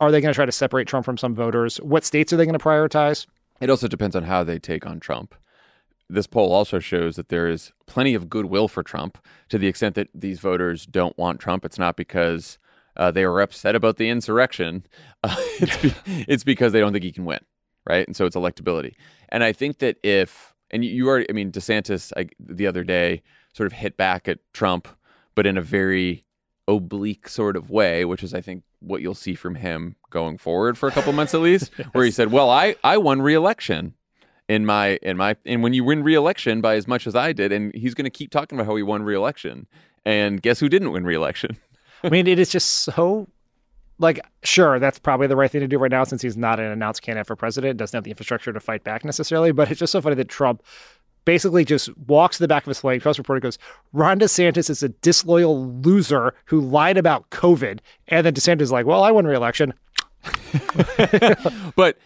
Are 0.00 0.10
they 0.10 0.22
going 0.22 0.32
to 0.32 0.36
try 0.36 0.46
to 0.46 0.52
separate 0.52 0.88
Trump 0.88 1.04
from 1.04 1.18
some 1.18 1.34
voters? 1.34 1.76
What 1.78 2.04
states 2.04 2.32
are 2.32 2.36
they 2.38 2.46
going 2.46 2.58
to 2.58 2.64
prioritize? 2.64 3.26
It 3.60 3.70
also 3.70 3.88
depends 3.88 4.16
on 4.16 4.24
how 4.24 4.44
they 4.44 4.58
take 4.58 4.86
on 4.86 5.00
Trump. 5.00 5.34
This 6.08 6.26
poll 6.26 6.52
also 6.52 6.78
shows 6.80 7.16
that 7.16 7.28
there 7.28 7.48
is 7.48 7.72
plenty 7.86 8.14
of 8.14 8.28
goodwill 8.28 8.68
for 8.68 8.82
Trump 8.82 9.18
to 9.48 9.58
the 9.58 9.68
extent 9.68 9.94
that 9.94 10.08
these 10.14 10.40
voters 10.40 10.86
don't 10.86 11.16
want 11.16 11.40
Trump. 11.40 11.64
It's 11.64 11.78
not 11.78 11.96
because 11.96 12.58
uh, 12.96 13.10
they 13.10 13.24
were 13.26 13.40
upset 13.40 13.76
about 13.76 13.96
the 13.96 14.08
insurrection. 14.08 14.84
Uh, 15.22 15.36
it's, 15.60 15.76
be- 15.76 15.94
it's 16.28 16.44
because 16.44 16.72
they 16.72 16.80
don't 16.80 16.92
think 16.92 17.04
he 17.04 17.12
can 17.12 17.24
win, 17.24 17.40
right? 17.86 18.06
And 18.06 18.16
so 18.16 18.26
it's 18.26 18.36
electability. 18.36 18.94
And 19.28 19.44
I 19.44 19.52
think 19.52 19.78
that 19.78 19.98
if, 20.02 20.54
and 20.70 20.84
you 20.84 21.06
already, 21.08 21.26
I 21.28 21.32
mean, 21.32 21.52
DeSantis 21.52 22.12
I, 22.16 22.28
the 22.40 22.66
other 22.66 22.82
day 22.82 23.22
sort 23.52 23.66
of 23.66 23.72
hit 23.72 23.96
back 23.96 24.26
at 24.26 24.38
Trump, 24.52 24.88
but 25.34 25.46
in 25.46 25.56
a 25.56 25.62
very 25.62 26.24
oblique 26.70 27.28
sort 27.28 27.56
of 27.56 27.70
way, 27.70 28.04
which 28.04 28.22
is, 28.22 28.34
I 28.34 28.40
think, 28.40 28.62
what 28.80 29.02
you'll 29.02 29.14
see 29.14 29.34
from 29.34 29.56
him 29.56 29.96
going 30.10 30.38
forward 30.38 30.78
for 30.78 30.88
a 30.88 30.92
couple 30.92 31.12
months 31.12 31.34
at 31.34 31.40
least, 31.40 31.72
yes. 31.76 31.88
where 31.92 32.04
he 32.04 32.10
said, 32.10 32.32
"Well, 32.32 32.50
I 32.50 32.76
I 32.82 32.98
won 32.98 33.22
re-election 33.22 33.94
in 34.48 34.66
my 34.66 34.98
in 35.02 35.16
my 35.16 35.36
and 35.44 35.62
when 35.62 35.74
you 35.74 35.84
win 35.84 36.02
re-election 36.02 36.60
by 36.60 36.76
as 36.76 36.88
much 36.88 37.06
as 37.06 37.14
I 37.14 37.32
did, 37.32 37.52
and 37.52 37.74
he's 37.74 37.94
going 37.94 38.04
to 38.04 38.10
keep 38.10 38.30
talking 38.30 38.58
about 38.58 38.66
how 38.66 38.76
he 38.76 38.82
won 38.82 39.02
re-election, 39.02 39.66
and 40.04 40.40
guess 40.40 40.60
who 40.60 40.68
didn't 40.68 40.92
win 40.92 41.04
re-election? 41.04 41.56
I 42.02 42.08
mean, 42.08 42.26
it 42.26 42.38
is 42.38 42.50
just 42.50 42.68
so 42.68 43.28
like 44.00 44.18
sure 44.42 44.78
that's 44.78 44.98
probably 44.98 45.26
the 45.26 45.36
right 45.36 45.50
thing 45.50 45.60
to 45.60 45.68
do 45.68 45.78
right 45.78 45.90
now 45.90 46.02
since 46.04 46.22
he's 46.22 46.36
not 46.36 46.58
an 46.58 46.66
announced 46.66 47.02
candidate 47.02 47.26
for 47.26 47.36
president 47.36 47.76
doesn't 47.76 47.96
have 47.96 48.04
the 48.04 48.10
infrastructure 48.10 48.52
to 48.52 48.58
fight 48.58 48.82
back 48.82 49.04
necessarily 49.04 49.52
but 49.52 49.70
it's 49.70 49.78
just 49.78 49.92
so 49.92 50.00
funny 50.00 50.16
that 50.16 50.28
trump 50.28 50.62
basically 51.24 51.64
just 51.64 51.96
walks 52.06 52.36
to 52.36 52.42
the 52.42 52.48
back 52.48 52.64
of 52.64 52.68
his 52.68 52.80
plane 52.80 53.00
press 53.00 53.18
reporter 53.18 53.40
goes 53.40 53.58
ron 53.92 54.18
desantis 54.18 54.70
is 54.70 54.82
a 54.82 54.88
disloyal 54.88 55.70
loser 55.80 56.34
who 56.46 56.60
lied 56.60 56.96
about 56.96 57.28
covid 57.30 57.80
and 58.08 58.26
then 58.26 58.34
desantis 58.34 58.62
is 58.62 58.72
like 58.72 58.86
well 58.86 59.02
i 59.02 59.10
won 59.10 59.26
re-election 59.26 59.72
but 61.76 61.96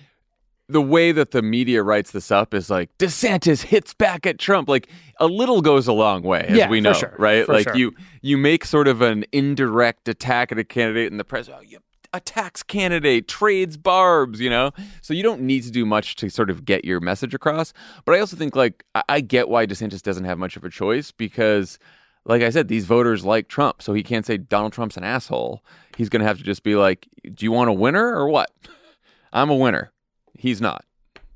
the 0.68 0.80
way 0.80 1.12
that 1.12 1.30
the 1.32 1.42
media 1.42 1.82
writes 1.82 2.12
this 2.12 2.30
up 2.30 2.54
is 2.54 2.70
like 2.70 2.96
DeSantis 2.98 3.62
hits 3.62 3.92
back 3.92 4.26
at 4.26 4.38
Trump. 4.38 4.68
Like 4.68 4.88
a 5.20 5.26
little 5.26 5.60
goes 5.60 5.86
a 5.86 5.92
long 5.92 6.22
way, 6.22 6.46
as 6.48 6.56
yeah, 6.56 6.68
we 6.68 6.80
know, 6.80 6.94
sure. 6.94 7.14
right? 7.18 7.44
For 7.44 7.52
like 7.52 7.64
sure. 7.64 7.76
you 7.76 7.92
you 8.22 8.38
make 8.38 8.64
sort 8.64 8.88
of 8.88 9.02
an 9.02 9.24
indirect 9.32 10.08
attack 10.08 10.52
at 10.52 10.58
a 10.58 10.64
candidate, 10.64 11.10
and 11.10 11.20
the 11.20 11.24
press 11.24 11.48
oh, 11.48 11.60
you 11.60 11.78
attacks 12.14 12.62
candidate, 12.62 13.28
trades 13.28 13.76
barbs, 13.76 14.40
you 14.40 14.48
know. 14.48 14.70
So 15.02 15.12
you 15.12 15.22
don't 15.22 15.42
need 15.42 15.64
to 15.64 15.70
do 15.70 15.84
much 15.84 16.16
to 16.16 16.30
sort 16.30 16.48
of 16.48 16.64
get 16.64 16.84
your 16.84 17.00
message 17.00 17.34
across. 17.34 17.72
But 18.04 18.14
I 18.14 18.20
also 18.20 18.36
think 18.36 18.56
like 18.56 18.84
I, 18.94 19.02
I 19.08 19.20
get 19.20 19.48
why 19.48 19.66
DeSantis 19.66 20.02
doesn't 20.02 20.24
have 20.24 20.38
much 20.38 20.56
of 20.56 20.64
a 20.64 20.70
choice 20.70 21.10
because. 21.10 21.78
Like 22.26 22.40
I 22.40 22.48
said, 22.48 22.68
these 22.68 22.86
voters 22.86 23.22
like 23.22 23.48
Trump, 23.48 23.82
so 23.82 23.92
he 23.92 24.02
can't 24.02 24.24
say 24.24 24.38
Donald 24.38 24.72
Trump's 24.72 24.96
an 24.96 25.04
asshole. 25.04 25.62
He's 25.94 26.08
going 26.08 26.22
to 26.22 26.26
have 26.26 26.38
to 26.38 26.42
just 26.42 26.62
be 26.62 26.74
like, 26.74 27.06
"Do 27.22 27.44
you 27.44 27.52
want 27.52 27.68
a 27.68 27.72
winner 27.74 28.16
or 28.16 28.30
what?" 28.30 28.50
I'm 29.34 29.50
a 29.50 29.54
winner. 29.54 29.92
He's 30.38 30.58
not. 30.58 30.86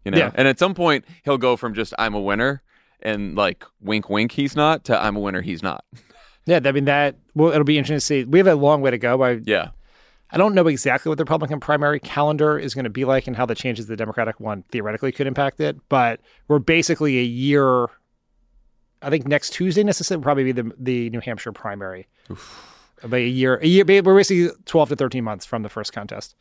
You 0.05 0.13
know? 0.13 0.19
Yeah. 0.19 0.31
And 0.35 0.49
at 0.49 0.59
some 0.59 0.75
point 0.75 1.05
he'll 1.25 1.37
go 1.37 1.57
from 1.59 1.75
just 1.75 1.93
I'm 1.99 2.15
a 2.15 2.21
winner 2.21 2.63
and 3.01 3.37
like 3.37 3.65
wink 3.83 4.09
wink 4.09 4.33
he's 4.33 4.57
not 4.57 4.85
to 4.85 4.99
I'm 4.99 5.17
a 5.17 5.21
winner 5.21 5.43
he's 5.43 5.63
not. 5.63 5.85
Yeah, 6.47 6.61
I 6.65 6.73
mean 6.73 6.87
that 6.87 7.17
well 7.35 7.51
it'll 7.51 7.65
be 7.65 7.77
interesting 7.77 7.97
to 7.97 8.25
see. 8.25 8.25
We 8.25 8.39
have 8.39 8.47
a 8.47 8.55
long 8.55 8.81
way 8.81 8.91
to 8.91 8.97
go. 8.97 9.23
I 9.23 9.41
Yeah. 9.45 9.69
I 10.31 10.37
don't 10.37 10.55
know 10.55 10.67
exactly 10.67 11.09
what 11.09 11.19
the 11.19 11.25
Republican 11.25 11.59
primary 11.59 12.01
calendar 12.01 12.59
is 12.59 12.75
going 12.75 12.85
to 12.85 12.91
be 12.91 13.05
like 13.05 13.27
and 13.27 13.37
how 13.37 13.47
the 13.47 13.55
changes 13.55 13.87
the 13.87 13.97
Democratic 13.97 14.39
one 14.41 14.63
theoretically 14.71 15.11
could 15.11 15.27
impact 15.27 15.59
it, 15.61 15.77
but 15.89 16.21
we're 16.49 16.59
basically 16.59 17.19
a 17.19 17.23
year 17.23 17.89
I 19.03 19.11
think 19.11 19.27
next 19.27 19.51
Tuesday 19.51 19.85
necessarily 19.85 20.19
will 20.19 20.25
probably 20.25 20.45
be 20.45 20.53
the 20.53 20.73
the 20.79 21.11
New 21.11 21.21
Hampshire 21.21 21.53
primary. 21.53 22.09
About 23.03 23.21
a 23.21 23.29
year, 23.29 23.57
a 23.63 23.67
year. 23.67 23.85
We're 23.87 24.17
basically 24.17 24.51
twelve 24.65 24.89
to 24.89 24.97
thirteen 24.97 25.25
months 25.25 25.47
from 25.47 25.63
the 25.63 25.69
first 25.69 25.93
contest. 25.93 26.35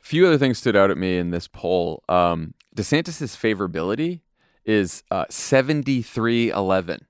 A 0.00 0.04
few 0.04 0.26
other 0.26 0.38
things 0.38 0.58
stood 0.58 0.76
out 0.76 0.90
at 0.90 0.96
me 0.96 1.18
in 1.18 1.30
this 1.30 1.48
poll. 1.48 2.04
Um, 2.08 2.54
DeSantis's 2.76 3.34
favorability 3.34 4.20
is 4.64 5.02
uh, 5.10 5.24
73-11. 5.24 7.00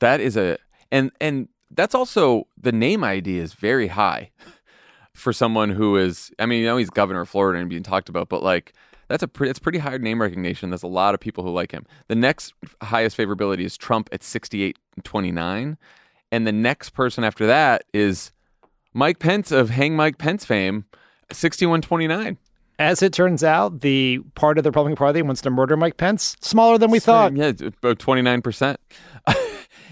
That 0.00 0.20
is 0.20 0.36
a 0.36 0.58
and 0.90 1.12
and 1.20 1.48
that's 1.70 1.94
also 1.94 2.48
the 2.60 2.72
name 2.72 3.04
ID 3.04 3.38
is 3.38 3.52
very 3.52 3.88
high 3.88 4.30
for 5.20 5.32
someone 5.32 5.70
who 5.70 5.96
is. 5.96 6.32
I 6.38 6.46
mean, 6.46 6.60
you 6.60 6.66
know, 6.66 6.76
he's 6.76 6.90
governor 6.90 7.20
of 7.20 7.28
Florida 7.28 7.60
and 7.60 7.68
being 7.68 7.82
talked 7.82 8.08
about, 8.08 8.28
but 8.28 8.42
like 8.42 8.72
that's 9.08 9.22
a 9.22 9.28
pretty, 9.28 9.50
it's 9.50 9.58
pretty 9.58 9.78
high 9.78 9.96
name 9.96 10.22
recognition. 10.22 10.70
There's 10.70 10.82
a 10.82 10.88
lot 10.88 11.14
of 11.14 11.20
people 11.20 11.42
who 11.44 11.50
like 11.50 11.72
him. 11.72 11.84
The 12.08 12.14
next 12.14 12.54
highest 12.80 13.16
favorability 13.16 13.64
is 13.64 13.76
Trump 13.76 14.08
at 14.12 14.22
68 14.22 14.78
29, 15.02 15.78
and 16.32 16.46
the 16.46 16.52
next 16.52 16.90
person 16.90 17.24
after 17.24 17.46
that 17.46 17.84
is 17.92 18.32
Mike 18.92 19.18
Pence 19.18 19.52
of 19.52 19.70
Hang 19.70 19.96
Mike 19.96 20.18
Pence 20.18 20.44
fame, 20.44 20.84
61 21.32 21.82
29. 21.82 22.38
As 22.78 23.02
it 23.02 23.12
turns 23.12 23.44
out, 23.44 23.82
the 23.82 24.20
part 24.34 24.56
of 24.56 24.64
the 24.64 24.70
Republican 24.70 24.96
Party 24.96 25.20
wants 25.20 25.42
to 25.42 25.50
murder 25.50 25.76
Mike 25.76 25.98
Pence 25.98 26.36
smaller 26.40 26.78
than 26.78 26.90
we 26.90 26.98
thought. 26.98 27.36
Yeah, 27.36 27.48
about 27.48 27.98
29%. 27.98 28.76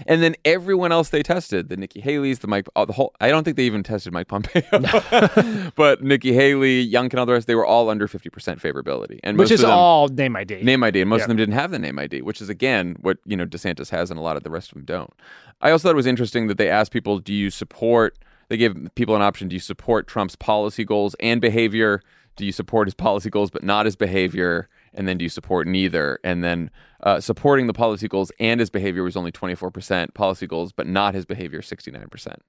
And 0.07 0.21
then 0.23 0.35
everyone 0.45 0.91
else 0.91 1.09
they 1.09 1.23
tested, 1.23 1.69
the 1.69 1.77
Nikki 1.77 2.01
Haley's, 2.01 2.39
the 2.39 2.47
Mike, 2.47 2.67
the 2.75 2.93
whole, 2.93 3.13
I 3.19 3.29
don't 3.29 3.43
think 3.43 3.57
they 3.57 3.65
even 3.65 3.83
tested 3.83 4.13
Mike 4.13 4.27
Pompeo, 4.27 4.61
but 5.75 6.03
Nikki 6.03 6.33
Haley, 6.33 6.87
Youngkin, 6.89 7.17
all 7.17 7.25
the 7.25 7.33
rest, 7.33 7.47
they 7.47 7.55
were 7.55 7.65
all 7.65 7.89
under 7.89 8.07
50% 8.07 8.29
favorability. 8.61 9.19
And 9.23 9.37
Which 9.37 9.51
is 9.51 9.61
them, 9.61 9.71
all 9.71 10.07
name 10.07 10.35
ID. 10.35 10.63
name 10.63 10.83
ID, 10.83 11.01
and 11.01 11.09
most 11.09 11.19
Yeah. 11.19 11.23
of 11.25 11.27
them 11.29 11.37
didn't 11.37 11.55
have 11.55 11.71
the 11.71 11.79
name 11.79 11.99
ID, 11.99 12.21
which 12.21 12.41
is 12.41 12.49
again 12.49 12.95
what 13.01 13.17
you 13.25 13.35
know 13.37 13.45
DeSantis 13.45 13.89
has, 13.89 14.09
and 14.09 14.19
a 14.19 14.23
lot 14.23 14.37
of 14.37 14.43
the 14.43 14.49
rest 14.49 14.69
of 14.69 14.75
them 14.75 14.85
don't. 14.85 15.13
I 15.61 15.71
also 15.71 15.87
thought 15.89 15.93
it 15.93 15.95
was 15.95 16.07
interesting 16.07 16.47
that 16.47 16.57
they 16.57 16.69
asked 16.69 16.91
people, 16.91 17.19
"Do 17.19 17.33
you 17.33 17.49
support?" 17.49 18.17
They 18.49 18.57
gave 18.57 18.75
people 18.95 19.15
an 19.15 19.21
option: 19.21 19.47
Do 19.47 19.55
you 19.55 19.59
support 19.59 20.07
Trump's 20.07 20.35
policy 20.35 20.83
goals 20.83 21.15
and 21.19 21.39
behavior? 21.41 22.01
Do 22.35 22.45
you 22.45 22.51
support 22.51 22.87
his 22.87 22.93
policy 22.93 23.29
goals 23.29 23.51
but 23.51 23.63
not 23.63 23.85
his 23.85 23.95
behavior? 23.97 24.69
And 24.93 25.07
then 25.07 25.17
do 25.17 25.23
you 25.23 25.29
support 25.29 25.67
neither? 25.67 26.19
And 26.23 26.43
then 26.43 26.71
uh, 27.01 27.19
supporting 27.19 27.67
the 27.67 27.73
policy 27.73 28.07
goals 28.07 28.31
and 28.39 28.59
his 28.59 28.69
behavior 28.69 29.03
was 29.03 29.15
only 29.15 29.31
twenty 29.31 29.55
four 29.55 29.71
percent. 29.71 30.13
Policy 30.13 30.47
goals 30.47 30.71
but 30.71 30.87
not 30.87 31.13
his 31.13 31.25
behavior 31.25 31.61
sixty 31.61 31.91
nine 31.91 32.07
percent. 32.09 32.41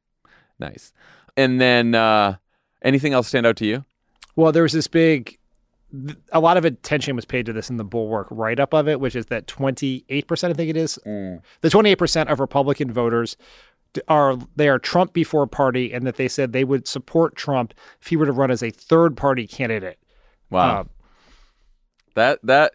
Nice. 0.59 0.93
And 1.37 1.61
then 1.61 1.95
uh, 1.95 2.37
anything 2.83 3.13
else 3.13 3.29
stand 3.29 3.47
out 3.47 3.57
to 3.57 3.67
you? 3.67 3.85
Well, 4.37 4.53
there 4.53 4.63
was 4.63 4.73
this 4.73 4.87
big, 4.87 5.39
a 6.33 6.41
lot 6.41 6.57
of 6.57 6.65
attention 6.65 7.17
was 7.17 7.25
paid 7.25 7.47
to 7.47 7.53
this 7.53 7.71
in 7.71 7.77
the 7.77 7.85
Bulwark 7.85 8.29
write 8.31 8.61
up 8.61 8.73
of 8.73 8.89
it, 8.89 9.01
which 9.01 9.17
is 9.17 9.27
that 9.27 9.47
28%, 9.47 10.51
I 10.51 10.53
think 10.53 10.71
it 10.71 10.77
is, 10.77 10.95
the 11.05 11.41
28% 11.65 12.31
of 12.31 12.41
Republican 12.41 12.93
voters 12.93 13.37
are 14.07 14.39
they 14.55 14.69
are 14.69 14.79
Trump 14.79 15.13
before 15.13 15.47
party, 15.49 15.93
and 15.93 16.07
that 16.07 16.15
they 16.15 16.29
said 16.29 16.53
they 16.53 16.63
would 16.63 16.87
support 16.87 17.35
Trump 17.35 17.75
if 18.01 18.07
he 18.07 18.17
were 18.17 18.27
to 18.27 18.33
run 18.33 18.51
as 18.51 18.63
a 18.63 18.71
third 18.71 19.17
party 19.17 19.49
candidate. 19.49 19.99
Wow. 20.49 20.81
Uh, 20.81 20.85
That 22.15 22.41
that 22.45 22.73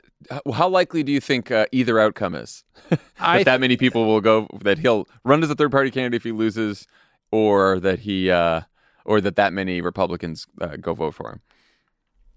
how 0.54 0.70
likely 0.70 1.04
do 1.04 1.12
you 1.12 1.20
think 1.20 1.52
uh, 1.52 1.66
either 1.72 2.00
outcome 2.00 2.36
is? 2.36 2.64
that 2.90 3.00
I 3.20 3.44
that 3.44 3.60
many 3.60 3.78
people 3.78 4.06
will 4.06 4.22
go 4.22 4.48
that 4.62 4.80
he'll 4.80 5.08
run 5.24 5.44
as 5.44 5.50
a 5.50 5.56
third 5.56 5.72
party 5.72 5.92
candidate 5.92 6.18
if 6.18 6.24
he 6.24 6.32
loses, 6.32 6.88
or 7.32 7.80
that 7.80 8.00
he 8.00 8.32
uh, 8.32 8.62
or 9.06 9.22
that 9.22 9.36
that 9.36 9.54
many 9.54 9.82
Republicans 9.82 10.48
uh, 10.62 10.78
go 10.78 10.94
vote 10.94 11.14
for 11.14 11.32
him. 11.32 11.42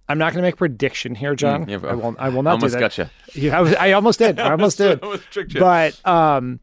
I'm 0.09 0.19
not 0.19 0.33
going 0.33 0.43
to 0.43 0.47
make 0.47 0.55
a 0.55 0.59
prediction 0.59 1.15
here, 1.15 1.35
Jon. 1.35 1.67
Mm, 1.67 1.85
I 1.85 1.95
will. 1.95 2.17
I 2.19 2.29
will 2.31 2.43
not 2.43 2.53
almost 2.53 2.75
do 2.75 2.81
that. 2.81 2.81
gotcha. 2.81 3.11
Yeah, 3.35 3.59
I, 3.59 3.61
was, 3.61 3.75
I 3.75 3.93
almost 3.93 4.19
did. 4.19 4.41
I 4.41 4.53
almost 4.53 4.79
did. 4.79 5.03
Almost. 5.03 5.25
But 5.59 6.07
um, 6.07 6.61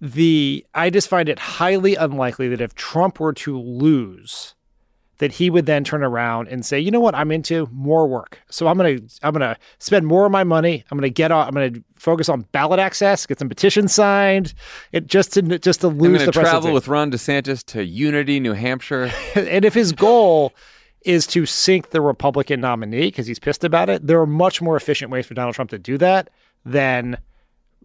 the 0.00 0.66
I 0.74 0.90
just 0.90 1.08
find 1.08 1.28
it 1.28 1.38
highly 1.38 1.94
unlikely 1.94 2.48
that 2.48 2.60
if 2.60 2.74
Trump 2.74 3.20
were 3.20 3.32
to 3.34 3.58
lose, 3.58 4.54
that 5.20 5.32
he 5.32 5.50
would 5.50 5.66
then 5.66 5.84
turn 5.84 6.02
around 6.02 6.48
and 6.48 6.64
say, 6.64 6.80
you 6.80 6.90
know 6.90 6.98
what, 6.98 7.14
I'm 7.14 7.30
into 7.30 7.68
more 7.70 8.08
work. 8.08 8.40
So 8.50 8.66
I'm 8.66 8.78
gonna 8.78 8.98
I'm 9.22 9.32
gonna 9.34 9.56
spend 9.78 10.06
more 10.06 10.24
of 10.24 10.32
my 10.32 10.44
money. 10.44 10.82
I'm 10.90 10.96
gonna 10.96 11.10
get 11.10 11.30
on. 11.30 11.46
I'm 11.46 11.52
gonna 11.52 11.82
focus 11.96 12.30
on 12.30 12.46
ballot 12.52 12.80
access, 12.80 13.26
get 13.26 13.38
some 13.38 13.48
petitions 13.50 13.92
signed, 13.92 14.54
it 14.92 15.06
just 15.06 15.34
to 15.34 15.42
just 15.58 15.82
to 15.82 15.88
lose. 15.88 15.96
I'm 15.96 16.12
lose 16.12 16.18
going 16.18 16.26
the 16.26 16.32
to 16.32 16.40
travel 16.40 16.72
with 16.72 16.88
Ron 16.88 17.12
DeSantis 17.12 17.62
to 17.66 17.84
Unity, 17.84 18.40
New 18.40 18.54
Hampshire. 18.54 19.12
and 19.34 19.64
if 19.64 19.74
his 19.74 19.92
goal 19.92 20.54
is 21.02 21.26
to 21.26 21.44
sink 21.44 21.90
the 21.90 22.00
Republican 22.00 22.62
nominee 22.62 23.08
because 23.08 23.26
he's 23.26 23.38
pissed 23.38 23.62
about 23.62 23.90
it, 23.90 24.06
there 24.06 24.20
are 24.20 24.26
much 24.26 24.62
more 24.62 24.76
efficient 24.76 25.10
ways 25.10 25.26
for 25.26 25.34
Donald 25.34 25.54
Trump 25.54 25.70
to 25.70 25.78
do 25.78 25.98
that 25.98 26.30
than 26.64 27.18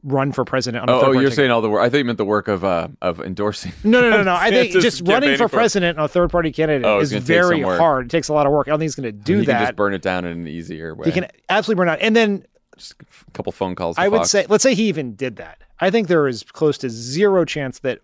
run 0.06 0.32
for 0.32 0.45
president. 0.45 0.84
On 0.84 0.89
a 0.89 0.93
Oh, 0.99 1.06
oh 1.08 1.12
you're 1.12 1.32
saying 1.32 1.51
all 1.51 1.62
the 1.62 1.70
work. 1.70 1.82
I 1.82 1.89
thought 1.89 1.97
you 1.97 2.06
meant 2.06 2.18
the 2.18 2.24
work 2.26 2.47
of 2.47 2.64
uh, 2.64 2.88
of 3.01 3.20
endorsing. 3.20 3.74
No, 3.84 3.99
no, 3.99 4.10
no, 4.12 4.24
no. 4.24 4.36
I 4.39 4.49
think 4.51 4.72
just 4.72 5.01
running 5.01 5.14
campaigning 5.30 5.38
for 5.38 5.49
president 5.49 5.97
on 5.97 6.06
a 6.06 6.08
third 6.08 6.30
party 6.30 6.51
candidate 6.51 6.86
Oh, 6.86 6.99
is 6.99 7.12
very 7.12 7.62
hard. 7.62 8.06
It 8.06 8.10
takes 8.10 8.30
a 8.30 8.34
lot 8.34 8.45
of 8.45 8.51
work. 8.53 8.68
I 8.68 8.72
don't 8.72 8.80
think 8.80 8.86
he's 8.86 8.95
going 8.95 9.06
to 9.06 9.12
do 9.12 9.39
he 9.39 9.45
that. 9.47 9.51
can 9.58 9.62
just 9.66 9.76
burn 9.76 9.93
it 9.93 10.01
down 10.01 10.24
in 10.26 10.32
an 10.39 10.47
easier 10.47 10.95
way. 10.95 11.06
he 11.06 11.12
can 11.12 11.28
absolutely 11.49 11.80
burn 11.82 11.89
out. 11.89 11.99
And 11.99 12.16
then 12.16 12.45
just 12.78 12.93
a 13.01 13.32
couple 13.32 13.51
phone 13.51 13.74
calls. 13.76 13.97
I 13.97 14.08
would 14.08 14.18
Fox. 14.20 14.30
say, 14.30 14.45
let's 14.47 14.64
say 14.64 14.76
he 14.76 14.88
even 14.88 15.16
did 15.16 15.38
that. 15.38 15.60
I 15.80 15.89
think 15.89 16.08
there 16.08 16.28
is 16.28 16.43
close 16.43 16.78
to 16.80 16.89
zero 16.89 17.43
chance 17.45 17.80
that 17.80 17.99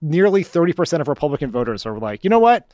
nearly 0.00 0.44
30% 0.44 1.00
of 1.00 1.08
Republican 1.08 1.50
voters 1.50 1.84
are 1.86 1.98
like, 1.98 2.24
you 2.24 2.30
know 2.30 2.38
what? 2.38 2.72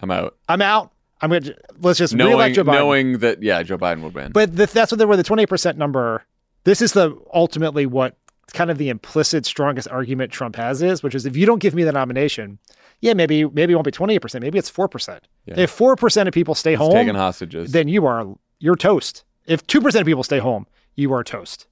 I'm 0.00 0.10
out. 0.10 0.36
I'm 0.48 0.62
out. 0.62 0.92
I'm 1.20 1.30
going 1.30 1.42
to, 1.44 1.56
let's 1.80 1.98
just 1.98 2.14
Knowing 2.14 2.32
reelect 2.32 2.54
Joe 2.54 2.64
Biden. 2.64 2.72
knowing 2.72 3.18
that 3.18 3.42
yeah, 3.42 3.62
Joe 3.62 3.78
Biden 3.78 4.02
would 4.02 4.14
win. 4.14 4.32
But 4.32 4.54
the, 4.54 4.66
that's 4.66 4.92
what 4.92 4.98
they 4.98 5.06
were 5.06 5.16
the 5.16 5.22
28% 5.24 5.76
number. 5.76 6.22
This 6.66 6.82
is 6.82 6.92
the 6.94 7.16
ultimately 7.32 7.86
what 7.86 8.16
kind 8.52 8.72
of 8.72 8.76
the 8.78 8.88
implicit 8.88 9.46
strongest 9.46 9.86
argument 9.88 10.32
Trump 10.32 10.56
has 10.56 10.82
is, 10.82 11.00
which 11.00 11.14
is 11.14 11.24
if 11.24 11.36
you 11.36 11.46
don't 11.46 11.60
give 11.60 11.76
me 11.76 11.84
the 11.84 11.92
nomination, 11.92 12.58
yeah, 13.00 13.14
maybe 13.14 13.44
maybe 13.44 13.72
it 13.72 13.76
won't 13.76 13.84
be 13.84 13.92
28%, 13.92 14.40
maybe 14.40 14.58
it's 14.58 14.70
4%. 14.70 15.20
Yeah. 15.46 15.54
If 15.58 15.78
4% 15.78 16.26
of 16.26 16.34
people 16.34 16.56
stay 16.56 16.74
home, 16.74 16.90
taking 16.92 17.14
hostages. 17.14 17.70
then 17.70 17.86
you 17.86 18.04
are 18.04 18.34
you're 18.58 18.74
toast. 18.74 19.22
If 19.46 19.64
2% 19.68 20.00
of 20.00 20.06
people 20.06 20.24
stay 20.24 20.40
home, 20.40 20.66
you 20.96 21.12
are 21.12 21.22
toast. 21.22 21.68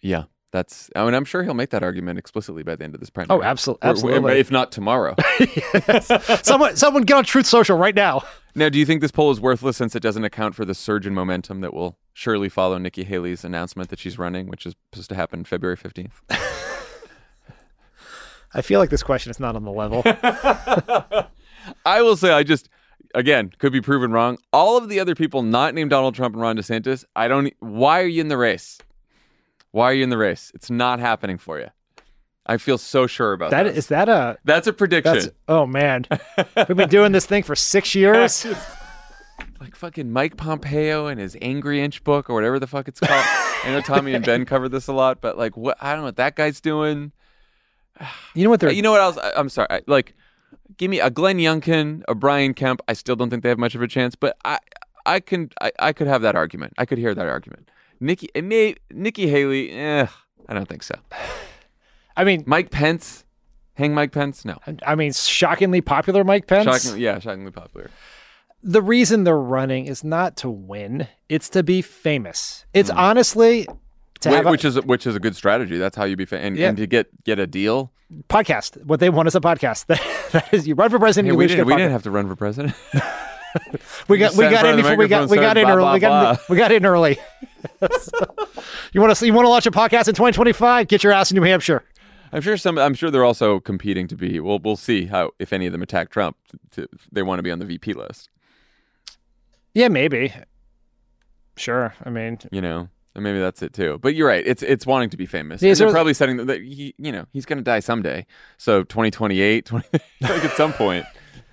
Yeah, 0.00 0.24
that's. 0.50 0.88
I 0.96 1.04
mean, 1.04 1.12
I'm 1.12 1.26
sure 1.26 1.42
he'll 1.42 1.52
make 1.52 1.68
that 1.70 1.82
argument 1.82 2.18
explicitly 2.18 2.62
by 2.62 2.74
the 2.74 2.84
end 2.84 2.94
of 2.94 3.00
this 3.00 3.10
primary. 3.10 3.38
Oh, 3.38 3.44
absol- 3.44 3.74
Or- 3.74 3.74
or- 3.74 3.90
absolutely. 3.90 4.38
If 4.38 4.50
not 4.50 4.72
tomorrow. 4.72 5.14
someone 6.42 6.76
someone 6.76 7.02
get 7.02 7.18
on 7.18 7.24
Truth 7.24 7.46
Social 7.46 7.76
right 7.76 7.94
now. 7.94 8.22
now, 8.54 8.70
do 8.70 8.78
you 8.78 8.86
think 8.86 9.02
this 9.02 9.10
poll 9.12 9.30
is 9.30 9.42
worthless 9.42 9.76
since 9.76 9.94
it 9.94 10.00
doesn't 10.00 10.24
account 10.24 10.54
for 10.54 10.64
the 10.64 10.74
surge 10.74 11.06
in 11.06 11.12
momentum 11.12 11.60
that 11.60 11.74
will 11.74 11.98
surely 12.12 12.48
follow 12.48 12.78
Nikki 12.78 13.04
Haley's 13.04 13.44
announcement 13.44 13.90
that 13.90 13.98
she's 13.98 14.18
running, 14.18 14.46
which 14.48 14.66
is 14.66 14.74
supposed 14.92 15.08
to 15.10 15.14
happen 15.14 15.44
February 15.44 15.76
15th? 15.76 16.12
I 18.54 18.60
feel 18.60 18.80
like 18.80 18.90
this 18.90 19.02
question 19.02 19.30
is 19.30 19.40
not 19.40 19.56
on 19.56 19.64
the 19.64 19.70
level. 19.70 20.02
I 21.86 22.02
will 22.02 22.16
say, 22.16 22.32
I 22.32 22.42
just. 22.42 22.68
Again, 23.14 23.52
could 23.58 23.72
be 23.74 23.82
proven 23.82 24.10
wrong. 24.10 24.38
All 24.54 24.78
of 24.78 24.88
the 24.88 24.98
other 24.98 25.14
people 25.14 25.42
not 25.42 25.74
named 25.74 25.90
Donald 25.90 26.14
Trump 26.14 26.34
and 26.34 26.40
Ron 26.40 26.56
DeSantis, 26.56 27.04
I 27.14 27.28
don't. 27.28 27.52
Why 27.60 28.00
are 28.00 28.06
you 28.06 28.22
in 28.22 28.28
the 28.28 28.38
race? 28.38 28.78
Why 29.72 29.90
are 29.90 29.92
you 29.94 30.02
in 30.02 30.08
the 30.08 30.16
race? 30.16 30.50
It's 30.54 30.70
not 30.70 30.98
happening 30.98 31.36
for 31.36 31.58
you. 31.58 31.68
I 32.46 32.56
feel 32.56 32.78
so 32.78 33.06
sure 33.06 33.34
about 33.34 33.50
that 33.50 33.64
that. 33.64 33.76
is 33.76 33.88
that 33.88 34.08
a 34.08 34.38
That's 34.44 34.66
a 34.66 34.72
prediction. 34.72 35.14
that's 35.14 35.28
oh 35.46 35.66
man. 35.66 36.06
We've 36.68 36.76
been 36.76 36.88
doing 36.88 37.12
this 37.12 37.26
thing 37.26 37.42
for 37.42 37.54
6 37.54 37.94
years. 37.94 38.46
like 39.62 39.76
fucking 39.76 40.10
Mike 40.10 40.36
Pompeo 40.36 41.06
and 41.06 41.20
his 41.20 41.36
Angry 41.40 41.80
Inch 41.82 42.02
book 42.04 42.28
or 42.28 42.34
whatever 42.34 42.58
the 42.58 42.66
fuck 42.66 42.88
it's 42.88 43.00
called. 43.00 43.24
I 43.64 43.68
know 43.70 43.80
Tommy 43.80 44.12
and 44.12 44.24
Ben 44.24 44.44
covered 44.44 44.70
this 44.70 44.88
a 44.88 44.92
lot, 44.92 45.20
but 45.20 45.38
like, 45.38 45.56
what? 45.56 45.76
I 45.80 45.92
don't 45.92 46.00
know 46.00 46.06
what 46.06 46.16
that 46.16 46.36
guy's 46.36 46.60
doing. 46.60 47.12
You 48.34 48.44
know 48.44 48.50
what 48.50 48.62
Uh, 48.62 48.66
they're 48.66 48.72
You 48.74 48.82
know 48.82 48.90
what 48.90 49.00
else? 49.00 49.18
I, 49.18 49.32
I'm 49.36 49.48
sorry. 49.48 49.68
I, 49.70 49.82
like, 49.86 50.14
give 50.78 50.90
me 50.90 50.98
a 51.00 51.10
Glenn 51.10 51.38
Youngkin, 51.38 52.02
a 52.08 52.14
Brian 52.14 52.54
Kemp. 52.54 52.80
I 52.88 52.94
still 52.94 53.14
don't 53.14 53.30
think 53.30 53.42
they 53.42 53.48
have 53.50 53.58
much 53.58 53.74
of 53.74 53.82
a 53.82 53.86
chance, 53.86 54.14
but 54.16 54.36
I, 54.44 54.58
I 55.06 55.20
can, 55.20 55.50
I, 55.60 55.70
I 55.78 55.92
could 55.92 56.06
have 56.06 56.22
that 56.22 56.34
argument. 56.34 56.72
I 56.78 56.86
could 56.86 56.98
hear 56.98 57.14
that 57.14 57.26
argument. 57.26 57.70
Nikki, 58.00 58.28
it 58.34 58.42
may, 58.42 58.74
Nikki 58.90 59.28
Haley. 59.28 59.70
Eh, 59.70 60.06
I 60.48 60.54
don't 60.54 60.68
think 60.68 60.82
so. 60.82 60.94
I 62.16 62.24
mean 62.24 62.42
Mike 62.46 62.70
Pence, 62.70 63.24
hang 63.74 63.94
Mike 63.94 64.12
Pence. 64.12 64.44
No, 64.44 64.58
I 64.84 64.94
mean 64.96 65.12
shockingly 65.12 65.80
popular 65.80 66.24
Mike 66.24 66.46
Pence. 66.46 66.64
shockingly, 66.64 67.02
yeah, 67.04 67.18
shockingly 67.20 67.52
popular. 67.52 67.90
The 68.62 68.82
reason 68.82 69.24
they're 69.24 69.36
running 69.36 69.86
is 69.86 70.02
not 70.04 70.36
to 70.38 70.50
win; 70.50 71.08
it's 71.28 71.48
to 71.50 71.62
be 71.62 71.82
famous. 71.82 72.64
It's 72.74 72.90
Hmm. 72.90 72.98
honestly 72.98 73.66
to 74.20 74.30
Wh- 74.30 74.34
have 74.34 74.46
a 74.46 74.50
which 74.50 74.64
is 74.64 74.76
which 74.84 75.06
is 75.06 75.16
a 75.16 75.20
good 75.20 75.34
strategy. 75.36 75.78
That's 75.78 75.96
how 75.96 76.04
you 76.04 76.16
be 76.16 76.24
famous, 76.24 76.46
and, 76.46 76.56
Yeah. 76.56 76.68
and 76.68 76.76
to 76.78 76.86
get 76.86 77.08
get 77.24 77.38
a 77.38 77.46
deal. 77.46 77.92
podcast. 78.28 78.84
What 78.84 79.00
they 79.00 79.08
want 79.10 79.26
is 79.28 79.34
a 79.34 79.40
podcast. 79.40 79.86
that 80.32 80.52
is, 80.52 80.66
you 80.68 80.74
run 80.74 80.90
for 80.90 80.98
president. 80.98 81.28
Hey, 81.28 81.32
you 81.32 81.38
we 81.38 81.46
didn't, 81.46 81.66
we 81.66 81.72
podcast. 81.72 81.76
didn't 81.78 81.92
have 81.92 82.02
to 82.04 82.10
run 82.10 82.28
for 82.28 82.36
president. 82.36 82.74
we 84.08 84.16
got 84.18 84.34
we 84.34 84.46
in 84.46 84.50
got 84.52 84.64
in 84.66 84.76
before 84.76 84.96
we 84.96 85.08
got 85.08 85.28
we 85.28 85.36
got 85.36 85.56
in 85.58 85.68
early. 85.68 85.92
We 85.94 86.00
got 86.00 86.40
we 86.48 86.56
got 86.56 86.72
in 86.72 86.86
early. 86.86 87.18
you 88.92 89.00
want 89.00 89.14
to 89.16 89.26
you 89.26 89.32
want 89.34 89.44
to 89.44 89.50
launch 89.50 89.66
a 89.66 89.70
podcast 89.70 90.08
in 90.08 90.14
2025? 90.14 90.88
Get 90.88 91.02
your 91.04 91.12
ass 91.12 91.30
in 91.30 91.36
New 91.36 91.42
Hampshire. 91.42 91.84
I'm 92.32 92.40
sure 92.40 92.56
some. 92.56 92.78
I'm 92.78 92.94
sure 92.94 93.10
they're 93.10 93.24
also 93.24 93.60
competing 93.60 94.08
to 94.08 94.16
be. 94.16 94.40
Well, 94.40 94.58
we'll 94.58 94.76
see 94.76 95.04
how 95.06 95.32
if 95.38 95.52
any 95.52 95.66
of 95.66 95.72
them 95.72 95.82
attack 95.82 96.08
Trump. 96.10 96.36
To, 96.72 96.88
they 97.10 97.22
want 97.22 97.40
to 97.40 97.42
be 97.42 97.50
on 97.50 97.58
the 97.58 97.66
VP 97.66 97.92
list. 97.92 98.30
Yeah, 99.74 99.88
maybe. 99.88 100.32
Sure. 101.56 101.94
I 102.04 102.10
mean, 102.10 102.38
You 102.50 102.60
know, 102.60 102.88
and 103.14 103.24
maybe 103.24 103.38
that's 103.38 103.62
it 103.62 103.72
too. 103.72 103.98
But 104.02 104.14
you're 104.14 104.28
right. 104.28 104.46
It's 104.46 104.62
it's 104.62 104.86
wanting 104.86 105.10
to 105.10 105.16
be 105.16 105.26
famous. 105.26 105.62
Yeah, 105.62 105.74
they're 105.74 105.90
probably 105.90 106.14
setting 106.14 106.38
that 106.46 106.60
he, 106.62 106.94
you 106.98 107.12
know, 107.12 107.26
he's 107.32 107.44
going 107.44 107.58
to 107.58 107.62
die 107.64 107.80
someday. 107.80 108.26
So 108.58 108.82
2028, 108.84 109.64
20, 109.66 109.88
like 110.20 110.44
at 110.44 110.52
some 110.56 110.72
point. 110.72 111.04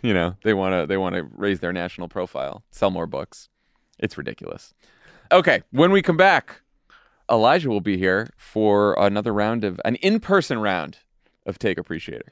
you 0.01 0.13
know, 0.13 0.35
they 0.43 0.53
want 0.53 0.73
to 0.73 0.87
they 0.87 0.97
want 0.97 1.15
to 1.15 1.23
raise 1.35 1.59
their 1.59 1.73
national 1.73 2.07
profile, 2.07 2.63
sell 2.71 2.91
more 2.91 3.07
books. 3.07 3.49
It's 3.99 4.17
ridiculous. 4.17 4.73
Okay, 5.31 5.61
when 5.71 5.91
we 5.91 6.01
come 6.01 6.17
back, 6.17 6.61
Elijah 7.29 7.69
will 7.69 7.81
be 7.81 7.97
here 7.97 8.29
for 8.37 8.95
another 8.97 9.33
round 9.33 9.63
of 9.63 9.79
an 9.85 9.95
in-person 9.95 10.59
round 10.59 10.99
of 11.45 11.59
Take 11.59 11.77
Appreciator. 11.77 12.31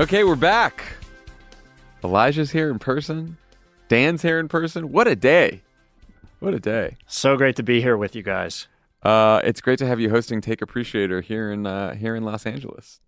Okay, 0.00 0.24
we're 0.24 0.34
back. 0.34 0.82
Elijah's 2.02 2.50
here 2.50 2.70
in 2.70 2.78
person. 2.78 3.36
Dan's 3.88 4.22
here 4.22 4.38
in 4.38 4.48
person. 4.48 4.92
What 4.92 5.06
a 5.06 5.14
day. 5.14 5.60
What 6.38 6.54
a 6.54 6.58
day. 6.58 6.96
So 7.06 7.36
great 7.36 7.56
to 7.56 7.62
be 7.62 7.82
here 7.82 7.98
with 7.98 8.16
you 8.16 8.22
guys. 8.22 8.66
Uh, 9.02 9.42
it's 9.44 9.60
great 9.60 9.78
to 9.80 9.86
have 9.86 10.00
you 10.00 10.08
hosting 10.08 10.40
Take 10.40 10.62
Appreciator 10.62 11.20
here 11.20 11.52
in 11.52 11.66
uh, 11.66 11.94
here 11.94 12.16
in 12.16 12.24
Los 12.24 12.46
Angeles. 12.46 12.98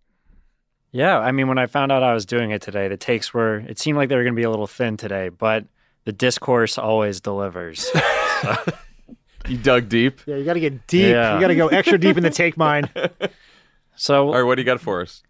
Yeah, 0.90 1.18
I 1.18 1.32
mean, 1.32 1.48
when 1.48 1.56
I 1.56 1.64
found 1.64 1.92
out 1.92 2.02
I 2.02 2.12
was 2.12 2.26
doing 2.26 2.50
it 2.50 2.60
today, 2.60 2.88
the 2.88 2.98
takes 2.98 3.32
were, 3.32 3.60
it 3.60 3.78
seemed 3.78 3.96
like 3.96 4.10
they 4.10 4.16
were 4.16 4.24
going 4.24 4.34
to 4.34 4.38
be 4.38 4.42
a 4.42 4.50
little 4.50 4.66
thin 4.66 4.98
today, 4.98 5.30
but 5.30 5.64
the 6.04 6.12
discourse 6.12 6.76
always 6.76 7.22
delivers. 7.22 7.90
So, 8.42 8.54
You 9.48 9.56
dug 9.56 9.88
deep. 9.88 10.20
yeah, 10.26 10.36
you 10.36 10.44
got 10.44 10.54
to 10.54 10.60
get 10.60 10.86
deep. 10.86 11.06
You 11.06 11.14
got 11.14 11.48
to 11.48 11.56
go 11.56 11.68
extra 11.68 11.96
deep 11.96 12.18
in 12.18 12.22
the 12.22 12.30
take 12.30 12.58
mine. 12.58 12.90
So, 13.94 14.28
All 14.28 14.34
right, 14.34 14.42
what 14.42 14.54
do 14.56 14.62
you 14.62 14.66
got 14.66 14.80
for 14.80 15.02
us? 15.02 15.22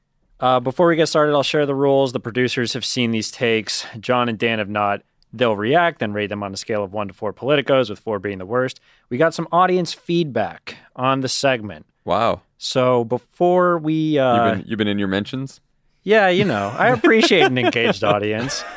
Uh, 0.43 0.59
before 0.59 0.89
we 0.89 0.97
get 0.97 1.07
started, 1.07 1.33
I'll 1.35 1.45
share 1.45 1.67
the 1.67 1.75
rules. 1.75 2.13
The 2.13 2.19
producers 2.21 2.73
have 2.73 2.85
seen 2.85 3.13
these 3.13 3.31
takes. 3.31 3.87
Jon 4.01 4.29
and 4.29 4.37
Dan 4.37 4.59
have 4.59 4.69
not. 4.69 5.03
They'll 5.33 5.57
react, 5.57 6.01
then 6.01 6.13
rate 6.13 6.27
them 6.27 6.43
on 6.43 6.53
a 6.53 6.57
scale 6.57 6.83
of 6.83 6.93
one 6.93 7.07
to 7.09 7.15
four 7.15 7.33
politicos, 7.33 7.89
with 7.89 8.01
four 8.01 8.19
being 8.19 8.39
the 8.39 8.45
worst. 8.45 8.81
We 9.09 9.19
got 9.19 9.35
some 9.35 9.47
audience 9.53 9.93
feedback 9.95 10.77
on 10.97 11.21
the 11.21 11.29
segment. 11.29 11.87
Wow. 12.05 12.43
So 12.59 13.05
before 13.05 13.79
we, 13.79 14.19
uh, 14.19 14.35
You've 14.35 14.57
been 14.59 14.65
you've 14.69 14.79
been 14.79 14.89
in 14.89 14.99
your 14.99 15.09
mentions. 15.09 15.61
yeah, 16.03 16.29
you 16.29 16.45
know, 16.45 16.75
I 16.77 16.89
appreciate 16.89 17.43
an 17.45 17.57
engaged 17.57 18.03
audience. 18.05 18.65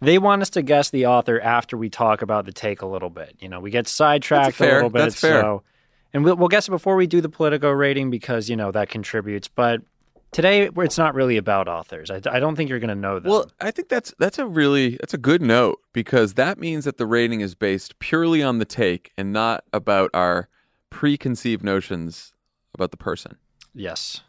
They 0.00 0.18
want 0.18 0.42
us 0.42 0.50
to 0.50 0.60
guess 0.62 0.90
the 0.90 1.06
author 1.06 1.40
after 1.40 1.78
we 1.78 1.88
talk 1.88 2.20
about 2.20 2.44
the 2.44 2.52
take 2.52 2.82
a 2.82 2.86
little 2.86 3.08
bit. 3.08 3.36
You 3.40 3.48
know, 3.48 3.60
we 3.60 3.70
get 3.70 3.86
sidetracked 3.88 4.54
fair. 4.56 4.72
a 4.72 4.74
little 4.74 4.90
bit. 4.90 4.98
That's 4.98 5.18
fair. 5.18 5.40
So, 5.40 5.62
and 6.12 6.24
we'll, 6.24 6.36
we'll 6.36 6.48
guess 6.48 6.68
it 6.68 6.72
before 6.72 6.96
we 6.96 7.06
do 7.06 7.22
the 7.22 7.30
Politico 7.30 7.70
rating 7.70 8.10
because 8.10 8.50
you 8.50 8.56
know 8.56 8.70
that 8.72 8.90
contributes. 8.90 9.48
But 9.48 9.80
today, 10.34 10.68
it's 10.76 10.98
not 10.98 11.14
really 11.14 11.38
about 11.38 11.66
authors. 11.68 12.10
I, 12.10 12.20
I 12.30 12.38
don't 12.40 12.54
think 12.56 12.68
you're 12.68 12.78
going 12.80 12.88
to 12.88 12.94
know 12.94 13.18
them. 13.18 13.30
Well, 13.30 13.50
I 13.60 13.70
think 13.70 13.88
that's 13.88 14.12
that's 14.18 14.38
a 14.38 14.44
really 14.46 14.96
that's 14.98 15.14
a 15.14 15.18
good 15.18 15.40
note 15.40 15.80
because 15.94 16.34
that 16.34 16.58
means 16.58 16.84
that 16.84 16.98
the 16.98 17.06
rating 17.06 17.40
is 17.40 17.54
based 17.54 17.98
purely 18.00 18.42
on 18.42 18.58
the 18.58 18.66
take 18.66 19.12
and 19.16 19.32
not 19.32 19.64
about 19.72 20.10
our 20.12 20.48
preconceived 20.90 21.64
notions 21.64 22.34
about 22.74 22.90
the 22.90 22.96
person. 22.98 23.36
yes. 23.72 24.20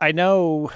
I 0.00 0.10
know 0.10 0.70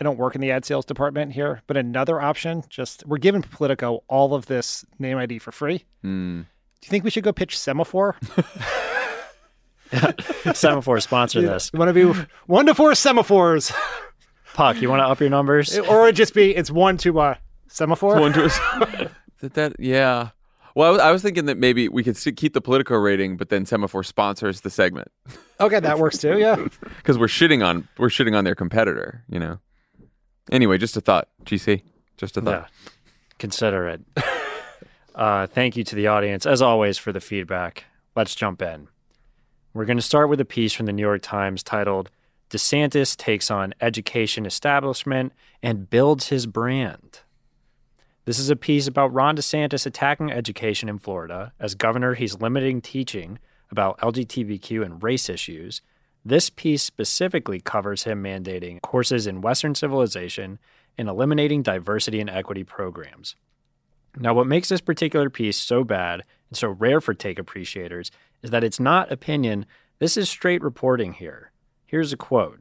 I 0.00 0.02
don't 0.02 0.18
work 0.18 0.34
in 0.34 0.40
the 0.40 0.50
ad 0.50 0.64
sales 0.64 0.84
department 0.84 1.32
here, 1.32 1.62
but 1.68 1.76
another 1.76 2.20
option, 2.20 2.64
just 2.68 3.06
we're 3.06 3.18
giving 3.18 3.40
Politico 3.42 4.02
all 4.08 4.34
of 4.34 4.46
this 4.46 4.84
name 4.98 5.18
ID 5.18 5.38
for 5.38 5.52
free. 5.52 5.84
Hmm. 6.02 6.40
Do 6.80 6.86
you 6.86 6.90
think 6.90 7.04
we 7.04 7.10
should 7.10 7.22
go 7.22 7.32
pitch 7.32 7.56
Semafor? 7.56 8.14
Semafor 9.92 11.00
sponsor 11.02 11.40
You 11.40 11.46
this. 11.48 11.72
want 11.72 11.88
to 11.88 11.92
be 11.92 12.20
one 12.46 12.66
to 12.66 12.74
four 12.74 12.92
semaphores, 12.92 13.72
Puck, 14.54 14.80
you 14.80 14.90
want 14.90 15.00
to 15.00 15.06
up 15.06 15.20
your 15.20 15.30
numbers? 15.30 15.78
or 15.78 16.08
it 16.08 16.12
just 16.12 16.34
be 16.34 16.54
it's 16.54 16.70
one 16.70 16.96
to 16.98 17.20
uh, 17.20 17.34
semaphore. 17.68 18.20
One 18.20 18.32
to 18.34 18.40
that 19.40 19.54
that 19.54 19.76
yeah. 19.78 20.30
Well, 20.74 20.88
I 20.88 20.90
was, 20.90 21.00
I 21.00 21.10
was 21.10 21.22
thinking 21.22 21.44
that 21.46 21.58
maybe 21.58 21.88
we 21.88 22.02
could 22.02 22.16
st- 22.16 22.36
keep 22.36 22.54
the 22.54 22.62
Politico 22.62 22.96
rating, 22.96 23.36
but 23.36 23.50
then 23.50 23.66
Semafor 23.66 24.06
sponsors 24.06 24.62
the 24.62 24.70
segment 24.70 25.08
Okay, 25.60 25.80
that 25.80 25.98
works 25.98 26.18
too. 26.18 26.38
Yeah. 26.38 26.56
because 26.96 27.18
we're 27.18 27.26
shitting 27.26 27.64
on 27.64 27.88
we're 27.98 28.08
shitting 28.08 28.36
on 28.36 28.44
their 28.44 28.54
competitor. 28.54 29.24
You 29.28 29.38
know. 29.38 29.58
Anyway, 30.50 30.76
just 30.78 30.96
a 30.96 31.00
thought, 31.00 31.28
GC. 31.44 31.82
Just 32.16 32.36
a 32.36 32.42
thought. 32.42 32.68
Yeah. 32.68 32.90
Consider 33.38 33.88
it. 33.88 34.00
uh, 35.14 35.46
thank 35.46 35.76
you 35.76 35.84
to 35.84 35.94
the 35.94 36.08
audience, 36.08 36.46
as 36.46 36.60
always, 36.60 36.98
for 36.98 37.12
the 37.12 37.20
feedback. 37.20 37.84
Let's 38.16 38.34
jump 38.34 38.60
in. 38.60 38.88
We're 39.72 39.84
going 39.84 39.98
to 39.98 40.02
start 40.02 40.28
with 40.28 40.40
a 40.40 40.44
piece 40.44 40.72
from 40.72 40.86
the 40.86 40.92
New 40.92 41.02
York 41.02 41.22
Times 41.22 41.62
titled 41.62 42.10
DeSantis 42.52 43.16
Takes 43.16 43.50
on 43.50 43.72
Education 43.80 44.44
Establishment 44.44 45.32
and 45.62 45.88
Builds 45.88 46.28
His 46.28 46.44
Brand. 46.44 47.20
This 48.26 48.38
is 48.38 48.50
a 48.50 48.56
piece 48.56 48.86
about 48.86 49.14
Ron 49.14 49.38
DeSantis 49.38 49.86
attacking 49.86 50.30
education 50.30 50.90
in 50.90 50.98
Florida. 50.98 51.54
As 51.58 51.74
governor, 51.74 52.12
he's 52.12 52.42
limiting 52.42 52.82
teaching 52.82 53.38
about 53.70 53.98
LGBTQ 54.00 54.84
and 54.84 55.02
race 55.02 55.30
issues. 55.30 55.80
This 56.26 56.50
piece 56.50 56.82
specifically 56.82 57.58
covers 57.58 58.04
him 58.04 58.22
mandating 58.22 58.82
courses 58.82 59.26
in 59.26 59.40
Western 59.40 59.74
civilization 59.74 60.58
and 60.98 61.08
eliminating 61.08 61.62
diversity 61.62 62.20
and 62.20 62.28
equity 62.28 62.64
programs. 62.64 63.34
Now, 64.18 64.34
what 64.34 64.46
makes 64.46 64.68
this 64.68 64.82
particular 64.82 65.30
piece 65.30 65.56
so 65.56 65.84
bad 65.84 66.22
and 66.50 66.58
so 66.58 66.68
rare 66.68 67.00
for 67.00 67.14
take 67.14 67.38
appreciators 67.38 68.10
is 68.42 68.50
that 68.50 68.62
it's 68.62 68.78
not 68.78 69.10
opinion, 69.10 69.64
this 70.00 70.18
is 70.18 70.28
straight 70.28 70.60
reporting 70.60 71.14
here. 71.14 71.51
Here's 71.92 72.10
a 72.10 72.16
quote 72.16 72.60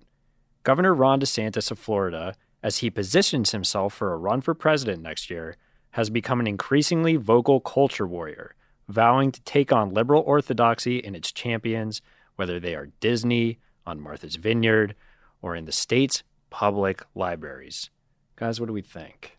Governor 0.63 0.93
Ron 0.93 1.21
DeSantis 1.21 1.71
of 1.71 1.79
Florida, 1.79 2.35
as 2.61 2.79
he 2.79 2.89
positions 2.89 3.51
himself 3.51 3.93
for 3.93 4.11
a 4.11 4.17
run 4.17 4.41
for 4.41 4.53
president 4.53 5.01
next 5.01 5.29
year, 5.29 5.55
has 5.91 6.09
become 6.09 6.41
an 6.41 6.47
increasingly 6.47 7.15
vocal 7.15 7.61
culture 7.61 8.05
warrior, 8.05 8.55
vowing 8.89 9.31
to 9.31 9.41
take 9.43 9.71
on 9.71 9.93
liberal 9.93 10.21
orthodoxy 10.23 11.01
and 11.01 11.15
its 11.15 11.31
champions, 11.31 12.01
whether 12.35 12.59
they 12.59 12.75
are 12.75 12.89
Disney, 12.99 13.59
on 13.87 14.01
Martha's 14.01 14.35
Vineyard, 14.35 14.95
or 15.41 15.55
in 15.55 15.63
the 15.63 15.71
state's 15.71 16.23
public 16.49 17.01
libraries. 17.15 17.89
Guys, 18.35 18.59
what 18.59 18.67
do 18.67 18.73
we 18.73 18.81
think? 18.81 19.37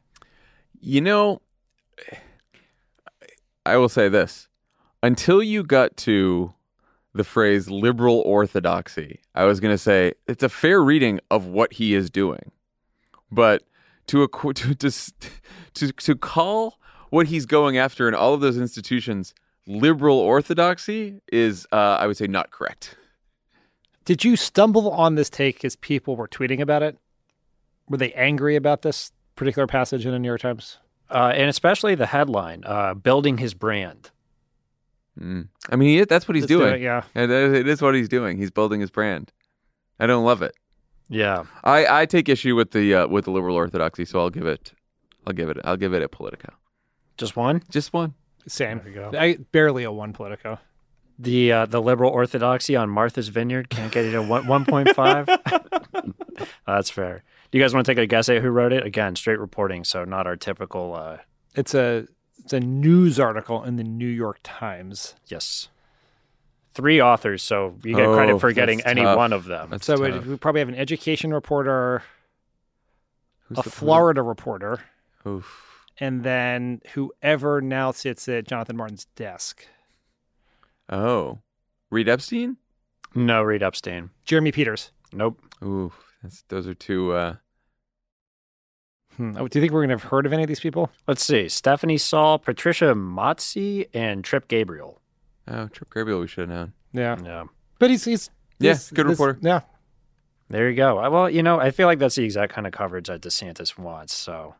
You 0.81 1.03
know, 1.03 1.43
I 3.67 3.77
will 3.77 3.91
say 3.91 4.09
this. 4.09 4.49
Until 5.03 5.43
you 5.43 5.63
got 5.63 5.99
to 5.99 6.55
the 7.15 7.25
phrase 7.25 7.71
liberal 7.71 8.21
orthodoxy, 8.21 9.21
I 9.35 9.45
was 9.45 9.61
going 9.61 9.75
to 9.75 9.79
say 9.79 10.15
it's 10.27 10.43
a 10.43 10.49
fair 10.49 10.83
reading 10.83 11.21
of 11.31 11.47
what 11.47 11.75
he 11.75 11.95
is 11.95 12.11
doing. 12.11 12.51
But 13.31 13.63
to, 14.09 14.27
equ- 14.27 14.55
to, 14.79 14.91
to, 14.91 15.31
to, 15.75 15.93
to 15.93 16.17
call 16.17 16.79
what 17.11 17.27
he's 17.27 17.47
going 17.47 17.77
after 17.77 18.09
in 18.09 18.15
all 18.15 18.35
of 18.35 18.41
those 18.41 18.57
institutions, 18.57 19.35
liberal 19.67 20.19
orthodoxy 20.19 21.21
is, 21.31 21.67
uh, 21.73 21.77
I 22.01 22.07
would 22.07 22.17
say, 22.17 22.27
not 22.27 22.51
correct. 22.51 22.97
Did 24.05 24.25
you 24.25 24.37
stumble 24.37 24.91
on 24.91 25.15
this 25.15 25.31
take 25.31 25.65
as 25.65 25.77
people 25.77 26.17
were 26.17 26.27
tweeting 26.27 26.61
about 26.61 26.83
it? 26.83 26.99
Were 27.89 27.99
they 27.99 28.13
angry 28.15 28.57
about 28.57 28.83
this 28.83 29.13
particular 29.37 29.67
passage 29.67 30.05
in 30.07 30.13
the 30.13 30.19
New 30.19 30.29
York 30.29 30.41
Times? 30.41 30.79
Uh, 31.11 31.33
and 31.35 31.49
especially 31.49 31.95
the 31.95 32.07
headline, 32.07 32.65
uh, 32.65 32.95
"Building 32.95 33.39
His 33.39 33.55
Brand." 33.55 34.11
Mm. 35.21 35.49
I 35.71 35.77
mean, 35.77 35.99
he, 35.99 36.05
that's 36.05 36.27
what 36.27 36.35
he's 36.37 36.43
Let's 36.45 36.49
do 36.53 36.59
doing. 36.61 36.75
it, 36.75 36.81
yeah. 36.81 37.03
It 37.15 37.31
is- 37.31 37.53
it 37.53 37.69
is 37.69 37.83
what 37.83 37.95
he's 37.95 38.09
doing. 38.09 38.39
He's 38.39 38.51
building 38.51 38.81
his 38.81 38.91
brand. 38.91 39.31
I 40.01 40.07
don't 40.07 40.25
love 40.25 40.43
it. 40.43 40.55
Yeah. 41.09 41.45
I, 41.63 42.03
I 42.03 42.07
take 42.07 42.29
issue 42.29 42.57
with 42.57 42.71
the 42.71 42.95
uh, 42.95 43.07
with 43.09 43.27
the 43.27 43.31
liberal 43.31 43.55
orthodoxy, 43.57 44.05
so 44.07 44.19
I'll 44.21 44.31
give 44.31 44.47
it, 44.47 44.73
I'll 45.27 45.35
give 45.35 45.51
it, 45.51 45.59
I'll 45.65 45.77
give 45.77 45.93
it 45.93 46.03
a 46.03 46.09
Politico. 46.09 46.55
Just 47.19 47.37
one? 47.37 47.63
Just 47.71 47.93
one. 47.93 48.15
Same. 48.49 48.79
There 48.79 48.89
you 48.89 48.95
go. 48.95 49.19
I 49.19 49.37
barely 49.53 49.85
a 49.85 49.93
one 49.93 50.13
Politico. 50.15 50.59
The 51.19 51.53
uh, 51.53 51.67
the 51.67 51.83
liberal 51.83 52.11
orthodoxy 52.11 52.75
on 52.75 52.89
Martha's 52.89 53.29
Vineyard 53.29 53.69
can't 53.69 53.93
get 53.93 54.07
it 54.07 54.15
at 54.15 54.27
one 54.27 54.47
one 54.47 54.65
point 54.65 54.89
five. 54.97 55.29
That's 56.67 56.91
fair. 56.91 57.23
Do 57.51 57.59
you 57.59 57.63
guys 57.63 57.75
want 57.75 57.85
to 57.87 57.95
take 57.95 58.03
a 58.03 58.07
guess 58.07 58.29
at 58.29 58.41
who 58.43 58.49
wrote 58.49 58.73
it? 58.73 58.85
Again, 58.87 59.15
straight 59.17 59.39
reporting, 59.39 59.85
so 59.85 60.05
not 60.05 60.27
our 60.27 60.37
typical. 60.37 60.95
Uh, 60.95 61.19
It's 61.55 61.75
a 61.75 62.07
it's 62.45 62.53
a 62.53 62.61
news 62.61 63.19
article 63.21 63.63
in 63.65 63.77
the 63.77 63.85
New 63.85 64.07
York 64.09 64.39
Times. 64.43 65.15
yes, 65.27 65.69
three 66.75 67.01
authors, 67.01 67.43
so 67.43 67.77
you 67.85 67.95
get 67.95 68.09
credit 68.13 68.33
Oh, 68.33 68.39
for 68.39 68.53
getting 68.53 68.79
that's 68.79 68.91
any 68.91 69.03
tough. 69.03 69.17
one 69.17 69.33
of 69.33 69.45
them. 69.45 69.71
That's 69.71 69.85
so 69.87 70.01
we, 70.01 70.11
tough. 70.11 70.27
we 70.27 70.37
probably 70.37 70.61
have 70.61 70.69
an 70.69 70.75
education 70.75 71.33
reporter, 71.35 72.03
Who's 73.49 73.59
a 73.59 73.63
the- 73.63 73.71
Florida 73.71 74.23
reporter, 74.23 74.81
Oof. 75.27 75.85
and 76.01 76.23
then 76.25 76.81
whoever 76.95 77.61
now 77.61 77.91
sits 77.93 78.29
at 78.29 78.47
Jonathan 78.47 78.77
Martin's 78.77 79.05
desk. 79.17 79.67
Oh, 80.89 81.39
Reid 81.91 82.09
Epstein. 82.09 82.57
No, 83.15 83.43
Reid 83.43 83.63
Epstein. 83.63 84.11
Jeremy 84.25 84.53
Peters. 84.53 84.91
Nope. 85.13 85.41
Ooh, 85.63 85.93
that's, 86.23 86.43
those 86.49 86.67
are 86.67 86.75
two. 86.75 87.13
Uh, 87.13 87.37
Hmm. 89.17 89.37
Oh, 89.37 89.47
Do 89.49 89.59
you 89.59 89.63
think 89.63 89.73
we're 89.73 89.81
going 89.81 89.91
to 89.91 89.95
have 90.03 90.05
heard 90.11 90.25
of 90.27 90.33
any 90.33 90.43
of 90.43 90.49
these 90.49 90.61
people? 90.61 90.91
Let's 91.07 91.25
see: 91.25 91.49
Stephanie 91.49 91.99
Saul, 91.99 92.39
Patricia 92.39 92.95
Mazzei, 92.95 93.89
and 93.93 94.25
Trip 94.25 94.49
Gabriel. 94.49 95.01
oh, 95.49 95.69
Trip 95.69 95.93
Gabriel. 95.93 96.21
We 96.21 96.27
should 96.29 96.49
have 96.49 96.57
known. 96.59 96.73
Yeah, 96.93 97.17
Yeah. 97.23 97.45
but 97.79 97.91
he's 97.91 98.05
he's 98.05 98.31
Yeah, 98.59 98.77
good 98.95 99.07
this- 99.07 99.13
reporter. 99.19 99.39
Yeah, 99.43 99.61
There 100.49 100.69
you 100.71 100.77
go. 100.77 101.09
Well, 101.11 101.29
you 101.31 101.43
know, 101.43 101.59
I 101.61 101.71
feel 101.71 101.87
like 101.87 101.99
that's 101.99 102.15
the 102.17 102.25
exact 102.25 102.53
kind 102.53 102.67
of 102.67 102.73
coverage 102.73 103.09
that 103.09 103.21
DeSantis 103.23 103.79
wants. 103.79 104.15
So 104.15 104.55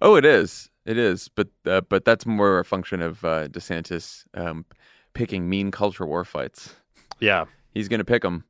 Oh, 0.00 0.14
it 0.16 0.24
is. 0.24 0.70
It 0.86 0.96
is. 0.98 1.28
But 1.28 1.48
uh, 1.66 1.80
but 1.82 2.04
that's 2.04 2.24
more 2.26 2.58
a 2.58 2.64
function 2.64 3.02
of 3.02 3.24
uh, 3.24 3.48
DeSantis 3.48 4.24
um, 4.34 4.64
picking 5.14 5.48
mean 5.48 5.70
culture 5.70 6.06
war 6.06 6.24
fights. 6.24 6.74
yeah, 7.20 7.44
He's 7.70 7.88
going 7.88 7.98
to 7.98 8.04
pick 8.04 8.22
them. 8.22 8.44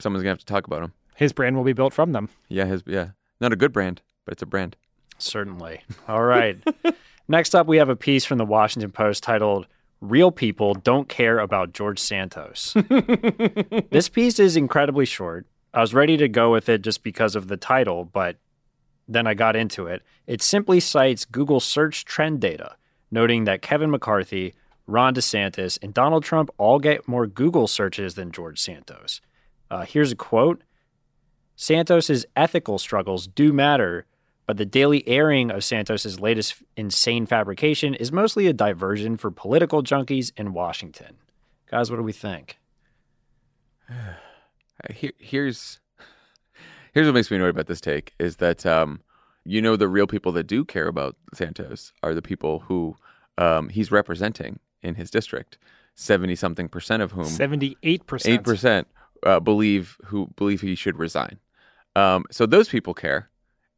Someone's 0.00 0.22
going 0.22 0.36
to 0.36 0.38
have 0.40 0.46
to 0.46 0.52
talk 0.52 0.66
about 0.66 0.82
him. 0.82 0.92
his 1.16 1.32
brand 1.32 1.56
will 1.56 1.64
be 1.64 1.72
built 1.72 1.92
from 1.92 2.12
them. 2.12 2.28
Yeah, 2.48 2.64
his 2.66 2.82
yeah. 2.86 3.10
Not 3.40 3.52
a 3.52 3.56
good 3.56 3.72
brand, 3.72 4.02
but 4.24 4.32
it's 4.32 4.42
a 4.42 4.46
brand. 4.46 4.76
Certainly. 5.18 5.82
All 6.08 6.22
right. 6.22 6.56
Next 7.28 7.54
up, 7.54 7.66
we 7.66 7.78
have 7.78 7.88
a 7.88 7.96
piece 7.96 8.24
from 8.24 8.38
the 8.38 8.44
Washington 8.44 8.90
Post 8.90 9.22
titled 9.22 9.66
"Real 10.00 10.30
People 10.30 10.74
Don't 10.74 11.08
Care 11.08 11.38
About 11.38 11.72
George 11.72 11.98
Santos." 11.98 12.74
this 13.90 14.08
piece 14.08 14.38
is 14.38 14.56
incredibly 14.56 15.04
short. 15.06 15.46
I 15.72 15.80
was 15.80 15.94
ready 15.94 16.16
to 16.18 16.28
go 16.28 16.52
with 16.52 16.68
it 16.68 16.82
just 16.82 17.02
because 17.02 17.34
of 17.34 17.48
the 17.48 17.56
title, 17.56 18.04
but 18.04 18.36
then 19.08 19.26
I 19.26 19.34
got 19.34 19.56
into 19.56 19.86
it. 19.86 20.02
It 20.26 20.42
simply 20.42 20.80
cites 20.80 21.24
Google 21.24 21.60
search 21.60 22.04
trend 22.04 22.40
data, 22.40 22.76
noting 23.10 23.44
that 23.44 23.62
Kevin 23.62 23.90
McCarthy, 23.90 24.54
Ron 24.86 25.14
DeSantis, 25.14 25.78
and 25.82 25.92
Donald 25.92 26.24
Trump 26.24 26.50
all 26.58 26.78
get 26.78 27.08
more 27.08 27.26
Google 27.26 27.66
searches 27.66 28.14
than 28.14 28.32
George 28.32 28.60
Santos. 28.60 29.20
Uh, 29.70 29.84
here's 29.84 30.12
a 30.12 30.16
quote 30.16 30.62
Santos's 31.56 32.26
ethical 32.36 32.78
struggles 32.78 33.26
do 33.26 33.52
matter, 33.52 34.06
but 34.46 34.56
the 34.56 34.66
daily 34.66 35.06
airing 35.08 35.50
of 35.50 35.64
Santos's 35.64 36.20
latest 36.20 36.56
insane 36.76 37.26
fabrication 37.26 37.94
is 37.94 38.12
mostly 38.12 38.46
a 38.46 38.52
diversion 38.52 39.16
for 39.16 39.30
political 39.30 39.82
junkies 39.82 40.32
in 40.36 40.52
Washington. 40.52 41.16
Guys, 41.70 41.90
what 41.90 41.96
do 41.96 42.02
we 42.02 42.12
think? 42.12 42.58
Here, 44.90 45.12
here's 45.18 45.78
here's 46.92 47.06
what 47.06 47.14
makes 47.14 47.30
me 47.30 47.36
annoyed 47.36 47.50
about 47.50 47.68
this 47.68 47.80
take 47.80 48.12
is 48.18 48.36
that 48.36 48.66
um, 48.66 49.00
you 49.44 49.62
know 49.62 49.76
the 49.76 49.88
real 49.88 50.06
people 50.06 50.32
that 50.32 50.46
do 50.46 50.64
care 50.64 50.88
about 50.88 51.16
Santos 51.32 51.92
are 52.02 52.12
the 52.12 52.20
people 52.20 52.58
who 52.60 52.96
um, 53.38 53.68
he's 53.68 53.90
representing 53.90 54.58
in 54.82 54.96
his 54.96 55.10
district. 55.10 55.58
Seventy 55.94 56.34
something 56.34 56.68
percent 56.68 57.02
of 57.02 57.12
whom 57.12 57.24
Seventy-eight 57.24 58.06
percent. 58.06 58.34
eight 58.34 58.42
percent 58.44 58.88
uh, 59.22 59.40
believe 59.40 59.96
who 60.04 60.28
believe 60.36 60.60
he 60.60 60.74
should 60.74 60.98
resign. 60.98 61.38
Um, 61.96 62.24
so 62.30 62.44
those 62.44 62.68
people 62.68 62.94
care, 62.94 63.30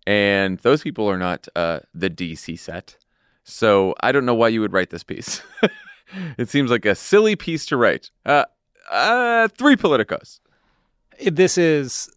and 0.07 0.59
those 0.59 0.82
people 0.82 1.09
are 1.09 1.18
not 1.18 1.48
uh, 1.57 1.80
the 1.94 2.09
DC 2.09 2.59
set. 2.59 2.96
So 3.44 3.94
I 4.00 4.12
don't 4.12 4.24
know 4.24 4.34
why 4.34 4.48
you 4.48 4.61
would 4.61 4.72
write 4.72 4.90
this 4.90 5.04
piece. 5.04 5.42
it 6.38 6.48
seems 6.48 6.70
like 6.70 6.84
a 6.84 6.94
silly 6.94 7.36
piece 7.36 7.66
to 7.66 7.76
write. 7.76 8.11
Uh, 8.24 8.44
uh, 8.90 9.48
three 9.48 9.76
politicos. 9.76 10.40
This 11.24 11.57
is 11.59 12.11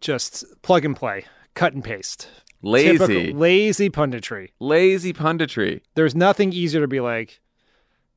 just 0.00 0.44
plug 0.62 0.84
and 0.84 0.96
play, 0.96 1.24
cut 1.54 1.72
and 1.72 1.82
paste. 1.82 2.28
Lazy. 2.62 2.98
Typical 2.98 3.38
lazy 3.38 3.90
punditry. 3.90 4.50
Lazy 4.60 5.12
punditry. 5.12 5.82
There's 5.94 6.14
nothing 6.14 6.52
easier 6.52 6.80
to 6.80 6.88
be 6.88 7.00
like, 7.00 7.40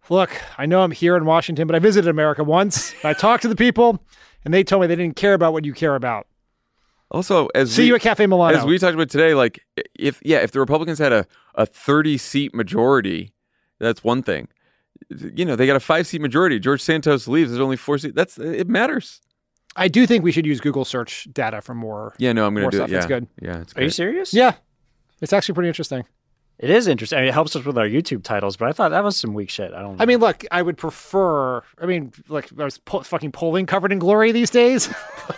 look, 0.10 0.32
I 0.58 0.66
know 0.66 0.82
I'm 0.82 0.92
here 0.92 1.16
in 1.16 1.26
Washington, 1.26 1.68
but 1.68 1.76
I 1.76 1.80
visited 1.80 2.10
America 2.10 2.44
once. 2.44 2.94
I 3.04 3.14
talked 3.14 3.44
to 3.44 3.48
the 3.48 3.56
people, 3.56 4.04
and 4.46 4.54
they 4.54 4.64
told 4.64 4.82
me 4.82 4.88
they 4.88 4.96
didn't 4.96 5.18
care 5.18 5.34
about 5.34 5.54
what 5.54 5.66
you 5.66 5.74
care 5.74 5.96
about. 5.96 6.28
Also, 7.12 7.48
as 7.56 7.72
See 7.72 7.84
we, 7.84 7.88
you 7.88 7.96
at 7.96 8.02
Cafe 8.02 8.26
Milano. 8.26 8.58
As 8.58 8.66
we 8.66 8.78
talked 8.78 8.94
about 8.94 9.10
today, 9.10 9.34
like 9.34 9.60
if 9.98 10.22
yeah, 10.24 10.38
if 10.40 10.52
the 10.52 10.60
Republicans 10.60 11.00
had 11.00 11.12
a 11.12 11.26
a 11.56 11.66
thirty 11.66 12.18
seat 12.18 12.54
majority, 12.54 13.34
that's 13.80 14.04
one 14.04 14.22
thing. 14.22 14.48
You 15.10 15.46
know, 15.46 15.56
they 15.56 15.66
got 15.66 15.76
a 15.76 15.80
five 15.80 16.06
seat 16.06 16.22
majority. 16.22 16.60
George 16.60 16.82
Santos 16.82 17.28
leaves. 17.28 17.50
There's 17.50 17.62
only 17.62 17.78
four 17.78 17.98
seats. 17.98 18.16
That's 18.16 18.38
it 18.38 18.68
matters. 18.68 19.22
I 19.76 19.88
do 19.88 20.06
think 20.06 20.24
we 20.24 20.32
should 20.32 20.46
use 20.46 20.60
Google 20.60 20.86
search 20.86 21.28
data 21.32 21.62
for 21.62 21.74
more. 21.74 22.14
Yeah, 22.18 22.34
no, 22.34 22.46
I'm 22.46 22.54
going 22.54 22.64
more 22.64 22.72
to 22.72 22.78
do 22.78 22.84
stuff. 22.84 22.90
it. 22.90 22.94
Yeah, 22.94 22.98
It's 22.98 23.08
good. 23.08 23.28
Yeah, 23.42 23.62
it's 23.62 23.76
Are 23.76 23.84
you 23.84 23.90
serious? 23.90 24.34
Yeah, 24.34 24.54
it's 25.22 25.32
actually 25.34 25.56
pretty 25.56 25.70
interesting. 25.70 26.06
It 26.60 26.70
is 26.70 26.88
interesting. 26.88 27.18
I 27.18 27.22
mean, 27.22 27.30
it 27.30 27.34
helps 27.34 27.56
us 27.56 27.64
with 27.64 27.78
our 27.78 27.88
YouTube 27.88 28.22
titles, 28.24 28.58
but 28.58 28.68
I 28.68 28.74
thought 28.74 28.90
that 28.90 29.02
was 29.04 29.16
some 29.16 29.34
weak 29.34 29.50
shit. 29.50 29.74
I 29.74 29.82
don't 29.82 29.96
know. 29.98 30.04
I 30.04 30.06
mean, 30.06 30.20
look, 30.20 30.44
I 30.52 30.62
would 30.62 30.76
prefer. 30.78 31.64
I 31.82 31.86
mean, 31.86 32.12
like, 32.28 32.50
there's 32.50 32.78
po- 32.80 33.00
fucking 33.02 33.32
polling 33.32 33.66
covered 33.66 33.94
in 33.94 34.00
glory 34.00 34.34
these 34.34 34.50
days. 34.50 34.90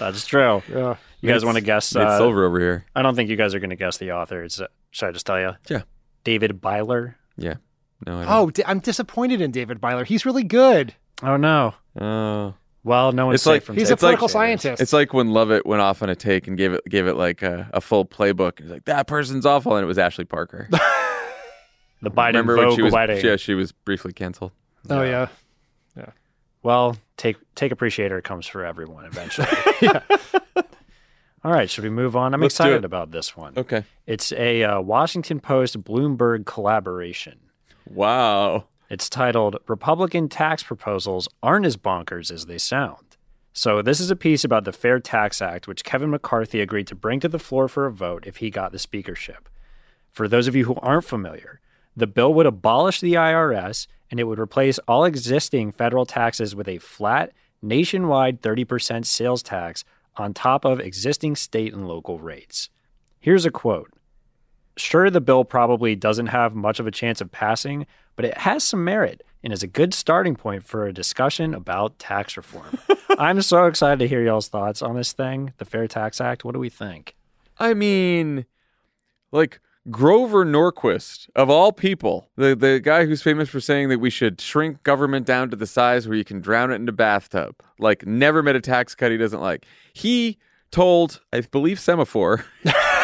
That's 0.00 0.26
true. 0.26 0.62
Yeah. 0.72 0.96
You 1.20 1.30
guys 1.30 1.44
want 1.44 1.56
to 1.56 1.60
guess? 1.62 1.86
it's 1.86 1.96
uh, 1.96 2.18
silver 2.18 2.44
over 2.44 2.58
here. 2.58 2.84
I 2.96 3.02
don't 3.02 3.14
think 3.14 3.30
you 3.30 3.36
guys 3.36 3.54
are 3.54 3.60
going 3.60 3.70
to 3.70 3.76
guess 3.76 3.98
the 3.98 4.10
author. 4.10 4.42
It's, 4.42 4.60
uh, 4.60 4.66
should 4.90 5.10
I 5.10 5.12
just 5.12 5.24
tell 5.24 5.38
you? 5.38 5.52
Yeah. 5.68 5.82
David 6.24 6.60
Byler. 6.60 7.16
Yeah. 7.36 7.54
No. 8.04 8.18
I 8.18 8.24
don't. 8.24 8.32
oh, 8.32 8.50
di- 8.50 8.64
I'm 8.66 8.80
disappointed 8.80 9.40
in 9.40 9.52
David 9.52 9.80
Byler. 9.80 10.02
He's 10.04 10.26
really 10.26 10.42
good. 10.42 10.94
Oh, 11.22 11.36
no. 11.36 11.74
Oh. 12.00 12.54
Well, 12.84 13.12
no 13.12 13.26
one's 13.26 13.36
It's 13.36 13.44
safe 13.44 13.52
like 13.52 13.62
from 13.62 13.76
He's 13.76 13.90
a 13.90 13.92
it's 13.92 14.02
like- 14.02 14.08
political 14.18 14.28
scientist. 14.28 14.82
It's 14.82 14.92
like 14.92 15.12
when 15.14 15.30
Lovett 15.30 15.64
went 15.64 15.80
off 15.82 16.02
on 16.02 16.08
a 16.10 16.16
take 16.16 16.48
and 16.48 16.56
gave 16.56 16.72
it 16.72 16.80
gave 16.88 17.06
it 17.06 17.14
like 17.14 17.42
a, 17.42 17.70
a 17.72 17.80
full 17.80 18.04
playbook. 18.04 18.60
He's 18.60 18.70
like, 18.70 18.84
that 18.86 19.06
person's 19.06 19.46
awful, 19.46 19.76
and 19.76 19.84
it 19.84 19.86
was 19.86 19.98
Ashley 19.98 20.24
Parker. 20.24 20.68
the 22.02 22.10
Biden 22.10 22.26
Remember 22.28 22.56
when 22.56 22.74
she 22.74 22.82
was? 22.82 22.92
wedding. 22.92 23.24
Yeah, 23.24 23.36
she 23.36 23.54
was 23.54 23.70
briefly 23.72 24.12
canceled. 24.12 24.52
oh 24.90 25.02
yeah. 25.02 25.28
Yeah. 25.96 26.06
Well, 26.64 26.96
take 27.16 27.36
take 27.54 27.70
appreciator 27.70 28.20
comes 28.20 28.46
for 28.46 28.64
everyone 28.64 29.04
eventually. 29.04 29.46
All 31.44 31.50
right, 31.52 31.68
should 31.68 31.82
we 31.84 31.90
move 31.90 32.16
on? 32.16 32.34
I'm 32.34 32.40
Let's 32.40 32.54
excited 32.54 32.84
about 32.84 33.10
this 33.10 33.36
one. 33.36 33.54
Okay. 33.56 33.82
It's 34.06 34.30
a 34.32 34.62
uh, 34.62 34.80
Washington 34.80 35.40
Post 35.40 35.82
Bloomberg 35.82 36.46
collaboration. 36.46 37.38
Wow. 37.88 38.64
It's 38.92 39.08
titled 39.08 39.56
Republican 39.68 40.28
Tax 40.28 40.62
Proposals 40.62 41.26
Aren't 41.42 41.64
as 41.64 41.78
Bonkers 41.78 42.30
as 42.30 42.44
They 42.44 42.58
Sound. 42.58 43.16
So, 43.54 43.80
this 43.80 44.00
is 44.00 44.10
a 44.10 44.16
piece 44.16 44.44
about 44.44 44.64
the 44.64 44.72
Fair 44.72 45.00
Tax 45.00 45.40
Act, 45.40 45.66
which 45.66 45.82
Kevin 45.82 46.10
McCarthy 46.10 46.60
agreed 46.60 46.88
to 46.88 46.94
bring 46.94 47.18
to 47.20 47.28
the 47.28 47.38
floor 47.38 47.68
for 47.68 47.86
a 47.86 47.90
vote 47.90 48.26
if 48.26 48.36
he 48.36 48.50
got 48.50 48.70
the 48.70 48.78
speakership. 48.78 49.48
For 50.10 50.28
those 50.28 50.46
of 50.46 50.54
you 50.54 50.66
who 50.66 50.74
aren't 50.82 51.06
familiar, 51.06 51.62
the 51.96 52.06
bill 52.06 52.34
would 52.34 52.44
abolish 52.44 53.00
the 53.00 53.14
IRS 53.14 53.86
and 54.10 54.20
it 54.20 54.24
would 54.24 54.38
replace 54.38 54.78
all 54.80 55.06
existing 55.06 55.72
federal 55.72 56.04
taxes 56.04 56.54
with 56.54 56.68
a 56.68 56.76
flat, 56.76 57.32
nationwide 57.62 58.42
30% 58.42 59.06
sales 59.06 59.42
tax 59.42 59.86
on 60.18 60.34
top 60.34 60.66
of 60.66 60.80
existing 60.80 61.34
state 61.34 61.72
and 61.72 61.88
local 61.88 62.18
rates. 62.18 62.68
Here's 63.20 63.46
a 63.46 63.50
quote 63.50 63.90
Sure, 64.76 65.08
the 65.08 65.22
bill 65.22 65.44
probably 65.46 65.96
doesn't 65.96 66.26
have 66.26 66.54
much 66.54 66.78
of 66.78 66.86
a 66.86 66.90
chance 66.90 67.22
of 67.22 67.32
passing, 67.32 67.86
but 68.16 68.24
it 68.24 68.38
has 68.38 68.64
some 68.64 68.84
merit 68.84 69.22
and 69.42 69.52
is 69.52 69.62
a 69.62 69.66
good 69.66 69.92
starting 69.94 70.36
point 70.36 70.64
for 70.64 70.86
a 70.86 70.92
discussion 70.92 71.54
about 71.54 71.98
tax 71.98 72.36
reform. 72.36 72.78
I'm 73.18 73.42
so 73.42 73.66
excited 73.66 73.98
to 73.98 74.08
hear 74.08 74.22
y'all's 74.22 74.48
thoughts 74.48 74.82
on 74.82 74.96
this 74.96 75.12
thing, 75.12 75.52
the 75.58 75.64
Fair 75.64 75.86
Tax 75.86 76.20
Act. 76.20 76.44
What 76.44 76.52
do 76.52 76.58
we 76.58 76.68
think? 76.68 77.14
I 77.58 77.74
mean, 77.74 78.46
like 79.30 79.60
Grover 79.90 80.44
Norquist, 80.44 81.28
of 81.34 81.50
all 81.50 81.72
people, 81.72 82.30
the, 82.36 82.54
the 82.54 82.80
guy 82.80 83.04
who's 83.04 83.22
famous 83.22 83.48
for 83.48 83.60
saying 83.60 83.88
that 83.88 83.98
we 83.98 84.10
should 84.10 84.40
shrink 84.40 84.82
government 84.84 85.26
down 85.26 85.50
to 85.50 85.56
the 85.56 85.66
size 85.66 86.06
where 86.06 86.16
you 86.16 86.24
can 86.24 86.40
drown 86.40 86.70
it 86.70 86.76
in 86.76 86.88
a 86.88 86.92
bathtub, 86.92 87.56
like 87.78 88.06
never 88.06 88.42
met 88.42 88.54
a 88.54 88.60
tax 88.60 88.94
cut 88.94 89.10
he 89.10 89.16
doesn't 89.16 89.40
like. 89.40 89.66
He 89.92 90.38
told, 90.70 91.20
I 91.32 91.40
believe, 91.40 91.78
Semafor 91.78 92.44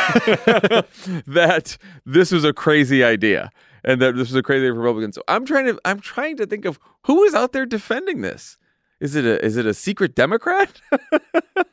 that 1.27 1.77
this 2.07 2.33
was 2.33 2.45
a 2.45 2.53
crazy 2.53 3.05
idea 3.05 3.51
and 3.89 4.03
that 4.03 4.15
this 4.15 4.29
was 4.29 4.35
a 4.35 4.43
crazy 4.43 4.71
Republican. 4.71 5.13
So 5.13 5.23
I'm 5.27 5.47
trying 5.47 5.65
to 5.67 5.81
I'm 5.85 5.99
trying 5.99 6.37
to 6.37 6.47
think 6.47 6.67
of 6.67 6.79
who 7.05 7.25
is 7.25 7.35
out 7.35 7.53
there 7.53 7.67
defending 7.67 8.21
this. 8.21 8.59
Is 9.01 9.17
it 9.17 9.25
a 9.25 9.43
is 9.45 9.57
it 9.57 9.67
a 9.67 9.75
secret 9.75 10.15
Democrat? 10.15 10.81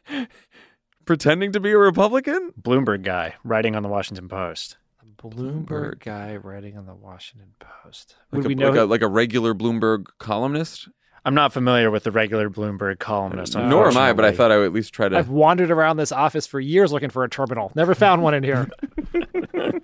Pretending 1.06 1.52
to 1.52 1.60
be 1.60 1.72
a 1.72 1.78
Republican? 1.78 2.52
Bloomberg 2.60 3.04
guy 3.04 3.36
writing 3.44 3.76
on 3.76 3.84
the 3.84 3.90
Washington 3.90 4.30
Post. 4.30 4.78
Bloomberg 5.18 6.00
guy 6.00 6.38
writing 6.38 6.78
on 6.78 6.86
the 6.86 6.96
Washington 6.96 7.54
Post. 7.60 8.16
Like 8.32 8.38
Would 8.38 8.46
a, 8.46 8.48
we 8.48 8.56
know? 8.56 8.70
like, 8.70 8.80
a, 8.80 8.84
like 8.86 9.02
a 9.02 9.08
regular 9.08 9.54
Bloomberg 9.54 10.06
columnist? 10.18 10.88
I'm 11.26 11.34
not 11.34 11.52
familiar 11.52 11.90
with 11.90 12.04
the 12.04 12.12
regular 12.12 12.50
Bloomberg 12.50 13.00
columnist. 13.00 13.56
Nor 13.56 13.90
am 13.90 13.98
I, 13.98 14.14
but 14.14 14.24
I 14.24 14.32
thought 14.32 14.52
I 14.52 14.58
would 14.58 14.68
at 14.68 14.74
least 14.74 14.94
try 14.94 15.10
to 15.10 15.18
I've 15.18 15.30
wandered 15.30 15.72
around 15.72 15.98
this 15.98 16.12
office 16.12 16.46
for 16.46 16.60
years 16.60 16.94
looking 16.94 17.10
for 17.10 17.24
a 17.24 17.30
terminal. 17.30 17.72
Never 17.76 17.96
found 17.96 18.22
one 18.22 18.34
in 18.36 18.44
here. 18.44 18.70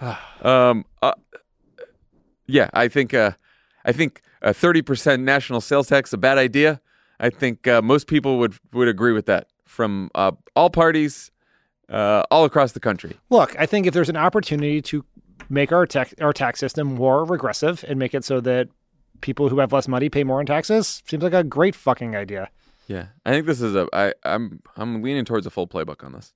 Um. 0.42 0.84
Uh, 1.00 1.14
yeah, 2.46 2.68
I 2.72 2.88
think. 2.88 3.14
Uh, 3.14 3.32
I 3.84 3.92
think 3.92 4.22
a 4.42 4.52
thirty 4.52 4.82
percent 4.82 5.22
national 5.22 5.60
sales 5.60 5.88
tax 5.88 6.10
is 6.10 6.14
a 6.14 6.18
bad 6.18 6.38
idea. 6.38 6.80
I 7.20 7.30
think 7.30 7.66
uh, 7.66 7.82
most 7.82 8.06
people 8.06 8.38
would 8.38 8.54
would 8.72 8.88
agree 8.88 9.12
with 9.12 9.26
that 9.26 9.48
from 9.64 10.10
uh, 10.14 10.32
all 10.54 10.70
parties, 10.70 11.30
uh, 11.88 12.22
all 12.30 12.44
across 12.44 12.72
the 12.72 12.80
country. 12.80 13.16
Look, 13.30 13.54
I 13.58 13.66
think 13.66 13.86
if 13.86 13.94
there's 13.94 14.08
an 14.08 14.16
opportunity 14.16 14.82
to 14.82 15.04
make 15.48 15.72
our 15.72 15.86
tax 15.86 16.14
our 16.20 16.32
tax 16.32 16.60
system 16.60 16.94
more 16.94 17.24
regressive 17.24 17.84
and 17.88 17.98
make 17.98 18.14
it 18.14 18.24
so 18.24 18.40
that 18.40 18.68
people 19.20 19.48
who 19.48 19.58
have 19.60 19.72
less 19.72 19.88
money 19.88 20.08
pay 20.08 20.24
more 20.24 20.40
in 20.40 20.46
taxes, 20.46 21.02
seems 21.06 21.22
like 21.22 21.32
a 21.32 21.44
great 21.44 21.74
fucking 21.74 22.16
idea. 22.16 22.50
Yeah, 22.86 23.06
I 23.24 23.30
think 23.30 23.46
this 23.46 23.60
is 23.60 23.74
a. 23.74 23.88
I, 23.92 24.12
I'm 24.24 24.60
I'm 24.76 25.02
leaning 25.02 25.24
towards 25.24 25.46
a 25.46 25.50
full 25.50 25.66
playbook 25.66 26.04
on 26.04 26.12
this. 26.12 26.32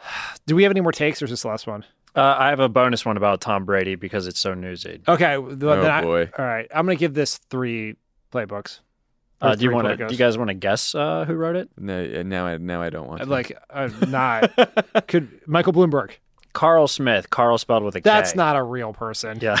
Do 0.46 0.54
we 0.54 0.62
have 0.62 0.72
any 0.72 0.80
more 0.80 0.92
takes, 0.92 1.22
or 1.22 1.26
is 1.26 1.30
this 1.30 1.42
the 1.42 1.48
last 1.48 1.66
one? 1.66 1.84
Uh, 2.16 2.36
I 2.38 2.48
have 2.48 2.60
a 2.60 2.68
bonus 2.68 3.04
one 3.04 3.16
about 3.16 3.40
Tom 3.40 3.64
Brady 3.64 3.94
because 3.94 4.26
it's 4.26 4.40
so 4.40 4.54
newsy. 4.54 5.00
Okay, 5.06 5.38
well, 5.38 5.54
then 5.56 5.90
I- 5.90 6.02
boy. 6.02 6.30
all 6.38 6.44
right, 6.44 6.66
I'm 6.74 6.86
gonna 6.86 6.96
give 6.96 7.14
this 7.14 7.38
three 7.38 7.96
playbooks. 8.32 8.80
Or 9.40 9.50
Uh, 9.50 9.54
do 9.54 9.62
you 9.62 9.68
three 9.68 9.74
want 9.74 9.86
to? 9.88 9.96
Politicos. 9.96 10.08
Do 10.08 10.14
you 10.14 10.18
guys 10.18 10.36
want 10.38 10.48
to 10.48 10.54
guess 10.54 10.94
uh, 10.96 11.24
who 11.26 11.34
wrote 11.34 11.54
it? 11.54 11.68
No, 11.78 12.02
uh, 12.02 12.22
now 12.24 12.46
I 12.46 12.56
now 12.56 12.82
I 12.82 12.90
don't 12.90 13.06
want. 13.06 13.20
I'd 13.20 13.26
To. 13.26 13.30
like 13.30 13.56
uh, 13.70 13.88
not 14.08 15.06
could 15.06 15.28
Michael 15.46 15.72
Bloomberg. 15.72 16.12
Karl 16.54 16.88
Smith. 16.88 17.30
Karl 17.30 17.56
spelled 17.58 17.84
with 17.84 17.94
a 17.94 18.00
K. 18.00 18.02
That's 18.10 18.34
not 18.34 18.56
a 18.56 18.62
real 18.64 18.92
person. 18.92 19.38
Yeah. 19.40 19.58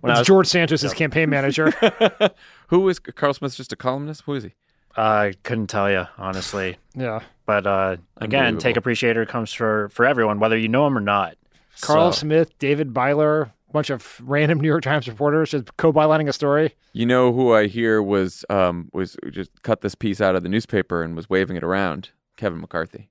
When 0.00 0.10
I 0.10 0.14
it's 0.14 0.20
was- 0.20 0.26
George 0.26 0.46
Santos' 0.48 0.92
campaign 0.92 1.30
manager. 1.30 1.70
Who 2.68 2.86
is 2.88 2.98
Karl 2.98 3.32
Smith? 3.32 3.54
Just 3.56 3.72
a 3.72 3.76
columnist? 3.76 4.22
Who 4.26 4.34
is 4.34 4.44
he? 4.44 4.52
I 4.96 5.34
couldn't 5.42 5.66
tell 5.68 5.90
you 5.90 6.06
honestly. 6.18 6.76
yeah. 6.94 7.20
But 7.46 7.66
uh, 7.66 7.96
again, 8.18 8.56
Take 8.58 8.76
Appreciator 8.76 9.26
comes 9.26 9.52
for 9.52 9.88
for 9.90 10.06
everyone, 10.06 10.38
whether 10.40 10.56
you 10.56 10.68
know 10.68 10.86
him 10.86 10.96
or 10.96 11.00
not. 11.02 11.36
Karl 11.80 12.12
So- 12.12 12.20
Smith, 12.20 12.56
David 12.58 12.94
Byler, 12.94 13.52
bunch 13.72 13.90
of 13.90 14.20
random 14.24 14.60
New 14.62 14.68
York 14.68 14.82
Times 14.82 15.06
reporters 15.08 15.50
just 15.50 15.76
co-bylining 15.76 16.28
a 16.28 16.32
story. 16.32 16.74
You 16.92 17.04
know 17.06 17.32
who 17.32 17.52
I 17.52 17.66
hear 17.66 18.02
was 18.02 18.44
um 18.48 18.88
was 18.92 19.16
just 19.30 19.50
cut 19.62 19.80
this 19.82 19.94
piece 19.94 20.20
out 20.20 20.36
of 20.36 20.42
the 20.42 20.48
newspaper 20.48 21.02
and 21.02 21.14
was 21.16 21.28
waving 21.28 21.56
it 21.56 21.64
around. 21.64 22.10
Kevin 22.36 22.60
McCarthy. 22.60 23.10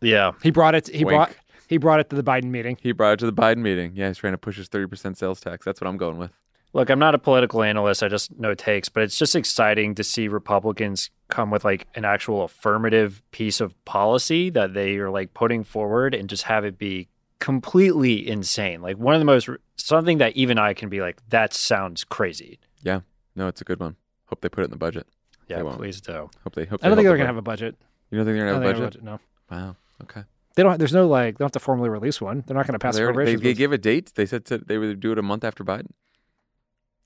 Yeah. 0.00 0.32
He 0.42 0.50
brought 0.50 0.74
it. 0.74 0.86
He 0.88 1.04
Wink. 1.04 1.16
brought. 1.16 1.34
He 1.66 1.78
brought 1.78 1.98
it 1.98 2.10
to 2.10 2.16
the 2.16 2.22
Biden 2.22 2.44
meeting. 2.50 2.76
He 2.80 2.92
brought 2.92 3.14
it 3.14 3.18
to 3.20 3.26
the 3.26 3.32
Biden 3.32 3.58
meeting. 3.58 3.92
Yeah, 3.94 4.08
he's 4.08 4.18
trying 4.18 4.34
to 4.34 4.38
push 4.38 4.56
his 4.58 4.68
thirty 4.68 4.86
percent 4.86 5.16
sales 5.18 5.40
tax. 5.40 5.64
That's 5.64 5.80
what 5.80 5.88
I'm 5.88 5.96
going 5.96 6.18
with. 6.18 6.30
Look, 6.74 6.90
I'm 6.90 6.98
not 6.98 7.14
a 7.14 7.18
political 7.18 7.62
analyst. 7.62 8.02
I 8.02 8.08
just 8.08 8.36
know 8.38 8.52
takes, 8.52 8.88
but 8.90 9.02
it's 9.04 9.16
just 9.16 9.34
exciting 9.36 9.94
to 9.94 10.04
see 10.04 10.28
Republicans 10.28 11.08
come 11.28 11.50
with 11.50 11.64
like 11.64 11.86
an 11.94 12.04
actual 12.04 12.42
affirmative 12.44 13.22
piece 13.30 13.60
of 13.60 13.82
policy 13.84 14.50
that 14.50 14.74
they 14.74 14.96
are 14.96 15.08
like 15.10 15.32
putting 15.34 15.62
forward 15.64 16.14
and 16.14 16.28
just 16.28 16.42
have 16.42 16.64
it 16.64 16.76
be 16.76 17.08
completely 17.38 18.28
insane. 18.28 18.82
Like 18.82 18.98
one 18.98 19.14
of 19.14 19.20
the 19.20 19.24
most 19.24 19.48
something 19.76 20.18
that 20.18 20.34
even 20.36 20.58
I 20.58 20.74
can 20.74 20.88
be 20.88 21.00
like, 21.00 21.18
that 21.28 21.54
sounds 21.54 22.02
crazy. 22.04 22.58
Yeah, 22.82 23.00
no, 23.36 23.46
it's 23.48 23.60
a 23.60 23.64
good 23.64 23.78
one. 23.80 23.94
Hope 24.26 24.40
they 24.40 24.48
put 24.48 24.62
it 24.62 24.64
in 24.64 24.70
the 24.70 24.76
budget. 24.76 25.06
Yeah, 25.46 25.58
They 25.58 25.62
won't. 25.62 25.76
please 25.78 26.00
do. 26.00 26.28
Hope 26.42 26.54
they. 26.54 26.64
Hope 26.64 26.80
I 26.82 26.88
don't 26.88 26.96
they 26.96 27.02
think 27.02 27.08
they're 27.08 27.16
gonna 27.18 27.26
have 27.28 27.36
a 27.36 27.42
budget. 27.42 27.76
You 28.10 28.18
don't 28.18 28.26
think 28.26 28.36
they're 28.36 28.46
gonna 28.46 28.60
don't 28.64 28.74
have 28.74 28.76
a 28.82 28.86
budget? 28.86 29.02
No, 29.04 29.20
Wow. 29.50 29.76
Okay. 30.02 30.22
they 30.56 30.62
don't. 30.62 30.78
There's 30.78 30.92
no 30.92 31.06
like. 31.06 31.34
They 31.38 31.42
don't 31.42 31.46
have 31.46 31.52
to 31.52 31.60
formally 31.60 31.88
release 31.90 32.20
one. 32.20 32.42
They're 32.46 32.56
not 32.56 32.66
going 32.66 32.72
to 32.72 32.78
pass 32.78 32.96
They, 32.96 33.02
already- 33.02 33.16
they, 33.16 33.32
appropriations. 33.34 33.42
they 33.42 33.48
bills. 33.50 33.58
gave 33.58 33.72
a 33.72 33.78
date. 33.78 34.12
They 34.14 34.26
said 34.26 34.44
to, 34.46 34.58
they 34.58 34.78
would 34.78 34.98
do 35.00 35.12
it 35.12 35.18
a 35.18 35.22
month 35.22 35.44
after 35.44 35.62
Biden. 35.62 35.90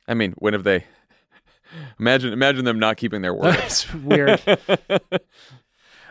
I 0.09 0.15
mean, 0.15 0.35
when 0.39 0.55
have 0.55 0.65
they? 0.65 0.85
Imagine, 2.01 2.33
imagine 2.33 2.65
them 2.65 2.79
not 2.79 2.97
keeping 2.97 3.21
their 3.21 3.35
word. 3.35 3.55
It's 3.57 3.93
weird. 3.95 4.41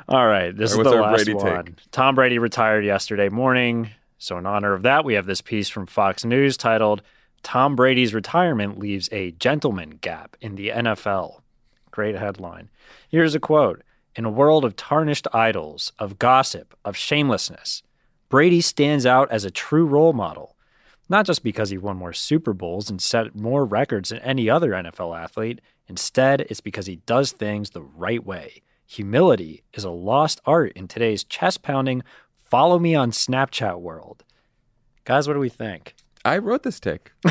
All 0.08 0.28
right, 0.28 0.56
this 0.56 0.72
is 0.72 0.78
the 0.78 0.84
last 0.84 1.16
Brady 1.16 1.34
one. 1.34 1.66
take? 1.66 1.92
Tom 1.92 2.16
Brady 2.16 2.40
retired 2.40 2.86
yesterday 2.86 3.28
morning. 3.28 3.90
So, 4.20 4.38
in 4.38 4.46
honor 4.46 4.74
of 4.74 4.84
that, 4.84 5.04
we 5.04 5.16
have 5.16 5.26
this 5.26 5.42
piece 5.42 5.68
from 5.68 5.86
Fox 5.86 6.24
News 6.24 6.58
titled 6.58 7.02
Tom 7.44 7.76
Brady's 7.76 8.14
Retirement 8.14 8.80
Leaves 8.80 9.10
a 9.12 9.32
Gentleman 9.32 9.98
Gap 10.02 10.38
in 10.42 10.56
the 10.56 10.70
NFL. 10.70 11.42
Great 11.92 12.16
headline. 12.16 12.70
Here's 13.10 13.36
a 13.36 13.40
quote 13.40 13.84
In 14.16 14.26
a 14.26 14.32
world 14.32 14.64
of 14.64 14.76
tarnished 14.76 15.28
idols, 15.34 15.92
of 16.00 16.20
gossip, 16.20 16.78
of 16.86 16.96
shamelessness, 16.96 17.84
Brady 18.30 18.62
stands 18.62 19.06
out 19.06 19.32
as 19.32 19.46
a 19.46 19.52
true 19.52 19.86
role 19.86 20.14
model. 20.14 20.57
Not 21.10 21.26
just 21.26 21.44
because 21.44 21.70
he 21.70 21.78
won 21.78 21.98
more 21.98 22.14
Super 22.14 22.54
Bowls 22.54 22.90
and 22.90 23.02
set 23.02 23.36
more 23.36 23.64
records 23.66 24.10
than 24.10 24.20
any 24.20 24.50
other 24.50 24.72
NFL 24.72 25.18
athlete. 25.18 25.62
Instead, 25.88 26.42
it's 26.42 26.60
because 26.60 26.86
he 26.86 26.98
does 26.98 27.32
things 27.32 27.70
the 27.70 27.82
right 27.82 28.26
way. 28.26 28.62
Humility 28.86 29.64
is 29.74 29.84
a 29.84 29.90
lost 29.90 30.42
art 30.46 30.74
in 30.76 30.88
today's 30.88 31.24
chest 31.24 31.62
pounding, 31.62 32.04
follow 32.40 32.80
me 32.80 32.96
on 32.96 33.12
Snapchat 33.12 33.80
world. 33.80 34.24
Guys, 35.06 35.28
what 35.28 35.34
do 35.36 35.40
we 35.40 35.50
think? 35.50 35.96
I 36.26 36.38
wrote 36.40 36.64
this 36.64 36.80
take. 36.80 37.12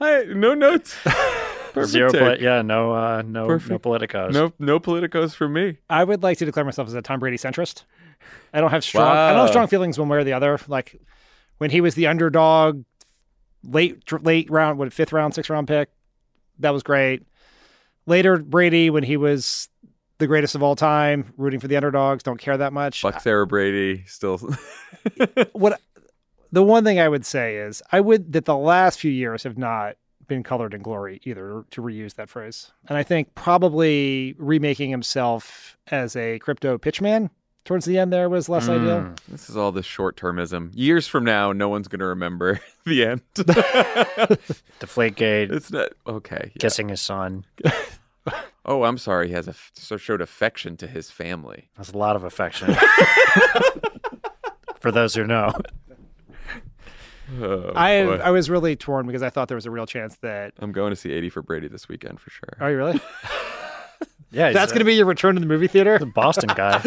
I 0.00 0.24
no 0.28 0.54
notes. 0.54 0.96
Perfect 1.04 1.92
Zero, 1.92 2.10
take. 2.10 2.20
poli- 2.20 2.42
yeah, 2.42 2.62
no, 2.62 2.92
uh, 2.92 3.22
no, 3.26 3.46
no 3.46 3.58
politicos. 3.58 4.32
No, 4.32 4.52
no 4.58 4.80
politicos 4.80 5.34
for 5.34 5.48
me. 5.48 5.76
I 5.90 6.04
would 6.04 6.22
like 6.22 6.38
to 6.38 6.44
declare 6.44 6.64
myself 6.64 6.88
as 6.88 6.94
a 6.94 7.02
Tom 7.02 7.20
Brady 7.20 7.36
centrist. 7.36 7.84
I 8.52 8.60
don't 8.60 8.70
have 8.70 8.84
strong. 8.84 9.06
I 9.06 9.30
don't 9.30 9.40
have 9.40 9.48
strong 9.50 9.66
feelings 9.66 9.98
one 9.98 10.08
way 10.08 10.18
or 10.18 10.24
the 10.24 10.32
other. 10.32 10.58
Like 10.68 11.00
when 11.58 11.70
he 11.70 11.80
was 11.80 11.94
the 11.94 12.06
underdog, 12.06 12.84
late 13.62 14.02
late 14.22 14.50
round, 14.50 14.78
what 14.78 14.92
fifth 14.92 15.12
round, 15.12 15.34
sixth 15.34 15.50
round 15.50 15.68
pick, 15.68 15.90
that 16.58 16.70
was 16.70 16.82
great. 16.82 17.22
Later 18.06 18.38
Brady 18.38 18.90
when 18.90 19.02
he 19.02 19.16
was 19.16 19.68
the 20.18 20.26
greatest 20.26 20.54
of 20.54 20.62
all 20.62 20.76
time, 20.76 21.32
rooting 21.36 21.60
for 21.60 21.68
the 21.68 21.76
underdogs, 21.76 22.22
don't 22.22 22.38
care 22.38 22.56
that 22.56 22.72
much. 22.72 23.02
Fuck 23.02 23.20
Sarah 23.20 23.46
Brady. 23.46 24.04
Still, 24.06 24.38
what 25.52 25.80
the 26.52 26.62
one 26.62 26.84
thing 26.84 26.98
I 26.98 27.08
would 27.08 27.26
say 27.26 27.56
is 27.56 27.82
I 27.92 28.00
would 28.00 28.32
that 28.32 28.44
the 28.44 28.56
last 28.56 28.98
few 29.00 29.10
years 29.10 29.42
have 29.42 29.58
not 29.58 29.96
been 30.26 30.42
colored 30.42 30.74
in 30.74 30.82
glory 30.82 31.20
either 31.24 31.64
to 31.70 31.82
reuse 31.82 32.14
that 32.14 32.28
phrase. 32.28 32.72
And 32.88 32.98
I 32.98 33.02
think 33.02 33.34
probably 33.34 34.34
remaking 34.38 34.90
himself 34.90 35.76
as 35.88 36.16
a 36.16 36.38
crypto 36.40 36.78
pitchman 36.78 37.30
towards 37.66 37.84
the 37.84 37.98
end 37.98 38.10
there 38.12 38.28
was 38.30 38.48
less 38.48 38.68
ideal. 38.68 39.02
Mm, 39.02 39.16
this 39.28 39.50
is 39.50 39.56
all 39.56 39.72
this 39.72 39.84
short 39.84 40.16
termism. 40.16 40.70
Years 40.74 41.06
from 41.06 41.24
now, 41.24 41.52
no 41.52 41.68
one's 41.68 41.88
going 41.88 42.00
to 42.00 42.06
remember 42.06 42.60
the 42.86 43.04
end. 43.04 43.20
Deflategate, 43.34 45.52
it's 45.52 45.70
not 45.70 45.90
okay. 46.06 46.52
yeah. 46.54 46.60
kissing 46.60 46.88
his 46.88 47.02
son. 47.02 47.44
Oh, 48.68 48.82
I'm 48.82 48.98
sorry. 48.98 49.28
He 49.28 49.32
has 49.34 49.46
a 49.46 49.54
so 49.74 49.96
showed 49.96 50.20
affection 50.20 50.76
to 50.78 50.88
his 50.88 51.08
family. 51.08 51.68
That's 51.76 51.92
a 51.92 51.96
lot 51.96 52.16
of 52.16 52.24
affection. 52.24 52.74
For 54.80 54.90
those 54.90 55.14
who 55.14 55.24
know. 55.24 55.52
Oh, 57.40 57.70
I 57.76 58.02
boy. 58.02 58.16
I 58.16 58.32
was 58.32 58.50
really 58.50 58.74
torn 58.74 59.06
because 59.06 59.22
I 59.22 59.30
thought 59.30 59.46
there 59.46 59.54
was 59.54 59.66
a 59.66 59.70
real 59.70 59.86
chance 59.86 60.16
that 60.16 60.52
I'm 60.58 60.72
going 60.72 60.90
to 60.90 60.96
see 60.96 61.12
80 61.12 61.28
for 61.30 61.42
Brady 61.42 61.68
this 61.68 61.88
weekend 61.88 62.18
for 62.18 62.30
sure. 62.30 62.56
Are 62.58 62.72
you 62.72 62.76
really? 62.76 63.00
Yeah, 64.32 64.50
That's 64.52 64.72
going 64.72 64.80
to 64.80 64.84
be 64.84 64.94
your 64.94 65.06
return 65.06 65.36
to 65.36 65.40
the 65.40 65.46
movie 65.46 65.68
theater? 65.68 65.96
the 65.98 66.06
Boston 66.06 66.50
guy. 66.56 66.82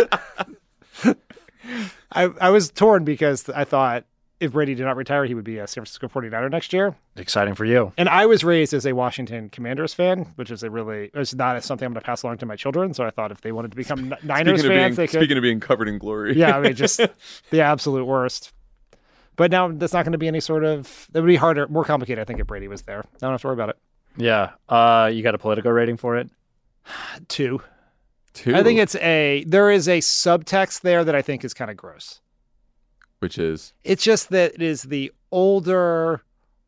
I, 2.12 2.24
I 2.42 2.50
was 2.50 2.70
torn 2.72 3.04
because 3.04 3.50
I 3.50 3.64
thought 3.64 4.06
if 4.40 4.54
Brady 4.54 4.74
did 4.74 4.84
not 4.84 4.96
retire, 4.96 5.26
he 5.26 5.34
would 5.34 5.44
be 5.44 5.58
a 5.58 5.68
San 5.68 5.84
Francisco 5.84 6.08
49er 6.08 6.50
next 6.50 6.72
year. 6.72 6.96
Exciting 7.18 7.56
for 7.56 7.66
you. 7.66 7.92
And 7.98 8.08
I 8.08 8.26
was 8.26 8.44
raised 8.44 8.74
as 8.74 8.86
a 8.86 8.94
Washington 8.94 9.50
Commanders 9.50 9.94
fan, 9.94 10.32
which 10.36 10.50
is 10.50 10.64
a 10.64 10.70
really 10.70 11.12
it's 11.14 11.36
not 11.36 11.62
something 11.64 11.86
I'm 11.86 11.94
going 11.94 12.02
to 12.02 12.06
pass 12.06 12.24
along 12.24 12.38
to 12.38 12.46
my 12.46 12.56
children. 12.56 12.94
So 12.94 13.04
I 13.04 13.10
thought 13.10 13.32
if 13.32 13.42
they 13.42 13.52
wanted 13.52 13.72
to 13.72 13.78
become 13.78 14.16
Niners 14.24 14.62
speaking, 14.62 14.78
of 14.78 14.82
fans, 14.82 14.96
being, 14.96 14.96
they 14.96 15.08
could. 15.08 15.20
speaking 15.20 15.38
of 15.38 15.42
being 15.42 15.60
covered 15.60 15.88
in 15.90 15.98
glory. 15.98 16.38
yeah, 16.38 16.58
I 16.58 16.62
mean, 16.62 16.76
just 16.76 17.02
the 17.50 17.62
absolute 17.62 18.06
worst. 18.06 18.54
But 19.36 19.52
now 19.52 19.70
that's 19.70 19.94
not 19.94 20.04
going 20.04 20.12
to 20.14 20.18
be 20.18 20.28
any 20.28 20.42
sort 20.42 20.64
of. 20.64 21.08
That 21.12 21.22
would 21.22 21.28
be 21.28 21.36
harder, 21.38 21.68
more 21.68 21.86
complicated. 21.86 22.22
I 22.22 22.26
think 22.26 22.40
if 22.40 22.48
Brady 22.48 22.68
was 22.68 22.82
there, 22.84 23.00
I 23.00 23.18
don't 23.20 23.32
have 23.32 23.42
to 23.42 23.48
worry 23.48 23.54
about 23.54 23.70
it. 23.70 23.78
Yeah. 24.18 24.52
Uh, 24.68 25.10
you 25.14 25.24
got 25.24 25.36
a 25.36 25.38
Politico 25.38 25.70
rating 25.70 25.98
for 25.98 26.18
it? 26.18 26.30
Two. 27.28 27.62
Two. 28.40 28.56
I 28.56 28.64
think 28.64 28.80
it's 28.80 28.96
a 28.96 29.44
there 29.48 29.70
is 29.70 29.88
a 29.88 30.00
subtext 30.00 30.82
there 30.82 31.04
that 31.04 31.16
I 31.16 31.22
think 31.22 31.44
is 31.44 31.54
kind 31.54 31.70
of 31.70 31.78
gross. 31.78 32.22
Which 33.20 33.38
is 33.38 33.74
It's 33.84 34.04
just 34.04 34.30
that 34.30 34.54
it 34.56 34.62
is 34.62 34.84
the 34.84 35.12
older 35.32 36.24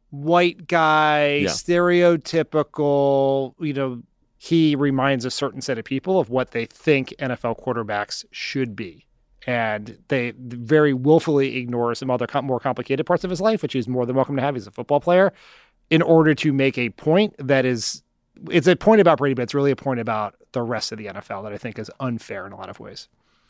white 0.10 0.68
guy, 0.68 1.36
Yeah. 1.36 1.50
stereotypical, 1.50 3.54
you 3.60 3.74
know, 3.74 4.02
he 4.38 4.76
reminds 4.76 5.24
a 5.26 5.32
certain 5.32 5.62
set 5.62 5.78
of 5.78 5.86
people 5.86 6.20
of 6.20 6.30
what 6.30 6.52
they 6.52 6.66
think 6.66 7.14
NFL 7.20 7.62
quarterbacks 7.64 8.26
should 8.32 8.76
be. 8.76 9.06
And 9.48 9.98
they 10.10 10.34
very 10.38 10.94
willfully 10.94 11.58
ignore 11.58 11.96
some 11.96 12.12
other 12.12 12.28
more 12.44 12.60
complicated 12.60 13.06
parts 13.06 13.24
of 13.24 13.30
his 13.30 13.42
life, 13.42 13.62
which 13.62 13.74
he's 13.74 13.88
more 13.88 14.06
than 14.06 14.16
welcome 14.16 14.36
to 14.36 14.42
have. 14.42 14.56
He's 14.56 14.68
a 14.68 14.72
football 14.72 15.00
player 15.00 15.32
in 15.90 16.02
order 16.02 16.36
to 16.36 16.54
make 16.54 16.78
a 16.78 16.90
point 16.90 17.34
that 17.40 17.66
is, 17.66 18.04
it's 18.50 18.68
a 18.68 18.76
point 18.76 19.02
about 19.02 19.18
Brady, 19.18 19.34
but 19.36 19.44
it's 19.44 19.54
really 19.54 19.72
a 19.72 19.76
point 19.76 20.00
about 20.00 20.36
the 20.52 20.62
rest 20.62 20.92
of 20.92 20.98
the 20.98 21.06
NFL 21.08 21.44
that 21.44 21.54
I 21.54 21.58
think 21.58 21.80
is 21.80 21.92
unfair 22.00 22.46
in 22.46 22.54
a 22.54 22.58
lot 22.58 22.70
of 22.70 22.80
ways. 22.80 23.08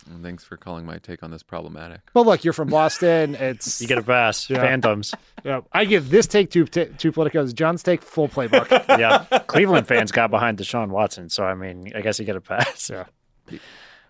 And 0.09 0.23
thanks 0.23 0.43
for 0.43 0.57
calling 0.57 0.85
my 0.85 0.97
take 0.97 1.21
on 1.21 1.29
this 1.29 1.43
problematic. 1.43 2.01
Well, 2.13 2.25
look, 2.25 2.43
you're 2.43 2.53
from 2.53 2.69
Boston. 2.69 3.35
It's 3.39 3.81
You 3.81 3.87
get 3.87 3.99
a 3.99 4.03
pass. 4.03 4.47
Fandoms. 4.47 5.13
Yeah, 5.43 5.61
I 5.71 5.85
give 5.85 6.09
this 6.09 6.25
take 6.27 6.49
to 6.51 6.65
t- 6.65 6.87
two 6.97 7.11
politicos. 7.11 7.53
Jon's 7.53 7.83
take 7.83 8.01
full 8.01 8.27
playbook. 8.27 8.69
yeah. 8.99 9.25
Cleveland 9.47 9.87
fans 9.87 10.11
got 10.11 10.31
behind 10.31 10.57
Deshaun 10.57 10.89
Watson, 10.89 11.29
so 11.29 11.43
I 11.43 11.53
mean, 11.53 11.91
I 11.95 12.01
guess 12.01 12.19
you 12.19 12.25
get 12.25 12.35
a 12.35 12.41
pass. 12.41 12.89
Yeah. 12.89 13.05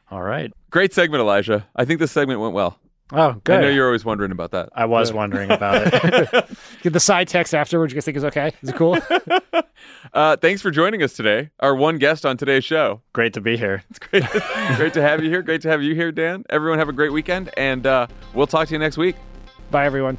All 0.10 0.22
right. 0.22 0.52
Great 0.70 0.94
segment, 0.94 1.22
Elijah. 1.22 1.68
I 1.76 1.86
think 1.86 2.00
this 2.00 2.12
segment 2.12 2.40
went 2.40 2.54
well. 2.54 2.78
Oh, 3.14 3.34
good. 3.44 3.60
I 3.60 3.62
know 3.62 3.70
you're 3.70 3.86
always 3.88 4.06
wondering 4.06 4.32
about 4.32 4.52
that. 4.52 4.70
I 4.74 4.86
was 4.86 5.10
Good. 5.12 5.18
wondering 5.18 5.52
about 5.52 5.82
it. 5.86 6.50
Get 6.82 6.94
the 6.94 7.00
side 7.00 7.28
text 7.28 7.54
afterwards. 7.54 7.92
You 7.94 7.98
guys 7.98 8.06
think 8.06 8.18
is 8.18 8.24
okay? 8.26 8.52
Is 8.62 8.70
it 8.70 8.76
cool? 8.76 8.98
Uh, 10.14 10.36
thanks 10.36 10.62
for 10.62 10.70
joining 10.72 11.02
us 11.02 11.14
today. 11.14 11.50
Our 11.60 11.76
one 11.76 11.98
guest 11.98 12.26
on 12.26 12.36
today's 12.38 12.64
show. 12.66 13.02
Great 13.14 13.34
to 13.34 13.42
be 13.42 13.56
here. 13.58 13.84
It's 13.90 14.00
great, 14.00 14.24
great 14.76 14.94
to 14.94 15.02
have 15.02 15.24
you 15.24 15.30
here. 15.30 15.42
Great 15.42 15.62
to 15.62 15.70
have 15.70 15.82
you 15.82 15.96
here, 15.96 16.12
Dan. 16.12 16.44
Everyone 16.50 16.78
have 16.80 16.90
a 16.90 16.94
great 16.94 17.12
weekend, 17.12 17.50
and 17.58 17.86
uh, 17.88 18.08
we'll 18.34 18.48
talk 18.48 18.68
to 18.68 18.74
you 18.74 18.80
next 18.80 18.98
week. 18.98 19.16
Bye, 19.72 19.86
everyone. 19.86 20.18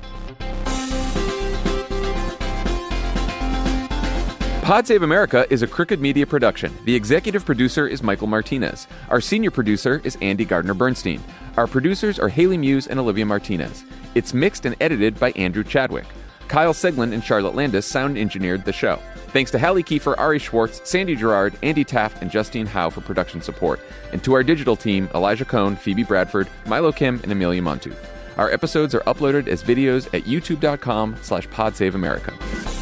Pod 4.63 4.87
Save 4.87 5.03
America 5.03 5.45
is 5.51 5.63
a 5.63 5.67
Crooked 5.67 6.01
Media 6.01 6.25
production. 6.25 6.73
The 6.85 6.95
executive 6.95 7.45
producer 7.45 7.89
is 7.89 8.01
Michael 8.01 8.29
Martinez. 8.29 8.87
Our 9.09 9.21
senior 9.21 9.51
producer 9.51 10.01
is 10.05 10.17
Andy 10.23 10.45
Gardner 10.45 10.73
Bernstein. 10.73 11.21
Our 11.57 11.67
producers 11.67 12.17
are 12.21 12.29
Haley 12.29 12.57
Muse 12.59 12.87
and 12.87 13.01
Olivia 13.01 13.27
Martinez. 13.27 13.83
It's 14.15 14.33
mixed 14.33 14.65
and 14.65 14.77
edited 14.81 15.19
by 15.19 15.33
Andrew 15.33 15.65
Chadwick. 15.65 16.07
Kyle 16.47 16.73
Segnini 16.73 17.13
and 17.13 17.25
Charlotte 17.25 17.57
Landes 17.57 17.85
sound 17.85 18.17
engineered 18.17 18.65
the 18.65 18.73
show. 18.73 19.01
Thanks 19.31 19.51
to 19.51 19.59
Hallie 19.59 19.83
Kiefer, 19.83 20.17
Ari 20.17 20.39
Schwartz, 20.39 20.81
Sandy 20.89 21.17
Girard, 21.17 21.59
Andy 21.65 21.83
Taft, 21.83 22.23
and 22.23 22.31
Justine 22.31 22.67
Howe 22.67 22.91
for 22.91 23.01
production 23.01 23.43
support. 23.43 23.81
And 24.13 24.23
to 24.23 24.33
our 24.35 24.45
digital 24.45 24.77
team, 24.77 25.11
Elijah 25.13 25.45
Cone, 25.45 25.75
Phoebe 25.75 26.05
Bradford, 26.05 26.47
Milo 26.67 26.93
Kim, 26.93 27.19
and 27.25 27.33
Amelia 27.33 27.63
Montooth. 27.63 27.99
Our 28.37 28.53
episodes 28.53 28.95
are 28.95 29.01
uploaded 29.01 29.49
as 29.49 29.65
videos 29.65 30.07
at 30.15 30.23
youtube.com 30.23 31.17
slash 31.21 31.49
podsaveamerica. 31.49 32.82